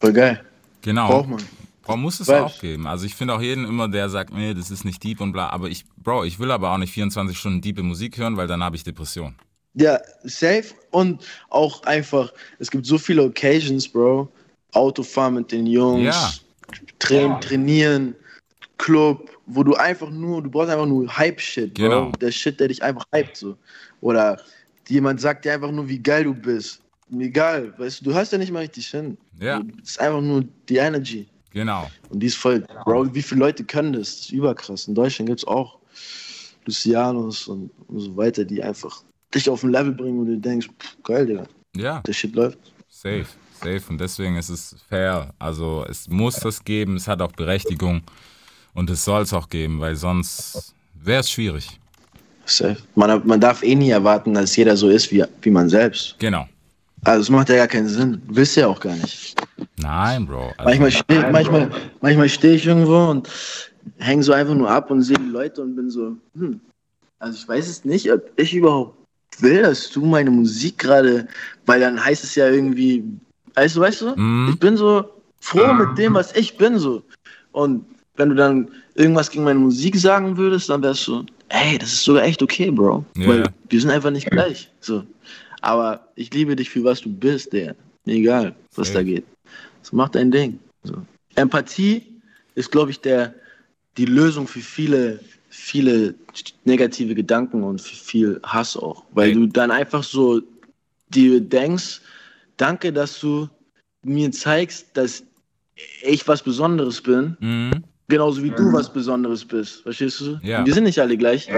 Voll 0.00 0.12
geil. 0.14 0.42
Genau. 0.80 1.08
Braucht 1.08 1.28
man. 1.28 1.42
Bro, 1.82 1.96
muss 1.98 2.18
es 2.20 2.28
Weiß. 2.28 2.42
auch 2.42 2.60
geben. 2.60 2.86
Also 2.86 3.04
ich 3.04 3.14
finde 3.14 3.34
auch 3.34 3.42
jeden 3.42 3.64
immer, 3.66 3.88
der 3.88 4.08
sagt, 4.08 4.32
nee, 4.32 4.54
das 4.54 4.70
ist 4.70 4.84
nicht 4.84 5.02
deep 5.02 5.20
und 5.20 5.32
bla. 5.32 5.50
Aber 5.50 5.68
ich, 5.68 5.84
Bro, 5.96 6.24
ich 6.24 6.38
will 6.38 6.50
aber 6.50 6.72
auch 6.72 6.78
nicht 6.78 6.92
24 6.92 7.36
Stunden 7.36 7.60
diepe 7.60 7.82
Musik 7.82 8.16
hören, 8.18 8.36
weil 8.36 8.46
dann 8.46 8.62
habe 8.62 8.76
ich 8.76 8.84
Depression. 8.84 9.34
Ja, 9.74 9.98
safe 10.22 10.74
und 10.90 11.24
auch 11.50 11.82
einfach, 11.84 12.32
es 12.58 12.70
gibt 12.70 12.86
so 12.86 12.98
viele 12.98 13.22
Occasions, 13.24 13.88
Bro. 13.88 14.28
Autofahren 14.72 15.34
mit 15.34 15.52
den 15.52 15.66
Jungs, 15.66 16.04
Ja. 16.04 16.30
train, 16.98 17.38
trainieren, 17.40 18.14
Club, 18.78 19.30
wo 19.46 19.62
du 19.62 19.74
einfach 19.74 20.08
nur, 20.08 20.42
du 20.42 20.50
brauchst 20.50 20.70
einfach 20.70 20.86
nur 20.86 21.06
Hype-Shit, 21.14 21.74
Bro. 21.74 21.82
Genau. 21.82 22.12
Der 22.12 22.30
Shit, 22.32 22.58
der 22.60 22.68
dich 22.68 22.82
einfach 22.82 23.04
hypt, 23.14 23.36
so. 23.36 23.56
Oder 24.00 24.40
jemand 24.88 25.20
sagt 25.20 25.44
dir 25.44 25.54
einfach 25.54 25.70
nur, 25.70 25.88
wie 25.88 25.98
geil 25.98 26.24
du 26.24 26.34
bist. 26.34 26.80
Egal, 27.18 27.74
weißt 27.78 28.00
du, 28.00 28.04
du 28.06 28.14
hörst 28.14 28.32
ja 28.32 28.38
nicht 28.38 28.52
mal 28.52 28.60
richtig 28.60 28.86
hin. 28.88 29.18
Ja. 29.38 29.60
Es 29.82 29.90
ist 29.90 30.00
einfach 30.00 30.20
nur 30.22 30.44
die 30.68 30.76
Energy. 30.76 31.28
Genau. 31.50 31.90
Und 32.08 32.20
die 32.20 32.26
ist 32.28 32.36
voll, 32.36 32.64
Bro, 32.84 33.14
wie 33.14 33.20
viele 33.20 33.40
Leute 33.40 33.62
können 33.64 33.92
das? 33.92 34.08
Das 34.16 34.20
ist 34.20 34.32
überkrass. 34.32 34.88
In 34.88 34.94
Deutschland 34.94 35.28
gibt 35.28 35.40
es 35.40 35.46
auch 35.46 35.78
Lucianos 36.64 37.48
und, 37.48 37.70
und 37.88 38.00
so 38.00 38.16
weiter, 38.16 38.44
die 38.44 38.62
einfach 38.62 39.02
dich 39.34 39.48
auf 39.50 39.62
ein 39.62 39.70
Level 39.70 39.92
bringen, 39.92 40.20
wo 40.20 40.24
du 40.24 40.38
denkst, 40.38 40.68
pff, 40.80 40.96
geil, 41.02 41.26
Digga, 41.26 41.44
Ja. 41.76 42.00
der 42.00 42.12
Shit 42.12 42.34
läuft. 42.34 42.58
Safe, 42.88 43.26
safe. 43.60 43.82
Und 43.88 44.00
deswegen 44.00 44.36
ist 44.36 44.48
es 44.48 44.76
fair. 44.88 45.34
Also 45.38 45.84
es 45.88 46.08
muss 46.08 46.36
das 46.36 46.64
geben, 46.64 46.96
es 46.96 47.08
hat 47.08 47.20
auch 47.20 47.32
Berechtigung 47.32 48.02
und 48.74 48.88
es 48.90 49.04
soll 49.04 49.22
es 49.22 49.32
auch 49.32 49.48
geben, 49.48 49.80
weil 49.80 49.96
sonst 49.96 50.74
wäre 50.94 51.20
es 51.20 51.30
schwierig. 51.30 51.78
Safe. 52.56 52.76
Man, 52.94 53.22
man 53.26 53.40
darf 53.40 53.62
eh 53.62 53.74
nie 53.74 53.90
erwarten, 53.90 54.34
dass 54.34 54.56
jeder 54.56 54.76
so 54.76 54.88
ist 54.88 55.10
wie, 55.10 55.24
wie 55.42 55.50
man 55.50 55.68
selbst. 55.68 56.16
Genau. 56.18 56.46
Also 57.04 57.22
es 57.22 57.30
macht 57.30 57.48
ja 57.48 57.56
gar 57.56 57.66
keinen 57.66 57.88
Sinn. 57.88 58.22
Willst 58.28 58.56
du 58.56 58.60
ja 58.60 58.68
auch 58.68 58.78
gar 58.78 58.94
nicht. 58.94 59.36
Nein, 59.78 60.26
Bro. 60.26 60.52
Also, 60.56 60.64
Manchmal 60.64 60.90
stehe 60.92 61.32
manchmal, 61.32 61.70
manchmal 62.00 62.28
steh 62.28 62.54
ich 62.54 62.66
irgendwo 62.66 63.10
und 63.10 63.28
hänge 63.98 64.22
so 64.22 64.32
einfach 64.32 64.54
nur 64.54 64.70
ab 64.70 64.90
und 64.90 65.02
sehe 65.02 65.18
die 65.18 65.30
Leute 65.30 65.62
und 65.62 65.74
bin 65.74 65.90
so, 65.90 66.16
hm, 66.36 66.60
also 67.18 67.38
ich 67.38 67.48
weiß 67.48 67.68
es 67.68 67.84
nicht, 67.84 68.10
ob 68.12 68.30
ich 68.36 68.54
überhaupt 68.54 68.96
will, 69.40 69.62
dass 69.62 69.90
du 69.90 70.04
meine 70.04 70.30
Musik 70.30 70.78
gerade, 70.78 71.26
weil 71.66 71.80
dann 71.80 72.02
heißt 72.02 72.24
es 72.24 72.34
ja 72.34 72.48
irgendwie, 72.48 73.04
du, 73.54 73.80
weißt 73.80 74.00
du? 74.02 74.16
Mhm. 74.16 74.50
Ich 74.50 74.60
bin 74.60 74.76
so 74.76 75.04
froh 75.40 75.72
mit 75.72 75.98
dem, 75.98 76.14
was 76.14 76.34
ich 76.36 76.56
bin 76.56 76.78
so. 76.78 77.02
Und 77.52 77.84
wenn 78.16 78.30
du 78.30 78.34
dann 78.34 78.70
irgendwas 78.94 79.30
gegen 79.30 79.44
meine 79.44 79.58
Musik 79.58 79.96
sagen 79.96 80.36
würdest, 80.36 80.68
dann 80.68 80.82
wärst 80.82 81.06
du, 81.06 81.24
ey, 81.52 81.78
das 81.78 81.92
ist 81.92 82.04
sogar 82.04 82.24
echt 82.24 82.42
okay, 82.42 82.70
Bro. 82.70 83.04
Ja. 83.16 83.28
Weil 83.28 83.44
wir 83.68 83.80
sind 83.80 83.90
einfach 83.90 84.10
nicht 84.10 84.30
gleich. 84.30 84.70
So. 84.80 85.04
Aber 85.60 86.08
ich 86.16 86.32
liebe 86.34 86.56
dich 86.56 86.70
für 86.70 86.82
was 86.84 87.00
du 87.00 87.08
bist, 87.12 87.52
der. 87.52 87.76
Mir 88.04 88.14
egal, 88.16 88.54
was 88.74 88.88
Safe. 88.88 88.98
da 88.98 89.02
geht. 89.04 89.24
So 89.82 89.96
mach 89.96 90.08
dein 90.08 90.30
Ding. 90.30 90.58
So. 90.82 90.94
Empathie 91.36 92.02
ist, 92.56 92.70
glaube 92.72 92.90
ich, 92.90 93.00
der, 93.00 93.34
die 93.96 94.06
Lösung 94.06 94.48
für 94.48 94.60
viele, 94.60 95.20
viele 95.48 96.14
negative 96.64 97.14
Gedanken 97.14 97.62
und 97.62 97.80
für 97.80 97.94
viel 97.94 98.40
Hass 98.42 98.76
auch. 98.76 99.04
Weil 99.12 99.28
Ey. 99.28 99.34
du 99.34 99.46
dann 99.46 99.70
einfach 99.70 100.02
so 100.02 100.42
dir 101.10 101.40
denkst, 101.40 102.00
danke, 102.56 102.92
dass 102.92 103.20
du 103.20 103.48
mir 104.02 104.32
zeigst, 104.32 104.86
dass 104.94 105.22
ich 106.02 106.26
was 106.26 106.42
Besonderes 106.42 107.00
bin, 107.00 107.36
Mhm. 107.40 107.84
Genauso 108.12 108.42
wie 108.42 108.50
du 108.50 108.72
was 108.72 108.92
Besonderes 108.92 109.44
bist. 109.44 109.82
Verstehst 109.82 110.20
du? 110.20 110.38
Ja. 110.42 110.64
Wir 110.64 110.74
sind 110.74 110.84
nicht 110.84 110.98
alle 110.98 111.16
gleich. 111.16 111.48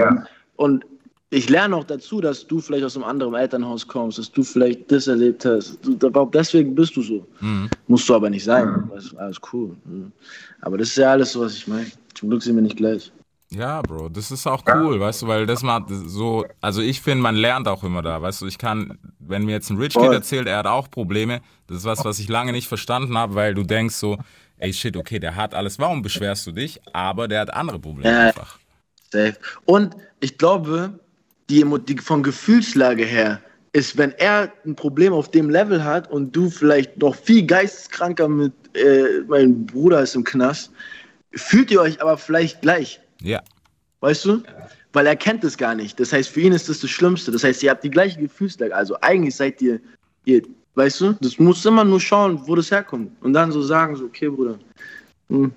Und 0.55 0.85
ich 1.29 1.49
lerne 1.49 1.75
auch 1.75 1.83
dazu, 1.83 2.21
dass 2.21 2.47
du 2.47 2.61
vielleicht 2.61 2.85
aus 2.85 2.95
einem 2.95 3.03
anderen 3.03 3.33
Elternhaus 3.33 3.85
kommst, 3.85 4.17
dass 4.17 4.31
du 4.31 4.41
vielleicht 4.41 4.89
das 4.89 5.07
erlebt 5.07 5.43
hast. 5.43 5.77
Du, 5.83 5.97
deswegen 6.33 6.73
bist 6.73 6.95
du 6.95 7.01
so. 7.01 7.27
Mhm. 7.41 7.69
Musst 7.87 8.07
du 8.07 8.15
aber 8.15 8.29
nicht 8.29 8.45
sein. 8.45 8.89
Ist 8.95 9.15
alles 9.17 9.39
cool. 9.51 9.75
Mhm. 9.85 10.11
Aber 10.61 10.77
das 10.77 10.89
ist 10.89 10.97
ja 10.97 11.11
alles 11.11 11.33
so, 11.33 11.41
was 11.41 11.55
ich 11.55 11.67
meine. 11.67 11.87
Zum 12.13 12.29
Glück 12.29 12.41
sind 12.41 12.55
wir 12.55 12.61
nicht 12.61 12.77
gleich. 12.77 13.11
Ja, 13.51 13.81
Bro, 13.81 14.09
das 14.09 14.31
ist 14.31 14.47
auch 14.47 14.63
cool, 14.67 14.99
weißt 14.99 15.21
du, 15.21 15.27
weil 15.27 15.45
das 15.45 15.61
macht 15.61 15.85
so, 15.89 16.45
also 16.61 16.81
ich 16.81 17.01
finde, 17.01 17.21
man 17.21 17.35
lernt 17.35 17.67
auch 17.67 17.83
immer 17.83 18.01
da, 18.01 18.21
weißt 18.21 18.41
du, 18.41 18.47
ich 18.47 18.57
kann, 18.57 18.97
wenn 19.19 19.45
mir 19.45 19.51
jetzt 19.51 19.69
ein 19.69 19.77
Rich 19.77 19.93
Kid 19.93 20.11
erzählt, 20.11 20.47
er 20.47 20.57
hat 20.57 20.67
auch 20.67 20.89
Probleme, 20.89 21.41
das 21.67 21.77
ist 21.77 21.85
was, 21.85 22.03
was 22.03 22.19
ich 22.19 22.27
lange 22.27 22.51
nicht 22.51 22.67
verstanden 22.67 23.17
habe, 23.17 23.35
weil 23.35 23.53
du 23.53 23.63
denkst 23.63 23.95
so, 23.95 24.17
ey 24.57 24.73
shit, 24.73 24.95
okay, 24.97 25.19
der 25.19 25.35
hat 25.35 25.53
alles, 25.53 25.79
warum 25.79 26.01
beschwerst 26.01 26.47
du 26.47 26.51
dich? 26.51 26.79
Aber 26.93 27.27
der 27.27 27.41
hat 27.41 27.53
andere 27.53 27.79
Probleme 27.79 28.09
Ja. 28.11 28.27
einfach. 28.27 28.59
Safe. 29.11 29.35
Und 29.65 29.95
ich 30.19 30.37
glaube, 30.37 30.99
die, 31.49 31.63
die 31.87 31.97
von 31.97 32.23
Gefühlslage 32.23 33.05
her 33.05 33.41
ist, 33.73 33.97
wenn 33.97 34.11
er 34.13 34.51
ein 34.65 34.75
Problem 34.75 35.13
auf 35.13 35.29
dem 35.31 35.49
Level 35.49 35.83
hat 35.83 36.09
und 36.09 36.35
du 36.35 36.49
vielleicht 36.49 36.97
noch 36.97 37.15
viel 37.15 37.45
geisteskranker 37.45 38.27
mit, 38.27 38.53
äh, 38.75 39.21
mein 39.27 39.65
Bruder 39.65 40.01
ist 40.01 40.15
im 40.15 40.23
Knast, 40.23 40.71
fühlt 41.33 41.71
ihr 41.71 41.81
euch 41.81 42.01
aber 42.01 42.17
vielleicht 42.17 42.61
gleich. 42.61 42.99
Ja, 43.21 43.41
Weißt 44.01 44.25
du? 44.25 44.43
Weil 44.93 45.07
er 45.07 45.15
kennt 45.15 45.43
es 45.43 45.57
gar 45.57 45.73
nicht. 45.75 45.99
Das 45.99 46.13
heißt, 46.13 46.29
für 46.29 46.41
ihn 46.41 46.53
ist 46.53 46.69
das 46.69 46.79
das 46.79 46.89
Schlimmste. 46.91 47.31
Das 47.31 47.43
heißt, 47.43 47.63
ihr 47.63 47.71
habt 47.71 47.83
die 47.83 47.89
gleiche 47.89 48.19
Gefühlslage. 48.19 48.75
Also 48.75 48.95
eigentlich 49.01 49.35
seid 49.35 49.61
ihr, 49.61 49.79
ihr 50.25 50.43
weißt 50.75 51.01
du, 51.01 51.13
das 51.21 51.39
muss 51.39 51.65
immer 51.65 51.83
nur 51.83 51.99
schauen, 51.99 52.39
wo 52.45 52.55
das 52.55 52.69
herkommt. 52.71 53.11
Und 53.21 53.33
dann 53.33 53.51
so 53.51 53.61
sagen, 53.61 53.95
so, 53.95 54.05
okay, 54.05 54.29
Bruder, 54.29 54.57
hm, 55.29 55.51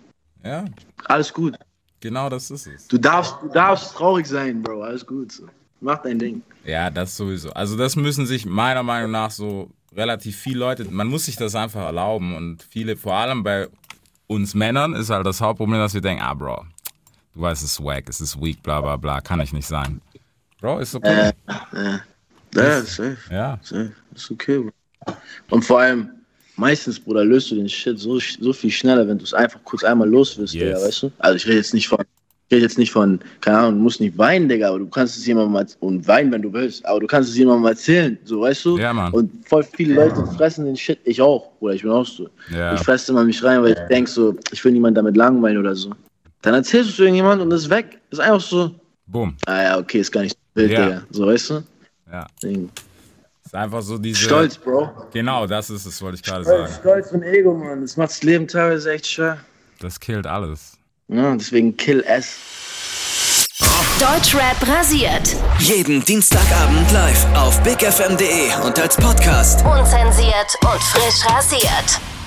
ja, 0.44 0.64
alles 1.04 1.32
gut. 1.32 1.54
genau 2.00 2.28
das 2.28 2.50
ist 2.50 2.66
es. 2.66 2.88
Du 2.88 2.98
darfst, 2.98 3.36
du 3.42 3.48
darfst 3.48 3.94
traurig 3.94 4.26
sein, 4.26 4.62
Bro, 4.62 4.82
alles 4.82 5.04
gut. 5.06 5.32
So. 5.32 5.44
Mach 5.80 5.98
dein 6.02 6.18
Ding. 6.18 6.42
Ja, 6.64 6.90
das 6.90 7.16
sowieso. 7.16 7.50
Also 7.52 7.76
das 7.76 7.94
müssen 7.96 8.26
sich 8.26 8.46
meiner 8.46 8.82
Meinung 8.82 9.10
nach 9.12 9.30
so 9.30 9.70
relativ 9.94 10.36
viele 10.36 10.58
Leute, 10.60 10.84
man 10.90 11.06
muss 11.08 11.24
sich 11.26 11.36
das 11.36 11.54
einfach 11.54 11.82
erlauben 11.82 12.34
und 12.36 12.62
viele, 12.62 12.96
vor 12.96 13.14
allem 13.14 13.42
bei 13.42 13.68
uns 14.26 14.54
Männern 14.54 14.94
ist 14.94 15.10
halt 15.10 15.26
das 15.26 15.40
Hauptproblem, 15.40 15.78
dass 15.78 15.94
wir 15.94 16.00
denken, 16.00 16.22
ah 16.22 16.34
Bro, 16.34 16.64
du 17.34 17.40
weißt, 17.40 17.62
es 17.62 17.72
ist 17.72 17.84
wack, 17.84 18.08
es 18.08 18.20
ist 18.20 18.40
weak, 18.40 18.62
bla 18.62 18.80
bla 18.80 18.96
bla, 18.96 19.20
kann 19.20 19.40
ich 19.40 19.52
nicht 19.52 19.66
sein. 19.66 20.00
Bro, 20.60 20.80
ist 20.80 20.94
okay. 20.94 21.32
Ja, 22.54 22.82
safe, 22.82 23.16
Ja, 23.30 23.58
safe. 23.62 23.92
Ist 24.14 24.30
okay, 24.30 24.58
Bro. 24.58 24.70
Und 25.50 25.64
vor 25.64 25.80
allem, 25.80 26.08
meistens, 26.56 26.98
Bruder, 27.00 27.24
löst 27.24 27.50
du 27.50 27.54
den 27.56 27.68
Shit 27.68 27.98
so, 27.98 28.18
so 28.18 28.52
viel 28.52 28.70
schneller, 28.70 29.06
wenn 29.06 29.18
du 29.18 29.24
es 29.24 29.34
einfach 29.34 29.60
kurz 29.64 29.84
einmal 29.84 30.08
los 30.08 30.36
wirst, 30.38 30.54
Yes. 30.54 30.64
Digga, 30.64 30.86
weißt 30.86 31.02
du? 31.04 31.12
Also 31.18 31.36
ich 31.36 31.46
rede 31.46 31.56
jetzt 31.56 31.74
nicht 31.74 31.88
von, 31.88 32.00
ich 32.00 32.54
rede 32.54 32.62
jetzt 32.62 32.78
nicht 32.78 32.90
von, 32.92 33.20
keine 33.40 33.58
Ahnung, 33.58 33.74
du 33.74 33.82
musst 33.82 34.00
nicht 34.00 34.16
weinen, 34.18 34.48
Digga, 34.48 34.68
aber 34.68 34.78
du 34.80 34.86
kannst 34.88 35.16
es 35.16 35.26
jemandem 35.26 35.52
mal, 35.52 35.66
und 35.80 36.06
weinen, 36.08 36.32
wenn 36.32 36.42
du 36.42 36.52
willst, 36.52 36.84
aber 36.86 37.00
du 37.00 37.06
kannst 37.06 37.30
es 37.30 37.36
jemandem 37.36 37.62
mal 37.62 37.70
erzählen, 37.70 38.18
so, 38.24 38.40
weißt 38.40 38.64
du? 38.64 38.78
Ja, 38.78 38.92
Mann. 38.92 39.12
Und 39.12 39.30
voll 39.48 39.62
viele 39.62 39.94
Leute 39.94 40.24
fressen 40.36 40.64
den 40.64 40.76
Shit, 40.76 40.98
ich 41.04 41.20
auch, 41.20 41.50
Bruder, 41.58 41.74
ich 41.74 41.82
bin 41.82 41.90
auch 41.90 42.06
so. 42.06 42.28
Ja. 42.50 42.74
Ich 42.74 42.80
fresse 42.80 43.12
immer 43.12 43.24
mich 43.24 43.42
rein, 43.42 43.62
weil 43.62 43.72
ich 43.72 43.78
denk 43.88 44.08
so, 44.08 44.36
ich 44.50 44.64
will 44.64 44.72
niemanden 44.72 44.96
damit 44.96 45.16
langweilen 45.16 45.58
oder 45.58 45.74
so. 45.74 45.90
Dann 46.42 46.54
erzählst 46.54 46.90
du 46.90 46.92
es 46.92 46.98
irgendjemand 47.00 47.42
und 47.42 47.50
ist 47.52 47.68
weg. 47.68 47.98
Ist 48.10 48.20
einfach 48.20 48.40
so, 48.40 48.70
bumm. 49.06 49.36
ah 49.46 49.62
ja, 49.62 49.78
okay, 49.78 49.98
ist 50.00 50.12
gar 50.12 50.22
nicht 50.22 50.36
so 50.54 50.60
wild, 50.60 50.70
Ja. 50.70 50.84
Digga. 50.86 51.02
So, 51.10 51.26
weißt 51.26 51.50
du? 51.50 51.62
Ja, 52.12 52.26
Ding. 52.42 52.70
Ist 53.48 53.54
einfach 53.54 53.80
so 53.80 53.96
diese... 53.96 54.20
Stolz, 54.20 54.58
Bro. 54.58 54.90
Genau, 55.10 55.46
das 55.46 55.70
ist 55.70 55.86
es, 55.86 56.02
wollte 56.02 56.16
ich 56.16 56.22
gerade 56.22 56.44
Stolz, 56.44 56.70
sagen. 56.70 56.80
Stolz 56.80 57.12
und 57.12 57.22
Ego, 57.22 57.54
Mann. 57.54 57.80
Das 57.80 57.96
macht 57.96 58.10
das 58.10 58.22
Leben 58.22 58.46
teilweise 58.46 58.92
echt 58.92 59.06
schwer. 59.06 59.38
Das 59.80 59.98
killt 59.98 60.26
alles. 60.26 60.76
Ja, 61.08 61.34
deswegen 61.34 61.74
kill 61.76 62.04
S. 62.06 62.36
Deutschrap 63.98 64.68
rasiert. 64.68 65.34
Jeden 65.58 66.04
Dienstagabend 66.04 66.92
live 66.92 67.26
auf 67.34 67.60
bigfm.de 67.62 68.66
und 68.66 68.78
als 68.78 68.96
Podcast. 68.96 69.64
Unzensiert 69.64 70.54
und 70.62 70.82
frisch 70.82 71.26
rasiert. 71.26 72.17